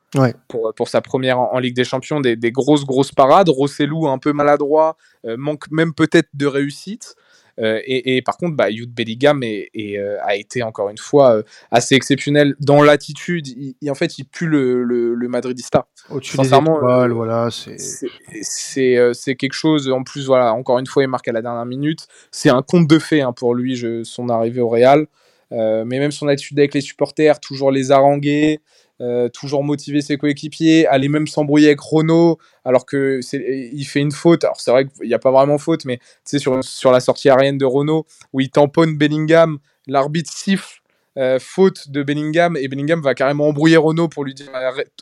Pour, 0.49 0.73
pour, 0.75 0.89
sa 0.89 1.01
première 1.01 1.39
en, 1.39 1.59
Ligue 1.59 1.77
des 1.77 1.85
Champions, 1.85 2.21
des, 2.21 2.35
des, 2.35 2.51
grosses, 2.51 2.85
grosses 2.85 3.13
parades. 3.13 3.49
Rossellou, 3.49 4.09
un 4.09 4.19
peu 4.19 4.33
maladroit, 4.33 4.97
euh, 5.25 5.37
manque 5.39 5.71
même 5.71 5.95
peut-être 5.95 6.29
de 6.35 6.47
réussite. 6.47 7.15
Euh, 7.61 7.81
et, 7.85 8.17
et, 8.17 8.23
par 8.23 8.37
contre, 8.37 8.57
bah, 8.57 8.71
Jude 8.71 8.93
Bellingham 8.93 9.43
est, 9.43 9.71
euh, 9.77 10.17
a 10.23 10.35
été 10.35 10.63
encore 10.63 10.89
une 10.89 10.99
fois 10.99 11.43
assez 11.71 11.95
exceptionnel 11.95 12.55
dans 12.59 12.83
l'attitude. 12.83 13.47
Il, 13.49 13.91
en 13.91 13.95
fait, 13.95 14.19
il 14.19 14.25
pue 14.25 14.47
le, 14.47 14.83
le, 14.83 15.15
le 15.15 15.29
Madridista. 15.29 15.87
Au-dessus 16.09 16.39
des 16.39 16.49
étoiles, 16.49 17.13
voilà. 17.13 17.49
C'est 17.53 19.35
quelque 19.37 19.53
chose. 19.53 19.91
En 19.91 20.03
plus, 20.03 20.27
voilà, 20.27 20.55
encore 20.55 20.79
une 20.79 20.87
fois, 20.87 21.03
il 21.05 21.09
marque 21.09 21.29
à 21.29 21.33
la 21.33 21.43
dernière 21.43 21.67
minute. 21.67 22.09
C'est 22.33 22.51
un 22.51 22.63
conte 22.63 22.89
de 22.89 22.99
fait 22.99 23.21
hein, 23.21 23.33
pour 23.33 23.55
lui, 23.55 23.77
je, 23.77 24.03
son 24.03 24.29
arrivée 24.29 24.61
au 24.61 24.69
Real. 24.69 25.07
mais 25.51 25.85
même 25.85 26.13
son 26.13 26.27
attitude 26.29 26.59
avec 26.59 26.75
les 26.75 26.81
supporters, 26.81 27.39
toujours 27.39 27.71
les 27.71 27.93
haranguer. 27.93 28.61
Euh, 29.01 29.31
toujours 29.31 29.65
motiver 29.65 30.03
ses 30.03 30.19
coéquipiers, 30.19 30.87
aller 30.87 31.09
même 31.09 31.27
s'embrouiller 31.27 31.69
avec 31.69 31.81
Renault, 31.81 32.39
alors 32.67 32.85
que 32.85 33.21
il 33.33 33.85
fait 33.85 34.01
une 34.01 34.13
faute. 34.13 34.45
Alors 34.45 34.61
c'est 34.61 34.71
vrai 34.71 34.87
qu'il 34.87 35.09
n'y 35.09 35.15
a 35.15 35.19
pas 35.19 35.31
vraiment 35.31 35.57
faute, 35.57 35.87
mais 35.87 36.01
tu 36.29 36.39
sur, 36.39 36.63
sur 36.63 36.93
la 36.93 37.01
sortie 37.01 37.31
aérienne 37.31 37.57
de 37.57 37.65
Renault 37.65 38.05
où 38.35 38.41
il 38.41 38.51
tamponne 38.51 38.99
Bellingham, 38.99 39.59
l'arbitre 39.87 40.31
siffle 40.31 40.81
euh, 41.17 41.39
faute 41.41 41.91
de 41.91 42.03
Bellingham 42.03 42.57
et 42.57 42.69
Bellingham 42.69 43.01
va 43.01 43.15
carrément 43.15 43.49
embrouiller 43.49 43.79
Renault 43.79 44.09
pour 44.09 44.25
lui 44.25 44.35
dire 44.35 44.49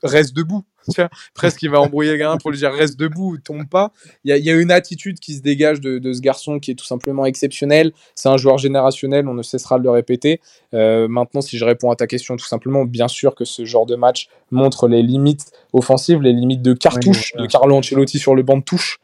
reste 0.05 0.35
debout. 0.35 0.65
presque 1.35 1.63
il 1.63 1.71
va 1.71 1.81
embrouiller 1.81 2.17
le 2.17 2.39
pour 2.39 2.51
lui 2.51 2.59
dire 2.59 2.73
reste 2.73 2.99
debout, 2.99 3.39
tombe 3.39 3.69
pas. 3.69 3.93
Il 4.25 4.37
y, 4.37 4.51
a, 4.51 4.55
une 4.55 4.71
attitude 4.71 5.19
qui 5.19 5.35
se 5.35 5.43
dégage 5.43 5.81
de, 5.81 6.13
ce 6.13 6.21
garçon 6.21 6.59
qui 6.59 6.71
est 6.71 6.75
tout 6.75 6.85
simplement 6.85 7.27
exceptionnel. 7.27 7.93
C'est 8.15 8.29
un 8.29 8.37
joueur 8.37 8.59
générationnel, 8.59 9.29
on 9.29 9.35
ne 9.35 9.43
cessera 9.43 9.79
de 9.79 9.85
le 9.85 9.91
répéter. 9.91 10.41
Euh, 10.75 11.09
maintenant, 11.09 11.41
si 11.41 11.59
je 11.59 11.65
réponds 11.65 11.91
à 11.91 11.97
ta 11.97 12.07
question 12.07 12.37
tout 12.37 12.47
simplement, 12.47 12.85
bien 12.85 13.09
sûr 13.09 13.35
que 13.35 13.45
ce 13.45 13.65
genre 13.65 13.87
de 13.87 13.97
match 13.97 14.29
montre 14.51 14.89
les 14.89 15.03
limites 15.03 15.53
offensives, 15.73 16.21
les 16.21 16.33
limites 16.33 16.63
de 16.63 16.73
cartouche 16.73 17.33
de 17.37 17.47
Carlo 17.47 17.77
Ancelotti 17.77 18.19
sur 18.19 18.35
le 18.35 18.43
banc 18.43 18.59
de 18.59 18.63
touche, 18.63 19.01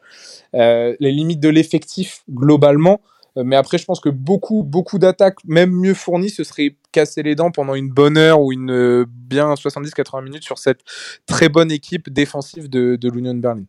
euh, 0.53 0.95
les 0.99 1.11
limites 1.11 1.39
de 1.39 1.49
l'effectif 1.49 2.23
globalement. 2.29 3.01
Euh, 3.37 3.43
mais 3.43 3.55
après, 3.55 3.77
je 3.77 3.85
pense 3.85 3.99
que 3.99 4.09
beaucoup, 4.09 4.63
beaucoup 4.63 4.99
d'attaques, 4.99 5.37
même 5.45 5.71
mieux 5.71 5.93
fournies, 5.93 6.29
se 6.29 6.43
seraient 6.43 6.75
cassé 6.95 7.23
les 7.23 7.35
dents 7.35 7.51
pendant 7.51 7.75
une 7.75 7.89
bonne 7.89 8.17
heure 8.17 8.39
ou 8.39 8.53
une 8.53 8.71
euh, 8.71 9.05
bien 9.09 9.53
70-80 9.53 10.23
minutes 10.23 10.43
sur 10.43 10.57
cette 10.57 10.79
très 11.25 11.49
bonne 11.49 11.69
équipe 11.69 12.09
défensive 12.09 12.69
de, 12.69 12.95
de 12.95 13.09
l'Union 13.09 13.35
Berlin. 13.35 13.65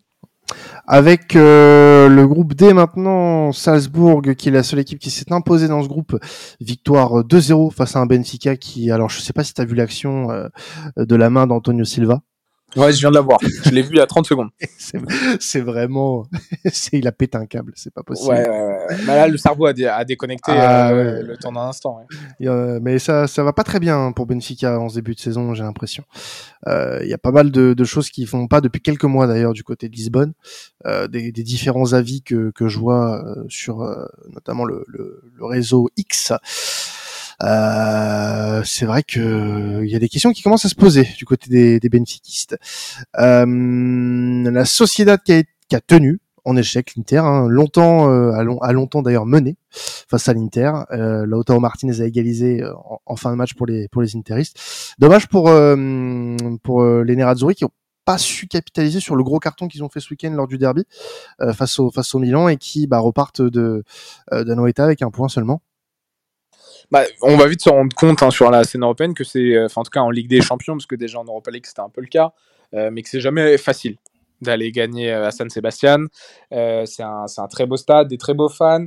Avec 0.86 1.34
euh, 1.34 2.08
le 2.08 2.28
groupe 2.28 2.54
D 2.54 2.72
maintenant, 2.72 3.50
Salzbourg, 3.50 4.22
qui 4.38 4.48
est 4.48 4.52
la 4.52 4.62
seule 4.62 4.78
équipe 4.78 5.00
qui 5.00 5.10
s'est 5.10 5.32
imposée 5.32 5.66
dans 5.66 5.82
ce 5.82 5.88
groupe, 5.88 6.16
victoire 6.60 7.24
2-0 7.24 7.72
face 7.72 7.96
à 7.96 7.98
un 7.98 8.06
Benfica 8.06 8.56
qui, 8.56 8.92
alors 8.92 9.10
je 9.10 9.20
sais 9.20 9.32
pas 9.32 9.42
si 9.42 9.54
tu 9.54 9.60
as 9.60 9.64
vu 9.64 9.74
l'action 9.74 10.28
de 10.96 11.16
la 11.16 11.28
main 11.28 11.48
d'Antonio 11.48 11.84
Silva. 11.84 12.22
Ouais, 12.76 12.92
je 12.92 12.98
viens 12.98 13.10
de 13.10 13.14
la 13.14 13.22
voir. 13.22 13.38
Je 13.64 13.70
l'ai 13.70 13.82
vu 13.82 13.90
il 13.92 13.96
y 13.96 14.00
a 14.00 14.06
30 14.06 14.26
secondes. 14.26 14.50
c'est 15.40 15.60
vraiment. 15.60 16.26
il 16.92 17.08
a 17.08 17.12
pété 17.12 17.38
un 17.38 17.46
câble, 17.46 17.72
c'est 17.74 17.92
pas 17.92 18.02
possible. 18.02 18.34
Ouais, 18.34 18.48
ouais, 18.48 18.86
ouais. 18.88 18.96
Bah 19.06 19.16
là, 19.16 19.28
le 19.28 19.38
cerveau 19.38 19.66
a, 19.66 20.04
déconnecté 20.04 20.52
ah, 20.52 20.90
euh, 20.90 21.22
le 21.22 21.36
temps 21.36 21.52
d'un 21.52 21.62
instant. 21.62 22.00
mais 22.38 22.98
ça, 22.98 23.26
ça 23.26 23.42
va 23.42 23.52
pas 23.52 23.64
très 23.64 23.80
bien 23.80 24.12
pour 24.12 24.26
Benfica 24.26 24.78
en 24.78 24.88
ce 24.88 24.96
début 24.96 25.14
de 25.14 25.20
saison, 25.20 25.54
j'ai 25.54 25.62
l'impression. 25.62 26.04
Euh, 26.66 27.00
il 27.02 27.08
y 27.08 27.14
a 27.14 27.18
pas 27.18 27.30
mal 27.32 27.50
de, 27.50 27.84
choses 27.84 28.10
qui 28.10 28.26
font 28.26 28.48
pas 28.48 28.60
depuis 28.60 28.80
quelques 28.80 29.04
mois 29.04 29.26
d'ailleurs 29.26 29.52
du 29.52 29.62
côté 29.62 29.88
de 29.88 29.94
Lisbonne. 29.94 30.32
Euh, 30.86 31.08
des, 31.08 31.32
différents 31.32 31.92
avis 31.92 32.22
que, 32.22 32.50
que 32.50 32.68
je 32.68 32.78
vois 32.78 33.24
sur 33.48 33.78
notamment 34.30 34.64
le, 34.64 34.84
le, 34.88 35.22
le 35.34 35.44
réseau 35.44 35.88
X. 35.96 36.32
Euh, 37.42 38.62
c'est 38.64 38.86
vrai 38.86 39.02
que 39.02 39.82
il 39.84 39.90
y 39.90 39.96
a 39.96 39.98
des 39.98 40.08
questions 40.08 40.32
qui 40.32 40.42
commencent 40.42 40.64
à 40.64 40.68
se 40.68 40.74
poser 40.74 41.06
du 41.18 41.24
côté 41.24 41.50
des, 41.50 41.80
des. 41.80 41.90
Euh, 43.18 44.50
la 44.50 44.64
Sociedad 44.64 45.20
qui 45.22 45.32
a, 45.32 45.42
qui 45.68 45.76
a 45.76 45.80
tenu 45.80 46.20
en 46.46 46.56
échec 46.56 46.94
l'Inter, 46.96 47.18
hein, 47.18 47.48
longtemps 47.48 48.08
euh, 48.08 48.30
a, 48.30 48.72
longtemps 48.72 49.02
d'ailleurs 49.02 49.26
mené 49.26 49.56
face 49.70 50.28
à 50.28 50.32
l'Inter. 50.32 50.72
Euh, 50.92 51.26
Lautaro 51.26 51.58
Martinez 51.58 52.00
a 52.00 52.06
égalisé 52.06 52.62
euh, 52.62 52.72
en, 53.04 53.16
fin 53.16 53.32
de 53.32 53.36
match 53.36 53.54
pour 53.54 53.66
les 53.66 53.88
pour 53.88 54.00
les 54.00 54.16
Interistes. 54.16 54.56
Dommage 54.98 55.28
pour 55.28 55.48
euh, 55.48 56.36
pour 56.62 56.84
les 56.84 57.16
Nerazzurri 57.16 57.56
qui 57.56 57.64
ont 57.64 57.72
pas 58.04 58.18
su 58.18 58.46
capitaliser 58.46 59.00
sur 59.00 59.16
le 59.16 59.24
gros 59.24 59.40
carton 59.40 59.66
qu'ils 59.66 59.82
ont 59.82 59.88
fait 59.88 59.98
ce 59.98 60.10
week-end 60.10 60.30
lors 60.30 60.46
du 60.46 60.58
derby 60.58 60.84
face 61.54 61.80
au 61.80 61.90
face 61.90 62.14
au 62.14 62.20
Milan 62.20 62.46
et 62.46 62.56
qui 62.56 62.86
bah, 62.86 63.00
repartent 63.00 63.42
de 63.42 63.82
Noeta 64.32 64.84
avec 64.84 65.02
un 65.02 65.10
point 65.10 65.28
seulement. 65.28 65.60
Bah, 66.90 67.04
on 67.22 67.36
va 67.36 67.46
vite 67.48 67.62
se 67.62 67.68
rendre 67.68 67.94
compte 67.96 68.22
hein, 68.22 68.30
sur 68.30 68.50
la 68.50 68.62
scène 68.64 68.82
européenne 68.82 69.14
que 69.14 69.24
c'est, 69.24 69.56
euh, 69.56 69.66
en 69.74 69.82
tout 69.82 69.90
cas 69.90 70.00
en 70.00 70.10
Ligue 70.10 70.28
des 70.28 70.40
Champions, 70.40 70.74
parce 70.74 70.86
que 70.86 70.94
déjà 70.94 71.18
en 71.18 71.24
Europa 71.24 71.50
League 71.50 71.66
c'était 71.66 71.80
un 71.80 71.88
peu 71.88 72.00
le 72.00 72.06
cas, 72.06 72.32
euh, 72.74 72.90
mais 72.92 73.02
que 73.02 73.08
c'est 73.08 73.20
jamais 73.20 73.58
facile 73.58 73.96
d'aller 74.40 74.70
gagner 74.70 75.12
euh, 75.12 75.26
à 75.26 75.30
San 75.32 75.50
Sebastian. 75.50 76.06
c'est 76.50 77.02
un, 77.02 77.26
un, 77.36 77.48
très 77.48 77.66
beau 77.66 77.76
stade, 77.76 78.08
des 78.08 78.18
très 78.18 78.34
beaux 78.34 78.48
fans. 78.48 78.86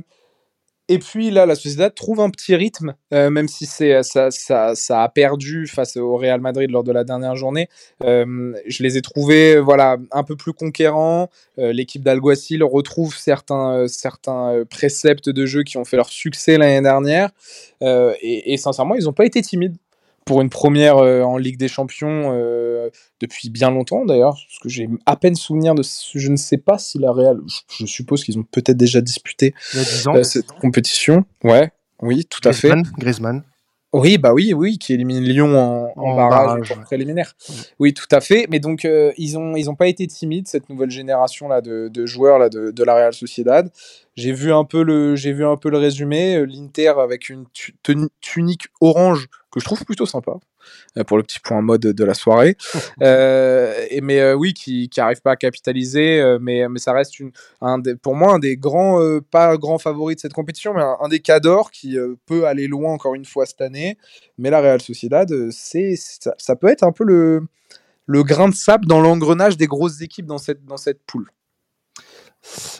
Et 0.92 0.98
puis 0.98 1.30
là, 1.30 1.46
la 1.46 1.54
Sociedad 1.54 1.94
trouve 1.94 2.18
un 2.18 2.30
petit 2.30 2.56
rythme, 2.56 2.96
euh, 3.14 3.30
même 3.30 3.46
si 3.46 3.64
c'est 3.64 4.02
ça, 4.02 4.32
ça, 4.32 4.74
ça, 4.74 5.04
a 5.04 5.08
perdu 5.08 5.68
face 5.68 5.96
au 5.96 6.16
Real 6.16 6.40
Madrid 6.40 6.68
lors 6.68 6.82
de 6.82 6.90
la 6.90 7.04
dernière 7.04 7.36
journée. 7.36 7.68
Euh, 8.02 8.54
je 8.66 8.82
les 8.82 8.96
ai 8.96 9.00
trouvés 9.00 9.60
voilà 9.60 9.98
un 10.10 10.24
peu 10.24 10.34
plus 10.34 10.52
conquérants. 10.52 11.30
Euh, 11.60 11.72
l'équipe 11.72 12.02
d'Alguacil 12.02 12.64
retrouve 12.64 13.16
certains 13.16 13.86
certains 13.86 14.64
préceptes 14.68 15.28
de 15.28 15.46
jeu 15.46 15.62
qui 15.62 15.76
ont 15.76 15.84
fait 15.84 15.96
leur 15.96 16.08
succès 16.08 16.58
l'année 16.58 16.82
dernière. 16.82 17.30
Et, 17.80 18.56
sincèrement, 18.56 18.96
ils 18.96 19.04
n'ont 19.04 19.12
pas 19.12 19.26
été 19.26 19.42
timides 19.42 19.76
pour 20.24 20.40
une 20.40 20.50
première 20.50 20.96
en 20.96 21.36
Ligue 21.36 21.58
des 21.58 21.68
Champions 21.68 22.32
depuis 23.20 23.50
bien 23.50 23.70
longtemps 23.70 24.04
d'ailleurs, 24.04 24.34
parce 24.34 24.58
que 24.62 24.68
j'ai 24.68 24.88
à 25.06 25.16
peine 25.16 25.34
souvenir 25.34 25.74
de 25.74 25.82
je 25.82 26.28
ne 26.30 26.36
sais 26.36 26.58
pas 26.58 26.78
si 26.78 26.98
la 26.98 27.10
Real, 27.10 27.40
je, 27.78 27.86
suppose 27.86 28.24
qu'ils 28.24 28.38
ont 28.38 28.44
peut-être 28.44 28.76
déjà 28.76 29.00
disputé 29.00 29.54
cette 30.22 30.52
compétition. 30.52 31.24
Ouais, 31.42 31.72
oui, 32.02 32.24
tout 32.26 32.46
à 32.48 32.52
fait. 32.52 32.72
Griezmann. 32.98 33.44
Oui, 33.92 34.18
bah 34.18 34.32
oui, 34.32 34.52
oui, 34.52 34.78
qui 34.78 34.92
élimine 34.92 35.20
Lyon 35.20 35.90
en, 35.96 36.16
barrage, 36.16 36.72
préliminaire. 36.84 37.34
Oui, 37.80 37.92
tout 37.92 38.06
à 38.12 38.20
fait. 38.20 38.46
Mais 38.48 38.60
donc, 38.60 38.84
ils 38.84 39.34
n'ont 39.34 39.56
ils 39.56 39.68
ont 39.68 39.74
pas 39.74 39.88
été 39.88 40.06
timides, 40.06 40.46
cette 40.46 40.68
nouvelle 40.68 40.90
génération 40.90 41.48
là 41.48 41.60
de, 41.60 41.88
de 41.88 42.06
joueurs 42.06 42.38
là, 42.38 42.48
de, 42.48 42.70
de, 42.70 42.84
la 42.84 42.94
Real 42.94 43.12
Sociedad. 43.12 43.70
J'ai 44.14 44.32
vu, 44.32 44.52
un 44.52 44.64
peu 44.64 44.84
le, 44.84 45.14
vu 45.14 45.44
un 45.44 45.56
peu 45.56 45.70
le 45.70 45.78
résumé. 45.78 46.44
L'Inter 46.46 46.94
avec 46.98 47.30
une 47.30 47.46
tunique 48.20 48.66
orange 48.80 49.28
que 49.50 49.58
je 49.58 49.64
trouve 49.64 49.84
plutôt 49.84 50.06
sympa. 50.06 50.38
Euh, 50.98 51.04
pour 51.04 51.16
le 51.16 51.22
petit 51.22 51.38
point 51.38 51.62
mode 51.62 51.82
de 51.82 52.04
la 52.04 52.14
soirée. 52.14 52.56
euh, 53.02 53.86
et, 53.90 54.00
mais 54.00 54.20
euh, 54.20 54.34
oui, 54.34 54.54
qui 54.54 54.90
n'arrive 54.96 55.20
pas 55.22 55.32
à 55.32 55.36
capitaliser, 55.36 56.36
mais, 56.40 56.68
mais 56.68 56.78
ça 56.78 56.92
reste 56.92 57.20
une, 57.20 57.30
un 57.60 57.78
des, 57.78 57.94
pour 57.94 58.14
moi 58.14 58.34
un 58.34 58.38
des 58.38 58.56
grands, 58.56 59.00
pas 59.30 59.56
grand 59.56 59.78
favori 59.78 60.14
de 60.16 60.20
cette 60.20 60.32
compétition, 60.32 60.74
mais 60.74 60.82
un, 60.82 61.08
des 61.08 61.20
cadors 61.20 61.70
qui 61.70 61.96
peut 62.26 62.46
aller 62.46 62.66
loin 62.66 62.92
encore 62.92 63.14
une 63.14 63.24
fois 63.24 63.46
cette 63.46 63.60
année. 63.60 63.96
Mais 64.38 64.50
la 64.50 64.60
Real 64.60 64.80
Sociedad, 64.80 65.32
c'est 65.50 65.94
ça, 65.96 66.34
ça, 66.38 66.56
peut 66.56 66.68
être 66.68 66.82
un 66.82 66.92
peu 66.92 67.04
le, 67.04 67.42
le 68.06 68.22
grain 68.22 68.48
de 68.48 68.54
sable 68.54 68.86
dans 68.86 69.00
l'engrenage 69.00 69.56
des 69.56 69.66
grosses 69.66 70.00
équipes 70.00 70.26
dans 70.26 70.38
cette, 70.38 70.64
dans 70.64 70.76
cette 70.76 71.02
poule. 71.04 71.30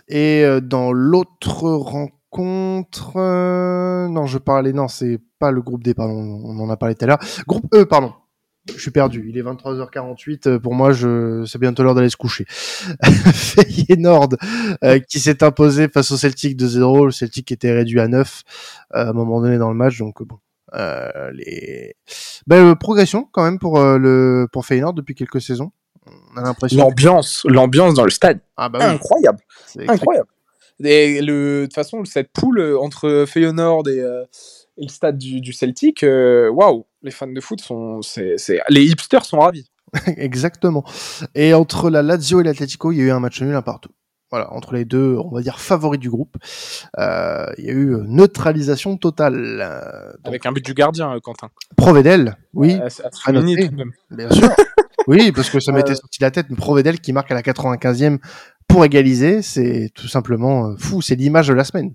Et 0.09 0.45
dans 0.63 0.93
l'autre 0.93 1.69
rencontre, 1.69 2.20
contre. 2.31 3.17
Euh, 3.17 4.09
non, 4.09 4.27
je 4.27 4.39
parlais. 4.39 4.73
Non, 4.73 4.89
c'est 4.89 5.21
pas 5.39 5.51
le 5.51 5.61
groupe 5.61 5.83
D, 5.83 5.95
pardon. 5.95 6.15
On 6.15 6.59
en 6.61 6.71
a 6.71 6.77
parlé 6.77 6.95
tout 6.95 7.05
à 7.05 7.09
l'heure. 7.09 7.21
Groupe 7.47 7.67
E, 7.75 7.85
pardon. 7.85 8.13
Je 8.69 8.81
suis 8.81 8.91
perdu. 8.91 9.27
Il 9.29 9.39
est 9.39 9.43
23h48. 9.43 10.49
Euh, 10.49 10.59
pour 10.59 10.75
moi, 10.75 10.93
je... 10.93 11.45
c'est 11.47 11.59
bientôt 11.59 11.83
l'heure 11.83 11.95
d'aller 11.95 12.11
se 12.11 12.17
coucher. 12.17 12.45
Feyenoord 13.05 14.37
euh, 14.85 14.99
qui 14.99 15.19
s'est 15.19 15.43
imposé 15.43 15.89
face 15.89 16.11
au 16.11 16.17
Celtic 16.17 16.57
de 16.57 16.67
0. 16.67 17.07
Le 17.07 17.11
Celtic 17.11 17.51
était 17.53 17.73
réduit 17.73 18.01
à 18.01 18.09
9 18.09 18.43
à 18.93 19.09
un 19.09 19.13
moment 19.13 19.41
donné 19.41 19.59
dans 19.59 19.71
le 19.71 19.77
match. 19.77 19.99
Donc 19.99 20.23
bon, 20.23 20.39
euh, 20.75 21.31
les 21.33 21.95
ben, 22.47 22.75
progression 22.75 23.29
quand 23.33 23.43
même 23.43 23.59
pour 23.59 23.81
le 23.81 24.47
pour 24.53 24.67
Feyenoord 24.67 24.95
depuis 24.95 25.15
quelques 25.15 25.41
saisons. 25.41 25.73
On 26.07 26.39
a 26.39 26.43
l'impression. 26.43 26.79
L'ambiance, 26.79 27.47
l'ambiance 27.49 27.95
dans 27.95 28.05
le 28.05 28.11
stade. 28.11 28.41
Ah 28.57 28.69
bah 28.69 28.91
incroyable, 28.91 29.41
incroyable. 29.89 30.29
Et 30.85 31.21
de 31.21 31.63
toute 31.65 31.75
façon, 31.75 32.05
cette 32.05 32.33
poule 32.33 32.61
euh, 32.61 32.81
entre 32.81 33.25
Feyenoord 33.27 33.89
et, 33.89 34.01
euh, 34.01 34.25
et 34.79 34.85
le 34.85 34.89
stade 34.89 35.19
du, 35.19 35.41
du 35.41 35.53
Celtic, 35.53 36.03
euh, 36.03 36.49
waouh, 36.49 36.87
les 37.03 37.11
fans 37.11 37.27
de 37.27 37.41
foot 37.41 37.61
sont, 37.61 38.01
les 38.17 38.85
hipsters 38.85 39.25
sont 39.25 39.39
ravis. 39.39 39.71
Exactement. 40.17 40.85
Et 41.35 41.55
entre 41.55 41.91
la 41.91 42.03
Lazio 42.03 42.41
et 42.41 42.45
l'Atletico, 42.45 42.93
il 42.93 42.99
y 42.99 43.01
a 43.03 43.05
eu 43.05 43.11
un 43.11 43.21
match 43.21 43.43
nul 43.43 43.55
un 43.55 43.63
partout. 43.63 43.91
Voilà, 44.31 44.53
entre 44.53 44.75
les 44.75 44.85
deux, 44.85 45.17
on 45.25 45.35
va 45.35 45.43
dire 45.43 45.59
favoris 45.59 45.99
du 45.99 46.09
groupe, 46.09 46.37
euh, 47.01 47.47
il 47.59 47.65
y 47.65 47.69
a 47.69 47.73
eu 47.73 47.97
neutralisation 48.07 48.97
totale. 48.97 50.17
Avec 50.23 50.47
un 50.47 50.53
but 50.53 50.65
du 50.65 50.73
gardien, 50.73 51.19
Quentin. 51.21 51.51
Provedel, 51.77 52.37
oui. 52.55 52.75
à, 52.75 53.33
même. 53.33 53.91
Bien 54.13 54.31
sûr. 54.31 54.49
oui, 55.09 55.33
parce 55.33 55.51
que 55.51 55.59
ça 55.59 55.73
m'était 55.73 55.97
sorti 55.97 56.23
la 56.23 56.31
tête, 56.31 56.47
mais 56.49 56.55
Provedel 56.55 57.01
qui 57.01 57.13
marque 57.13 57.33
à 57.33 57.35
la 57.35 57.43
95e 57.43 58.19
pour 58.71 58.85
égaliser, 58.85 59.43
c'est 59.43 59.91
tout 59.95 60.09
simplement 60.09 60.69
euh, 60.69 60.77
fou. 60.77 61.03
C'est 61.03 61.17
l'image 61.17 61.49
de 61.49 61.55
la 61.55 61.65
semaine. 61.65 61.95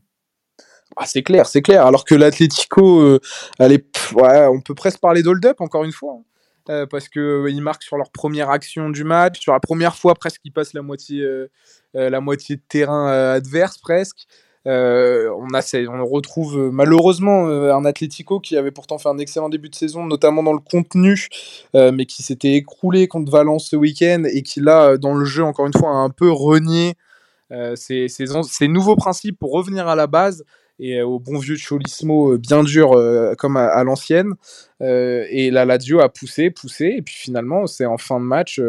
Ah, 0.98 1.06
c'est 1.06 1.24
clair, 1.24 1.46
c'est 1.46 1.62
clair. 1.62 1.86
Alors 1.86 2.06
que 2.06 2.16
l'Atlético, 2.16 3.02
euh, 3.02 3.20
on 3.60 4.62
peut 4.62 4.76
presque 4.76 5.00
parler 5.00 5.24
d'hold-up 5.24 5.62
encore 5.62 5.84
une 5.84 5.92
fois. 5.92 6.18
Hein. 6.20 6.24
Euh, 6.70 6.86
parce 6.88 7.10
que 7.10 7.46
ils 7.48 7.62
marquent 7.62 7.84
sur 7.84 7.96
leur 7.98 8.12
première 8.12 8.50
action 8.50 8.90
du 8.90 9.04
match, 9.04 9.40
sur 9.40 9.54
la 9.54 9.60
première 9.60 9.96
fois 9.96 10.16
presque 10.16 10.42
qu'ils 10.42 10.52
passent 10.52 10.74
la 10.74 10.82
moitié, 10.82 11.24
la 11.94 12.22
moitié 12.22 12.56
de 12.56 12.62
terrain 12.68 13.08
adverse 13.34 13.78
presque. 13.78 14.26
Euh, 14.68 15.30
on, 15.30 16.06
retrouve 16.06 16.58
euh, 16.58 16.72
malheureusement 16.72 17.48
euh, 17.48 17.74
un 17.74 17.86
Atlético 17.86 18.40
qui 18.40 18.58
avait 18.58 18.72
pourtant 18.72 18.98
fait 18.98 19.10
un 19.10 19.20
excellent 19.20 19.50
début 19.50 19.70
de 19.70 19.76
saison, 19.76 20.06
notamment 20.06 20.42
dans 20.42 20.54
le 20.54 20.60
contenu, 20.60 21.28
mais 21.74 22.06
qui 22.06 22.24
s'était 22.24 22.54
écroulé 22.54 23.08
contre 23.08 23.32
Valence 23.32 23.70
ce 23.70 23.76
week-end 23.76 24.24
et 24.26 24.42
qui 24.42 24.60
là, 24.60 24.98
dans 24.98 25.14
le 25.14 25.26
jeu, 25.26 25.44
encore 25.44 25.68
une 25.68 25.74
fois, 25.74 25.90
a 25.90 25.94
un 25.94 26.10
peu 26.10 26.32
renié 26.32 26.94
ses, 27.76 28.08
nouveaux 28.68 28.96
principes 28.96 29.38
pour 29.40 29.52
revenir 29.52 29.88
à 29.88 29.96
la 29.96 30.08
base 30.08 30.44
et 30.78 31.02
au 31.02 31.20
bon 31.20 31.38
vieux 31.38 31.56
Cholismo 31.56 32.38
bien 32.38 32.64
dur 32.64 32.92
comme 33.38 33.58
à, 33.58 33.84
l'ancienne. 33.84 34.34
et 34.80 35.52
la 35.52 35.66
Lazio 35.66 36.00
a 36.00 36.10
poussé, 36.10 36.50
poussé, 36.50 36.96
et 36.98 37.02
puis 37.02 37.16
finalement, 37.16 37.68
c'est 37.68 37.86
en 37.86 37.98
fin 37.98 38.20
de 38.20 38.26
match 38.26 38.62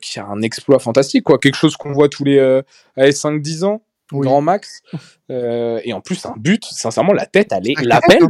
qui 0.00 0.20
a 0.20 0.26
un 0.26 0.42
exploit 0.42 0.78
fantastique, 0.78 1.24
quoi. 1.24 1.38
Quelque 1.38 1.56
chose 1.56 1.76
qu'on 1.76 1.92
voit 1.92 2.08
tous 2.08 2.24
les 2.24 2.62
5-10 2.96 3.64
ans 3.64 3.82
grand 4.20 4.40
max. 4.40 4.82
Euh, 5.30 5.80
et 5.84 5.92
en 5.92 6.00
plus, 6.00 6.24
un 6.26 6.34
but, 6.36 6.64
sincèrement, 6.64 7.12
la 7.12 7.26
tête, 7.26 7.52
elle 7.52 7.68
est. 7.68 7.80
L'appel, 7.82 8.26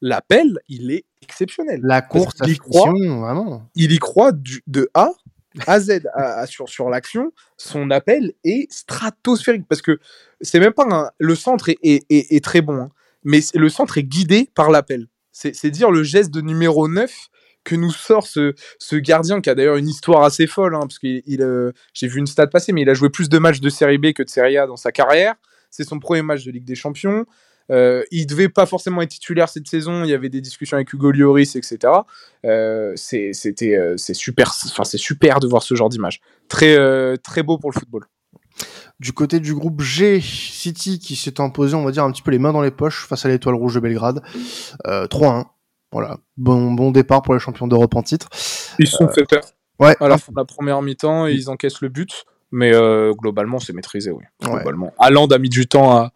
l'appel, 0.00 0.58
il 0.68 0.90
est 0.90 1.04
exceptionnel. 1.22 1.80
La 1.82 2.02
course, 2.02 2.34
il 2.44 2.50
y 2.50 2.58
croit, 2.58 2.90
vraiment. 2.90 3.68
Il 3.74 3.92
y 3.92 3.98
croit 3.98 4.32
du, 4.32 4.62
de 4.66 4.90
A 4.94 5.10
à 5.66 5.80
Z 5.80 6.02
sur, 6.46 6.68
sur 6.68 6.88
l'action. 6.90 7.32
Son 7.56 7.90
appel 7.90 8.32
est 8.44 8.70
stratosphérique 8.72 9.66
parce 9.68 9.82
que 9.82 9.98
c'est 10.40 10.60
même 10.60 10.72
pas 10.72 10.86
un, 10.90 11.10
le 11.18 11.34
centre 11.34 11.68
est, 11.68 11.78
est, 11.82 12.04
est, 12.10 12.44
très 12.44 12.60
bon, 12.60 12.76
hein, 12.76 12.90
mais 13.22 13.40
le 13.54 13.68
centre 13.68 13.98
est 13.98 14.02
guidé 14.04 14.50
par 14.54 14.70
l'appel. 14.70 15.08
C'est 15.32 15.70
dire 15.70 15.90
le 15.90 16.04
geste 16.04 16.30
de 16.30 16.40
numéro 16.40 16.86
9 16.86 17.28
que 17.64 17.74
nous 17.74 17.90
sort 17.90 18.26
ce, 18.26 18.54
ce 18.78 18.96
gardien 18.96 19.40
qui 19.40 19.50
a 19.50 19.54
d'ailleurs 19.54 19.76
une 19.76 19.88
histoire 19.88 20.22
assez 20.22 20.46
folle, 20.46 20.74
hein, 20.74 20.80
parce 20.80 20.98
que 20.98 21.22
il, 21.26 21.42
euh, 21.42 21.72
j'ai 21.92 22.06
vu 22.06 22.18
une 22.18 22.26
stat 22.26 22.46
passer, 22.46 22.72
mais 22.72 22.82
il 22.82 22.90
a 22.90 22.94
joué 22.94 23.10
plus 23.10 23.28
de 23.28 23.38
matchs 23.38 23.60
de 23.60 23.68
Série 23.68 23.98
B 23.98 24.12
que 24.12 24.22
de 24.22 24.28
Série 24.28 24.58
A 24.58 24.66
dans 24.66 24.76
sa 24.76 24.92
carrière. 24.92 25.34
C'est 25.70 25.84
son 25.84 25.98
premier 25.98 26.22
match 26.22 26.44
de 26.44 26.50
Ligue 26.52 26.64
des 26.64 26.76
Champions. 26.76 27.26
Euh, 27.70 28.04
il 28.10 28.26
devait 28.26 28.48
pas 28.48 28.66
forcément 28.66 29.02
être 29.02 29.10
titulaire 29.10 29.48
cette 29.48 29.66
saison. 29.68 30.04
Il 30.04 30.10
y 30.10 30.14
avait 30.14 30.28
des 30.28 30.40
discussions 30.40 30.76
avec 30.76 30.92
Hugo 30.92 31.10
Lloris, 31.10 31.56
etc. 31.56 31.78
Euh, 32.44 32.92
c'est, 32.96 33.32
c'était, 33.32 33.76
euh, 33.76 33.96
c'est 33.96 34.14
super, 34.14 34.52
enfin 34.66 34.84
c'est 34.84 34.98
super 34.98 35.40
de 35.40 35.46
voir 35.46 35.62
ce 35.62 35.74
genre 35.74 35.88
d'image. 35.88 36.20
Très, 36.48 36.76
très 37.18 37.42
beau 37.42 37.58
pour 37.58 37.70
le 37.70 37.78
football. 37.78 38.04
Du 39.00 39.12
côté 39.12 39.40
du 39.40 39.54
groupe 39.54 39.80
G, 39.80 40.20
City 40.20 41.00
qui 41.00 41.16
s'est 41.16 41.40
imposé, 41.40 41.74
on 41.74 41.84
va 41.84 41.90
dire, 41.90 42.04
un 42.04 42.12
petit 42.12 42.22
peu 42.22 42.30
les 42.30 42.38
mains 42.38 42.52
dans 42.52 42.62
les 42.62 42.70
poches 42.70 43.06
face 43.06 43.24
à 43.26 43.28
l'Étoile 43.28 43.56
Rouge 43.56 43.74
de 43.74 43.80
Belgrade. 43.80 44.22
3-1. 44.84 45.46
Voilà, 45.94 46.16
bon, 46.36 46.72
bon 46.72 46.90
départ 46.90 47.22
pour 47.22 47.34
les 47.34 47.40
champions 47.40 47.68
d'Europe 47.68 47.94
en 47.94 48.02
titre. 48.02 48.28
Ils 48.80 48.88
sont 48.88 49.04
euh, 49.04 49.12
fait 49.12 49.24
peur. 49.24 49.44
Ouais. 49.78 49.94
À 50.00 50.08
la 50.08 50.18
fin 50.18 50.32
de 50.32 50.36
la 50.36 50.44
première 50.44 50.82
mi-temps, 50.82 51.26
ils 51.26 51.48
encaissent 51.48 51.80
le 51.82 51.88
but, 51.88 52.24
mais 52.50 52.74
euh, 52.74 53.12
globalement, 53.12 53.60
c'est 53.60 53.72
maîtrisé, 53.72 54.10
oui. 54.10 54.24
Globalement. 54.42 54.92
A 54.98 55.38
mis 55.38 55.48
du 55.48 55.68
temps 55.68 55.92
à. 55.96 56.12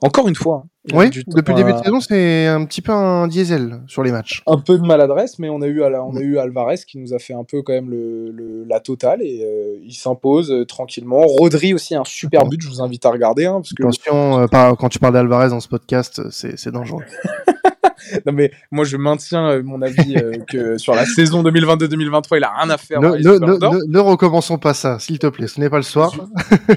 Encore 0.00 0.28
une 0.28 0.34
fois. 0.34 0.62
Hein, 0.64 0.94
oui, 0.94 1.10
depuis 1.10 1.52
le 1.52 1.58
début 1.58 1.72
de 1.74 1.78
saison, 1.78 2.00
c'est 2.00 2.46
un 2.46 2.64
petit 2.64 2.80
peu 2.80 2.92
un 2.92 3.26
diesel 3.26 3.82
sur 3.86 4.02
les 4.02 4.12
matchs. 4.12 4.42
Un 4.46 4.58
peu 4.58 4.78
de 4.78 4.86
maladresse, 4.86 5.38
mais 5.38 5.50
on 5.50 5.60
a 5.60 5.66
eu, 5.66 5.82
on 5.82 6.16
a 6.16 6.20
eu 6.20 6.38
Alvarez 6.38 6.78
qui 6.86 6.98
nous 6.98 7.12
a 7.12 7.18
fait 7.18 7.34
un 7.34 7.44
peu 7.44 7.60
quand 7.60 7.74
même 7.74 7.90
le, 7.90 8.64
la 8.64 8.80
totale 8.80 9.20
et 9.20 9.44
euh, 9.44 9.78
il 9.84 9.92
s'impose 9.92 10.64
tranquillement. 10.68 11.26
Rodri 11.26 11.74
aussi, 11.74 11.94
un 11.94 12.04
super 12.06 12.46
but, 12.46 12.62
je 12.62 12.68
vous 12.68 12.80
invite 12.80 13.04
à 13.04 13.10
regarder. 13.10 13.44
Hein, 13.44 13.60
parce 13.60 13.74
que... 13.74 13.82
Attention, 13.82 14.46
quand 14.78 14.88
tu 14.88 14.98
parles 14.98 15.12
d'Alvarez 15.12 15.50
dans 15.50 15.60
ce 15.60 15.68
podcast, 15.68 16.22
c'est 16.30 16.70
dangereux. 16.70 17.04
non 18.26 18.32
mais 18.32 18.50
moi 18.70 18.84
je 18.84 18.96
maintiens 18.96 19.50
euh, 19.50 19.62
mon 19.62 19.82
avis 19.82 20.16
euh, 20.16 20.32
que 20.48 20.78
sur 20.78 20.94
la 20.94 21.04
saison 21.04 21.42
2022-2023 21.42 22.36
il 22.36 22.44
a 22.44 22.52
rien 22.52 22.70
à 22.70 22.78
faire. 22.78 23.00
Ne, 23.00 23.86
ne, 23.86 23.98
recommençons 23.98 24.58
pas 24.58 24.74
ça, 24.74 24.98
s'il 24.98 25.18
te 25.18 25.26
plaît. 25.26 25.48
Ce 25.48 25.60
n'est 25.60 25.70
pas 25.70 25.76
le 25.76 25.82
soir. 25.82 26.12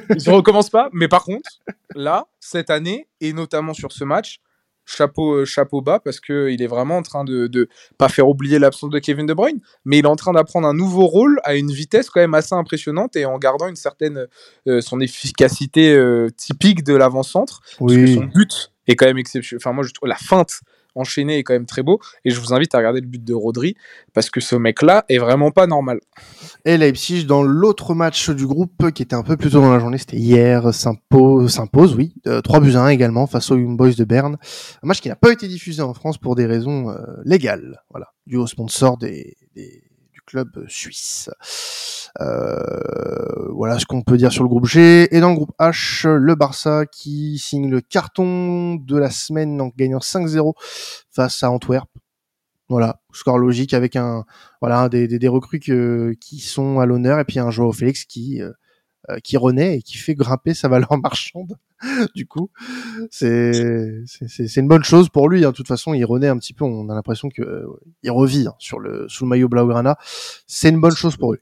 Je, 0.09 0.29
ne 0.29 0.35
recommence 0.35 0.69
pas. 0.69 0.89
Mais 0.93 1.07
par 1.07 1.23
contre, 1.23 1.49
là 1.95 2.27
cette 2.39 2.69
année 2.69 3.07
et 3.19 3.33
notamment 3.33 3.73
sur 3.73 3.91
ce 3.91 4.03
match, 4.03 4.39
chapeau 4.85 5.33
euh, 5.33 5.45
chapeau 5.45 5.81
bas 5.81 5.99
parce 5.99 6.19
que 6.19 6.49
il 6.49 6.61
est 6.61 6.67
vraiment 6.67 6.97
en 6.97 7.03
train 7.03 7.23
de, 7.23 7.47
de 7.47 7.69
pas 7.97 8.09
faire 8.09 8.27
oublier 8.27 8.59
l'absence 8.59 8.89
de 8.89 8.99
Kevin 8.99 9.25
De 9.25 9.33
Bruyne, 9.33 9.59
mais 9.85 9.99
il 9.99 10.05
est 10.05 10.09
en 10.09 10.15
train 10.15 10.33
d'apprendre 10.33 10.67
un 10.67 10.73
nouveau 10.73 11.05
rôle 11.05 11.39
à 11.43 11.55
une 11.55 11.71
vitesse 11.71 12.09
quand 12.09 12.21
même 12.21 12.33
assez 12.33 12.55
impressionnante 12.55 13.15
et 13.15 13.25
en 13.25 13.37
gardant 13.37 13.67
une 13.67 13.75
certaine 13.75 14.27
son 14.81 14.99
efficacité 14.99 15.97
typique 16.35 16.83
de 16.83 16.95
l'avant-centre. 16.95 17.61
Oui. 17.79 17.95
Parce 17.95 18.09
que 18.09 18.15
son 18.15 18.25
but 18.25 18.71
est 18.87 18.95
quand 18.95 19.05
même 19.05 19.17
exceptionnel. 19.17 19.61
Enfin 19.63 19.73
moi 19.73 19.83
je 19.83 19.93
trouve 19.93 20.09
la 20.09 20.15
feinte 20.15 20.61
enchaîné 20.95 21.37
est 21.37 21.43
quand 21.43 21.53
même 21.53 21.65
très 21.65 21.83
beau. 21.83 21.99
Et 22.25 22.31
je 22.31 22.39
vous 22.39 22.53
invite 22.53 22.73
à 22.75 22.77
regarder 22.77 23.01
le 23.01 23.07
but 23.07 23.23
de 23.23 23.33
Rodri 23.33 23.75
parce 24.13 24.29
que 24.29 24.39
ce 24.39 24.55
mec-là 24.55 25.05
est 25.09 25.17
vraiment 25.17 25.51
pas 25.51 25.67
normal. 25.67 25.99
Et 26.65 26.77
Leipzig, 26.77 27.25
dans 27.25 27.43
l'autre 27.43 27.93
match 27.93 28.29
du 28.29 28.45
groupe 28.47 28.91
qui 28.91 29.03
était 29.03 29.15
un 29.15 29.23
peu 29.23 29.37
plus 29.37 29.49
tôt 29.49 29.61
dans 29.61 29.71
la 29.71 29.79
journée, 29.79 29.97
c'était 29.97 30.17
hier, 30.17 30.73
s'impose, 30.73 31.95
oui, 31.95 32.13
3 32.43 32.59
buts 32.59 32.75
à 32.75 32.83
1 32.83 32.87
également 32.89 33.27
face 33.27 33.51
aux 33.51 33.57
Young 33.57 33.77
Boys 33.77 33.93
de 33.93 34.03
Berne. 34.03 34.37
Un 34.83 34.87
match 34.87 35.01
qui 35.01 35.09
n'a 35.09 35.15
pas 35.15 35.31
été 35.31 35.47
diffusé 35.47 35.81
en 35.81 35.93
France 35.93 36.17
pour 36.17 36.35
des 36.35 36.45
raisons 36.45 36.89
euh, 36.89 36.97
légales, 37.23 37.81
voilà, 37.89 38.07
dû 38.25 38.37
au 38.37 38.47
sponsor 38.47 38.97
des, 38.97 39.37
club 40.31 40.65
suisse. 40.69 41.29
Euh, 42.19 42.57
voilà 43.49 43.79
ce 43.79 43.85
qu'on 43.85 44.01
peut 44.01 44.17
dire 44.17 44.31
sur 44.31 44.43
le 44.43 44.49
groupe 44.49 44.65
G. 44.65 45.13
Et 45.15 45.19
dans 45.19 45.29
le 45.29 45.35
groupe 45.35 45.51
H, 45.59 46.07
le 46.07 46.35
Barça 46.35 46.85
qui 46.85 47.37
signe 47.37 47.69
le 47.69 47.81
carton 47.81 48.75
de 48.75 48.97
la 48.97 49.09
semaine 49.09 49.59
en 49.59 49.71
gagnant 49.75 49.99
5-0 49.99 50.53
face 51.09 51.43
à 51.43 51.51
Antwerp. 51.51 51.89
Voilà, 52.69 53.01
score 53.11 53.37
logique 53.37 53.73
avec 53.73 53.97
un 53.97 54.23
voilà 54.61 54.87
des, 54.87 55.05
des, 55.05 55.27
recrues 55.27 55.59
qui 55.59 56.39
sont 56.39 56.79
à 56.79 56.85
l'honneur 56.85 57.19
et 57.19 57.25
puis 57.25 57.39
un 57.39 57.51
Joao 57.51 57.73
Félix 57.73 58.05
qui 58.05 58.41
euh, 58.41 58.51
qui 59.23 59.37
renaît 59.37 59.77
et 59.77 59.81
qui 59.81 59.97
fait 59.97 60.15
grimper 60.15 60.53
sa 60.53 60.67
valeur 60.67 60.97
marchande. 61.01 61.57
du 62.15 62.27
coup, 62.27 62.49
c'est 63.09 64.03
une 64.55 64.67
bonne 64.67 64.83
chose 64.83 65.09
pour 65.09 65.29
lui. 65.29 65.43
Hein. 65.43 65.51
De 65.51 65.55
toute 65.55 65.67
façon, 65.67 65.93
il 65.93 66.05
renaît 66.05 66.27
un 66.27 66.37
petit 66.37 66.53
peu. 66.53 66.65
On 66.65 66.89
a 66.89 66.95
l'impression 66.95 67.29
que 67.29 67.41
euh, 67.41 67.67
revit 68.09 68.47
hein, 68.47 68.55
sur 68.59 68.79
le 68.79 69.07
sous 69.09 69.25
le 69.25 69.29
maillot 69.29 69.49
blaugrana. 69.49 69.97
C'est 70.47 70.69
une 70.69 70.79
bonne 70.79 70.95
chose 70.95 71.17
pour 71.17 71.33
lui. 71.33 71.39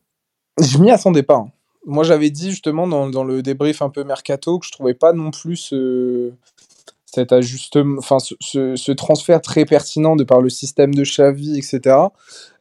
Je 0.62 0.78
m'y 0.78 0.92
attendais 0.92 1.24
pas. 1.24 1.36
Hein. 1.36 1.52
Moi, 1.86 2.04
j'avais 2.04 2.30
dit 2.30 2.52
justement 2.52 2.88
dans, 2.88 3.10
dans, 3.10 3.24
le 3.24 3.42
débrief 3.42 3.82
un 3.82 3.90
peu 3.90 4.04
mercato 4.04 4.60
que 4.60 4.66
je 4.66 4.72
trouvais 4.72 4.94
pas 4.94 5.14
non 5.14 5.32
plus 5.32 5.56
ce, 5.56 6.32
cet 7.14 7.32
ajustement, 7.32 7.98
enfin 7.98 8.18
ce, 8.20 8.36
ce, 8.76 8.92
transfert 8.92 9.42
très 9.42 9.66
pertinent 9.66 10.16
de 10.16 10.24
par 10.24 10.42
le 10.42 10.50
système 10.50 10.94
de 10.94 11.04
Xavi, 11.04 11.58
etc. 11.58 11.96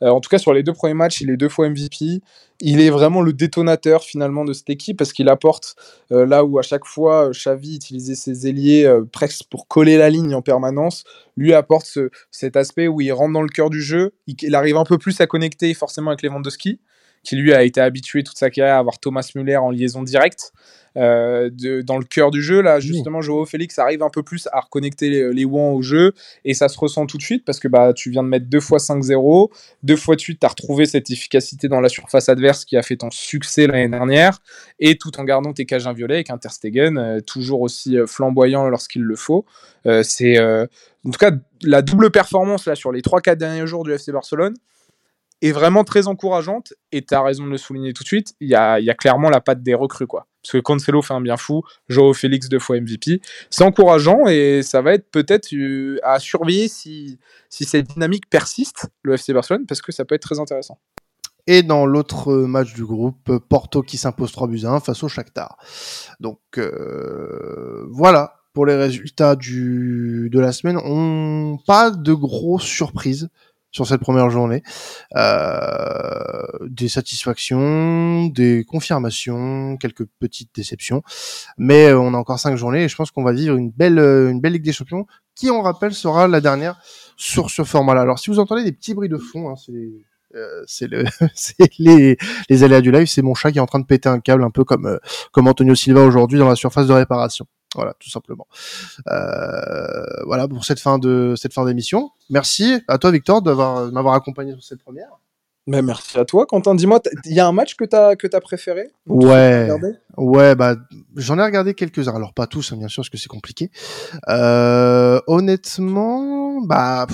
Euh, 0.03 0.09
en 0.09 0.21
tout 0.21 0.29
cas, 0.31 0.39
sur 0.39 0.53
les 0.53 0.63
deux 0.63 0.73
premiers 0.73 0.95
matchs, 0.95 1.21
il 1.21 1.31
est 1.31 1.37
deux 1.37 1.49
fois 1.49 1.69
MVP. 1.69 2.23
Il 2.61 2.81
est 2.81 2.91
vraiment 2.91 3.21
le 3.21 3.33
détonateur 3.33 4.03
finalement 4.03 4.45
de 4.45 4.53
cette 4.53 4.71
équipe 4.71 4.97
parce 4.97 5.13
qu'il 5.13 5.29
apporte 5.29 5.77
euh, 6.11 6.27
là 6.27 6.45
où 6.45 6.59
à 6.59 6.63
chaque 6.63 6.87
fois 6.87 7.31
Xavi 7.31 7.77
utilisait 7.77 8.17
ses 8.17 8.49
ailiers 8.49 8.85
euh, 8.85 9.05
presque 9.05 9.45
pour 9.49 9.69
coller 9.69 9.97
la 9.97 10.11
ligne 10.11 10.35
en 10.35 10.43
permanence, 10.43 11.05
lui 11.37 11.53
apporte 11.55 11.87
ce, 11.87 12.11
cet 12.31 12.57
aspect 12.57 12.89
où 12.89 13.01
il 13.01 13.13
rentre 13.13 13.35
dans 13.35 13.43
le 13.43 13.49
cœur 13.49 13.71
du 13.71 13.83
jeu, 13.83 14.13
il, 14.27 14.35
il, 14.43 14.55
arrive 14.55 14.77
un 14.77 14.85
peu 14.85 14.99
plus 14.99 15.21
à 15.21 15.27
connecter 15.27 15.73
forcément 15.75 16.11
avec 16.11 16.23
les 16.23 16.29
ventes 16.31 16.45
de 16.45 16.51
ski 16.51 16.81
qui 17.29 17.37
lui 17.37 17.53
a 17.53 17.63
été 17.63 17.81
habitué 17.81 18.23
toute 18.23 18.39
sa 18.39 18.49
carrière 18.49 18.77
à 18.77 18.79
avoir 18.79 18.99
Thomas 18.99 19.31
Müller 19.35 19.59
en 19.59 19.71
liaison 19.71 20.03
directe. 20.03 20.53
Euh, 20.97 21.51
de, 21.53 21.83
dans 21.83 21.99
le 21.99 22.05
cœur 22.05 22.31
du 22.31 22.43
jeu, 22.43 22.63
là, 22.63 22.81
justement, 22.81 23.21
Joao 23.21 23.45
Félix 23.45 23.79
arrive 23.79 24.03
un 24.03 24.09
peu 24.09 24.23
plus 24.23 24.49
à 24.51 24.61
reconnecter 24.61 25.11
les, 25.11 25.33
les 25.33 25.45
au 25.45 25.83
jeu 25.83 26.13
et 26.47 26.55
ça 26.55 26.69
se 26.69 26.79
ressent 26.79 27.05
tout 27.07 27.19
de 27.19 27.23
suite 27.23 27.45
parce 27.45 27.61
que 27.61 27.69
bah, 27.69 27.93
tu 27.93 28.11
viens 28.11 28.23
de 28.23 28.29
mettre 28.29 28.47
deux 28.47 28.61
fois 28.61 28.79
5-0, 28.79 29.51
deux 29.83 29.97
fois 29.97 30.17
de 30.17 30.21
suite, 30.21 30.41
tu 30.41 30.47
as 30.47 30.49
retrouvé 30.49 30.87
cette 30.87 31.11
efficacité 31.11 31.69
dans 31.69 31.81
la 31.81 31.91
surface 31.91 32.31
adverse 32.31 32.65
qui 32.65 32.77
a 32.79 32.83
fait 32.83 32.97
ton 32.97 33.11
succès 33.11 33.67
l'année 33.67 33.89
dernière 33.89 34.41
et 34.81 34.97
tout 34.97 35.21
en 35.21 35.25
gardant 35.25 35.53
tes 35.53 35.67
cages 35.67 35.87
inviolées 35.87 36.15
avec 36.15 36.31
un 36.31 36.39
Ter 36.39 36.51
Stegen 36.51 36.97
euh, 36.97 37.21
toujours 37.21 37.61
aussi 37.61 37.99
euh, 37.99 38.07
flamboyant 38.07 38.69
lorsqu'il 38.69 39.03
le 39.03 39.17
faut. 39.17 39.45
Euh, 39.87 40.03
c'est 40.03 40.41
en 40.41 41.11
tout 41.11 41.19
cas 41.19 41.33
la 41.63 41.83
double 41.83 42.11
performance 42.11 42.67
là 42.67 42.75
sur 42.75 42.91
les 42.91 43.03
3-4 43.03 43.37
derniers 43.37 43.67
jours 43.67 43.85
du 43.85 43.93
FC 43.93 44.13
Barcelone 44.13 44.55
est 45.43 45.53
vraiment 45.53 45.85
très 45.85 46.09
encourageante. 46.09 46.73
Et 46.93 47.05
tu 47.05 47.15
as 47.15 47.23
raison 47.23 47.45
de 47.45 47.51
le 47.51 47.59
souligner 47.59 47.93
tout 47.93 48.03
de 48.03 48.09
suite. 48.09 48.35
Il 48.41 48.49
y 48.49 48.55
a, 48.55 48.81
y 48.81 48.91
a, 48.91 48.95
clairement 48.95 49.31
la 49.31 49.41
patte 49.41 49.63
des 49.63 49.75
recrues. 49.75 50.07
Quoi. 50.07 50.27
Parce 50.43 50.53
que 50.53 50.59
Cancelo 50.59 51.03
fait 51.03 51.15
un 51.15 51.21
bien 51.21 51.37
fou. 51.37 51.63
Joao 51.89 52.15
Félix 52.15 52.49
deux 52.49 52.59
fois 52.59 52.81
MVP. 52.81 53.21
C'est 53.51 53.65
encourageant 53.65 54.27
et 54.27 54.63
ça 54.63 54.83
va 54.83 54.95
être 54.95 55.11
peut-être 55.11 55.53
euh, 55.55 55.99
à 56.03 56.19
surveiller 56.19 56.69
si, 56.69 57.19
si 57.51 57.65
cette 57.65 57.89
dynamique 57.89 58.29
persiste, 58.31 58.89
le 59.03 59.15
FC 59.15 59.33
Barcelone, 59.33 59.67
parce 59.67 59.83
que 59.83 59.93
ça 59.93 60.05
peut 60.05 60.15
être 60.15 60.23
très 60.23 60.41
intéressant. 60.41 60.79
Et 61.47 61.63
dans 61.63 61.87
l'autre 61.87 62.35
match 62.35 62.75
du 62.75 62.85
groupe, 62.85 63.39
Porto 63.49 63.83
qui 63.83 63.97
s'impose 63.97 64.33
3 64.33 64.49
buts 64.49 64.61
à 64.65 64.71
1 64.71 64.81
face 64.81 65.03
au 65.03 65.09
Shakhtar. 65.09 65.57
Donc 66.21 66.41
euh, 66.59 67.87
voilà 67.91 68.35
pour 68.53 68.67
les 68.67 68.75
résultats 68.75 69.35
du, 69.35 70.29
de 70.31 70.41
la 70.41 70.53
semaine. 70.53 70.79
On 70.85 71.59
pas 71.67 71.91
de 71.91 72.13
grosses 72.13 72.65
surprises 72.65 73.31
sur 73.71 73.87
cette 73.87 74.01
première 74.01 74.31
journée. 74.31 74.63
Euh, 75.17 76.43
des 76.67 76.89
satisfactions, 76.89 78.27
des 78.27 78.65
confirmations, 78.65 79.77
quelques 79.77 80.07
petites 80.19 80.55
déceptions. 80.55 81.03
Mais 81.57 81.89
euh, 81.89 82.01
on 82.01 82.15
a 82.15 82.17
encore 82.17 82.39
cinq 82.39 82.57
journées 82.57 82.85
et 82.85 82.89
je 82.89 82.97
pense 82.97 83.11
qu'on 83.11 83.25
va 83.25 83.33
vivre 83.33 83.57
une 83.57 83.71
belle, 83.71 83.99
euh, 83.99 84.31
une 84.31 84.41
belle 84.41 84.55
Ligue 84.55 84.65
des 84.65 84.73
Champions 84.73 85.07
qui, 85.35 85.51
on 85.51 85.63
rappelle, 85.63 85.95
sera 85.95 86.27
la 86.29 86.41
dernière 86.41 86.81
sur 87.17 87.51
ce 87.51 87.63
format-là. 87.65 88.03
Alors 88.03 88.19
si 88.19 88.31
vous 88.31 88.39
entendez 88.39 88.65
des 88.65 88.73
petits 88.73 88.95
bruits 88.95 89.09
de 89.09 89.19
fond, 89.19 89.51
hein, 89.51 89.55
c'est 89.57 89.73
euh, 90.35 90.63
c'est 90.67 90.89
le, 90.89 91.05
les, 91.79 92.17
les 92.49 92.65
aléas 92.65 92.81
du 92.81 92.91
live. 92.91 93.07
C'est 93.07 93.23
mon 93.23 93.35
chat 93.35 93.53
qui 93.53 93.59
est 93.59 93.63
en 93.63 93.67
train 93.67 93.81
de 93.81 93.87
péter 93.87 94.09
un 94.09 94.21
câble, 94.21 94.45
un 94.45 94.51
peu 94.51 94.65
comme 94.65 94.87
euh, 94.87 94.99
comme 95.33 95.49
Antonio 95.49 95.75
Silva 95.75 96.03
aujourd'hui 96.05 96.39
dans 96.39 96.49
la 96.49 96.57
surface 96.57 96.87
de 96.87 96.93
réparation. 96.93 97.47
Voilà, 97.75 97.95
tout 97.99 98.09
simplement. 98.09 98.47
Euh, 99.09 100.25
voilà 100.25 100.49
pour 100.49 100.65
cette 100.65 100.81
fin 100.81 100.99
de 100.99 101.35
cette 101.37 101.53
fin 101.53 101.65
d'émission. 101.67 102.11
Merci 102.31 102.81
à 102.89 102.99
toi 102.99 103.11
Victor 103.11 103.43
d'avoir 103.43 103.93
m'avoir 103.93 104.15
accompagné 104.15 104.53
sur 104.53 104.63
cette 104.63 104.83
première. 104.83 105.11
Mais 105.67 105.83
merci 105.83 106.19
à 106.19 106.25
toi 106.25 106.47
Quentin. 106.47 106.75
Dis-moi, 106.75 107.01
il 107.27 107.35
y 107.35 107.41
a 107.41 107.47
un 107.47 107.53
match 107.53 107.77
que 107.77 107.85
t'as 107.85 108.17
que 108.17 108.27
t'as 108.27 108.41
préféré? 108.41 108.89
Ouais. 109.07 109.69
Ouais, 110.17 110.55
bah 110.55 110.77
j'en 111.17 111.39
ai 111.39 111.43
regardé 111.43 111.75
quelques-uns. 111.75 112.15
Alors 112.15 112.33
pas 112.33 112.47
tous, 112.47 112.73
hein, 112.73 112.77
bien 112.79 112.89
sûr, 112.89 113.03
parce 113.03 113.11
que 113.11 113.19
c'est 113.19 113.29
compliqué. 113.29 113.71
Euh, 114.29 115.21
honnêtement, 115.27 116.63
bah. 116.63 117.07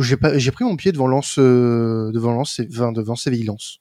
j'ai 0.00 0.18
pas 0.18 0.36
j'ai 0.36 0.50
pris 0.50 0.64
mon 0.64 0.76
pied 0.76 0.92
devant 0.92 1.06
Lance 1.06 1.36
euh, 1.38 2.12
devant 2.12 2.34
Lance 2.34 2.60
devant 2.60 3.16
Séville 3.16 3.44
Lance 3.44 3.80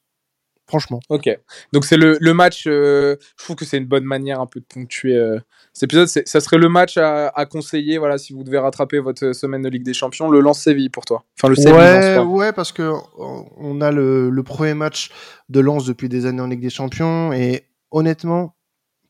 franchement. 0.73 0.99
Ok. 1.09 1.29
Donc 1.71 1.85
c'est 1.85 1.97
le, 1.97 2.17
le, 2.19 2.33
match. 2.33 2.63
Euh, 2.65 3.15
je 3.37 3.43
trouve 3.43 3.55
que 3.55 3.63
c'est 3.63 3.77
une 3.77 3.85
bonne 3.85 4.05
manière 4.05 4.41
un 4.41 4.47
peu 4.47 4.59
de 4.59 4.65
ponctuer 4.65 5.15
euh, 5.15 5.39
cet 5.71 5.83
épisode. 5.83 6.07
Ça 6.07 6.39
serait 6.39 6.57
le 6.57 6.67
match 6.67 6.97
à, 6.97 7.27
à, 7.27 7.45
conseiller, 7.45 7.99
voilà, 7.99 8.17
si 8.17 8.33
vous 8.33 8.43
devez 8.43 8.57
rattraper 8.57 8.97
votre 8.97 9.33
semaine 9.33 9.61
de 9.61 9.69
Ligue 9.69 9.83
des 9.83 9.93
Champions, 9.93 10.31
le 10.31 10.39
Lance 10.39 10.61
Séville 10.61 10.89
pour 10.89 11.05
toi. 11.05 11.25
Enfin 11.37 11.49
le 11.49 11.55
Séville. 11.55 11.77
Ouais, 11.77 12.17
ouais, 12.17 12.53
parce 12.53 12.71
que 12.71 12.91
on 13.17 13.81
a 13.81 13.91
le, 13.91 14.31
le 14.31 14.43
premier 14.43 14.73
match 14.73 15.11
de 15.49 15.59
Lance 15.59 15.85
depuis 15.85 16.09
des 16.09 16.25
années 16.25 16.41
en 16.41 16.47
Ligue 16.47 16.61
des 16.61 16.71
Champions 16.71 17.31
et 17.33 17.65
honnêtement, 17.91 18.55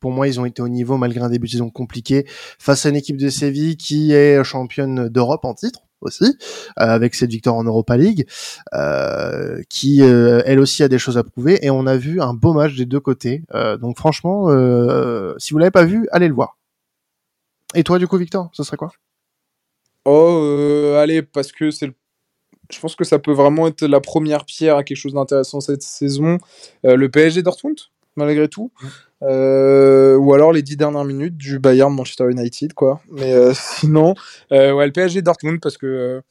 pour 0.02 0.12
moi, 0.12 0.28
ils 0.28 0.38
ont 0.42 0.46
été 0.46 0.62
au 0.62 0.68
niveau 0.68 0.98
malgré 0.98 1.22
un 1.22 1.30
début 1.30 1.48
de 1.48 1.52
saison 1.54 1.70
compliqué 1.70 2.26
face 2.60 2.86
à 2.86 2.90
une 2.90 2.98
équipe 2.98 3.16
de 3.16 3.30
Séville 3.30 3.78
qui 3.78 4.12
est 4.12 4.44
championne 4.44 5.08
d'Europe 5.08 5.46
en 5.46 5.54
titre 5.54 5.80
aussi, 6.04 6.26
euh, 6.26 6.28
avec 6.78 7.16
cette 7.16 7.32
victoire 7.32 7.56
en 7.56 7.64
Europa 7.64 7.98
League, 7.98 8.28
euh, 8.74 9.62
qui 9.70 10.02
euh, 10.02 10.42
elle 10.46 10.60
aussi 10.60 10.84
a 10.84 10.88
des 10.88 11.00
choses 11.00 11.18
à 11.18 11.24
prouver. 11.24 11.66
Et 11.66 11.70
on 11.70 11.86
a 11.88 11.98
vu 11.98 12.22
un 12.22 12.34
beau 12.34 12.54
match 12.54 12.76
des 12.76 12.86
deux 12.86 13.00
côtés. 13.00 13.44
donc 13.82 13.98
franchement, 13.98 14.48
si 15.38 15.54
vous 15.54 15.58
l'avez 15.58 15.72
pas 15.72 15.86
vu, 15.86 16.08
allez 16.12 16.28
le 16.28 16.34
voir. 16.34 16.58
Et 17.76 17.84
toi, 17.84 17.98
du 17.98 18.08
coup, 18.08 18.18
Victor, 18.18 18.50
ce 18.54 18.64
serait 18.64 18.78
quoi? 18.78 18.92
Oh, 20.06 20.96
allez, 20.98 21.22
parce 21.22 21.52
que 21.52 21.72
c'est 21.72 21.88
le 21.88 21.94
je 22.72 22.80
pense 22.80 22.96
que 22.96 23.04
ça 23.04 23.20
peut 23.20 23.34
vraiment 23.34 23.68
être 23.68 23.84
la 23.86 24.00
première 24.00 24.46
pierre 24.46 24.78
à 24.78 24.84
quelque 24.84 24.98
chose 24.98 25.14
d'intéressant 25.14 25.60
cette 25.60 25.84
saison. 25.84 26.40
le 26.84 27.08
PSG 27.08 27.44
Dortmund, 27.44 27.78
malgré 28.16 28.48
tout. 28.48 28.72
Euh, 29.24 30.18
ou 30.18 30.34
alors 30.34 30.52
les 30.52 30.62
dix 30.62 30.76
dernières 30.76 31.06
minutes 31.06 31.38
du 31.38 31.60
Bayern 31.60 31.94
Manchester 31.94 32.26
United, 32.30 32.74
quoi. 32.74 33.02
Mais 33.10 33.34
euh, 33.34 33.54
sinon, 33.56 34.16
euh, 34.52 34.74
ouais, 34.74 34.86
le 34.86 34.92
PSG 34.92 35.22
Dortmund, 35.22 35.60
parce 35.62 35.78
que 35.78 36.22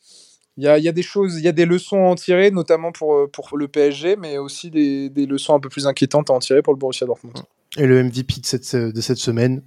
il 0.58 0.64
y 0.64 0.68
a, 0.68 0.78
y, 0.78 0.86
a, 0.86 0.92
des 0.92 1.02
choses, 1.02 1.38
il 1.38 1.44
y 1.44 1.48
a 1.48 1.52
des 1.52 1.64
leçons 1.64 2.04
à 2.04 2.08
en 2.08 2.14
tirer, 2.14 2.50
notamment 2.50 2.92
pour, 2.92 3.30
pour 3.30 3.56
le 3.56 3.68
PSG, 3.68 4.16
mais 4.16 4.36
aussi 4.36 4.70
des, 4.70 5.08
des, 5.08 5.24
leçons 5.24 5.54
un 5.54 5.60
peu 5.60 5.70
plus 5.70 5.86
inquiétantes 5.86 6.28
à 6.28 6.34
en 6.34 6.40
tirer 6.40 6.60
pour 6.60 6.74
le 6.74 6.78
Borussia 6.78 7.06
Dortmund. 7.06 7.38
Et 7.78 7.86
le 7.86 8.04
MVP 8.04 8.42
de 8.42 8.44
cette, 8.44 8.76
de 8.76 9.00
cette 9.00 9.16
semaine, 9.16 9.62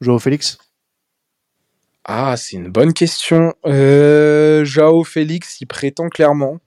Joao 0.00 0.18
Félix? 0.18 0.58
Ah, 2.04 2.36
c'est 2.36 2.56
une 2.56 2.68
bonne 2.68 2.92
question. 2.92 3.54
Euh, 3.66 4.64
Joao 4.64 5.02
Félix, 5.02 5.60
il 5.60 5.66
prétend 5.66 6.08
clairement. 6.08 6.58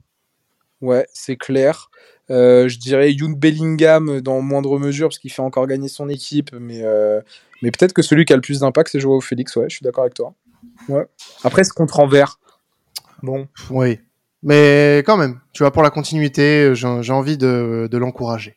Ouais, 0.82 1.08
c'est 1.14 1.38
clair. 1.38 1.90
Euh, 2.32 2.68
je 2.68 2.78
dirais 2.78 3.12
Youn 3.12 3.36
Bellingham 3.36 4.22
dans 4.22 4.42
moindre 4.42 4.78
mesure 4.78 5.10
parce 5.10 5.20
qu'il 5.20 5.32
fait 5.32 5.42
encore 5.42 5.66
gagner 5.68 5.88
son 5.88 6.10
équipe, 6.10 6.52
mais, 6.54 6.84
euh, 6.84 7.22
mais 7.62 7.72
peut-être 7.72 7.94
que 7.94 8.02
celui 8.02 8.26
qui 8.26 8.34
a 8.34 8.36
le 8.36 8.42
plus 8.42 8.60
d'impact 8.60 8.92
c'est 8.92 9.00
Joao 9.00 9.22
Félix. 9.22 9.56
Ouais, 9.56 9.66
je 9.70 9.76
suis 9.76 9.84
d'accord 9.84 10.04
avec 10.04 10.14
toi. 10.14 10.34
Ouais. 10.88 11.06
Après, 11.44 11.64
ce 11.64 11.74
contre 11.74 12.00
envers. 12.00 12.40
Bon. 13.24 13.48
Oui. 13.72 14.00
Mais 14.44 15.00
quand 15.06 15.18
même, 15.18 15.40
tu 15.54 15.64
vois, 15.64 15.72
pour 15.72 15.84
la 15.84 15.90
continuité, 15.90 16.74
j'ai 16.76 17.14
envie 17.14 17.38
de, 17.38 17.88
de 17.92 17.98
l'encourager. 17.98 18.56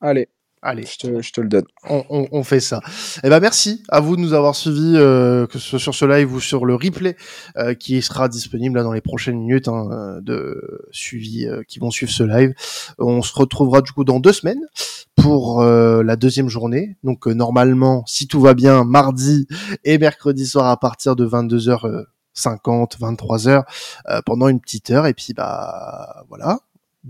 Allez. 0.00 0.28
Allez, 0.64 0.86
je 0.86 0.96
te, 0.96 1.20
je 1.20 1.32
te, 1.32 1.40
le 1.40 1.48
donne. 1.48 1.64
On, 1.90 2.04
on, 2.08 2.28
on 2.30 2.44
fait 2.44 2.60
ça. 2.60 2.80
Eh 3.24 3.28
ben 3.28 3.40
merci 3.40 3.82
à 3.88 3.98
vous 3.98 4.14
de 4.14 4.20
nous 4.20 4.32
avoir 4.32 4.54
suivis, 4.54 4.94
euh, 4.94 5.44
que 5.48 5.58
ce 5.58 5.70
soit 5.70 5.78
sur 5.80 5.92
ce 5.92 6.04
live 6.04 6.32
ou 6.32 6.38
sur 6.40 6.64
le 6.64 6.76
replay 6.76 7.16
euh, 7.56 7.74
qui 7.74 8.00
sera 8.00 8.28
disponible 8.28 8.76
là, 8.76 8.84
dans 8.84 8.92
les 8.92 9.00
prochaines 9.00 9.38
minutes 9.38 9.66
hein, 9.66 10.20
de 10.22 10.86
suivi 10.92 11.48
euh, 11.48 11.64
qui 11.66 11.80
vont 11.80 11.90
suivre 11.90 12.12
ce 12.12 12.22
live. 12.22 12.54
On 12.98 13.22
se 13.22 13.34
retrouvera 13.34 13.80
du 13.80 13.90
coup 13.90 14.04
dans 14.04 14.20
deux 14.20 14.32
semaines 14.32 14.64
pour 15.16 15.62
euh, 15.62 16.04
la 16.04 16.14
deuxième 16.14 16.48
journée. 16.48 16.96
Donc 17.02 17.26
euh, 17.26 17.34
normalement, 17.34 18.04
si 18.06 18.28
tout 18.28 18.40
va 18.40 18.54
bien, 18.54 18.84
mardi 18.84 19.48
et 19.82 19.98
mercredi 19.98 20.46
soir 20.46 20.66
à 20.66 20.78
partir 20.78 21.16
de 21.16 21.26
22h 21.26 22.04
50, 22.34 22.98
23 23.00 23.48
heures 23.48 23.64
pendant 24.24 24.46
une 24.46 24.60
petite 24.60 24.90
heure 24.90 25.06
et 25.08 25.12
puis 25.12 25.34
bah 25.34 26.24
voilà. 26.28 26.60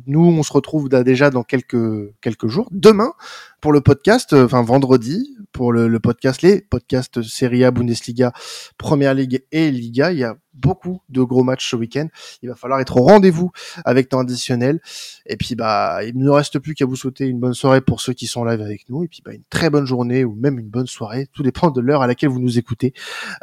Nous, 0.07 0.25
on 0.25 0.43
se 0.43 0.53
retrouve 0.53 0.89
déjà 0.89 1.31
dans 1.31 1.43
quelques 1.43 2.15
quelques 2.21 2.49
jours. 2.49 2.69
Demain, 2.71 3.13
pour 3.61 3.73
le 3.73 3.81
podcast, 3.81 4.33
euh, 4.33 4.47
enfin 4.47 4.63
vendredi, 4.63 5.37
pour 5.53 5.73
le, 5.73 6.01
podcast, 6.01 6.43
les 6.43 6.63
podcasts 6.63 7.23
Serie 7.23 7.65
A, 7.65 7.71
Bundesliga, 7.71 8.33
Première 8.79 9.15
Ligue 9.15 9.45
et 9.53 9.71
Liga. 9.71 10.13
Il 10.13 10.19
y 10.19 10.25
a 10.25 10.37
beaucoup 10.55 11.01
de 11.09 11.23
gros 11.23 11.43
matchs 11.45 11.71
ce 11.71 11.77
week-end. 11.77 12.09
Il 12.43 12.49
va 12.49 12.55
falloir 12.55 12.81
être 12.81 12.97
au 12.97 13.03
rendez-vous 13.03 13.51
avec 13.85 14.09
temps 14.09 14.21
additionnel. 14.21 14.81
Et 15.27 15.37
puis, 15.37 15.55
bah, 15.55 16.01
il 16.05 16.17
ne 16.17 16.29
reste 16.29 16.59
plus 16.59 16.75
qu'à 16.75 16.87
vous 16.87 16.97
souhaiter 16.97 17.27
une 17.27 17.41
bonne 17.41 17.55
soirée 17.55 17.81
pour 17.81 18.01
ceux 18.01 18.13
qui 18.13 18.27
sont 18.27 18.45
live 18.45 18.61
avec 18.61 18.89
nous. 18.89 19.05
Et 19.05 19.09
puis, 19.09 19.23
bah, 19.25 19.33
une 19.33 19.45
très 19.51 19.71
bonne 19.71 19.87
journée 19.87 20.25
ou 20.25 20.35
même 20.35 20.59
une 20.59 20.69
bonne 20.69 20.87
soirée. 20.87 21.29
Tout 21.33 21.43
dépend 21.43 21.71
de 21.71 21.81
l'heure 21.81 22.03
à 22.03 22.07
laquelle 22.07 22.31
vous 22.31 22.41
nous 22.41 22.59
écoutez 22.59 22.93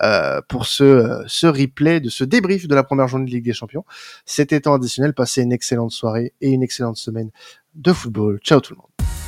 euh, 0.02 0.42
pour 0.48 0.66
ce, 0.66 0.84
euh, 0.84 1.24
ce 1.28 1.48
replay 1.48 2.00
de 2.00 2.10
ce 2.10 2.24
débrief 2.24 2.68
de 2.68 2.76
la 2.76 2.84
première 2.84 3.08
journée 3.08 3.26
de 3.26 3.32
Ligue 3.32 3.46
des 3.46 3.54
Champions. 3.54 3.86
C'était 4.26 4.60
temps 4.62 4.74
additionnel. 4.74 5.14
Passez 5.14 5.42
une 5.42 5.52
excellente 5.52 5.92
soirée 5.92 6.34
et 6.42 6.50
une 6.50 6.64
excellente 6.64 6.98
semaine 6.98 7.32
de 7.76 7.94
football. 7.94 8.40
Ciao 8.44 8.60
tout 8.60 8.74
le 8.74 8.78
monde. 8.78 9.19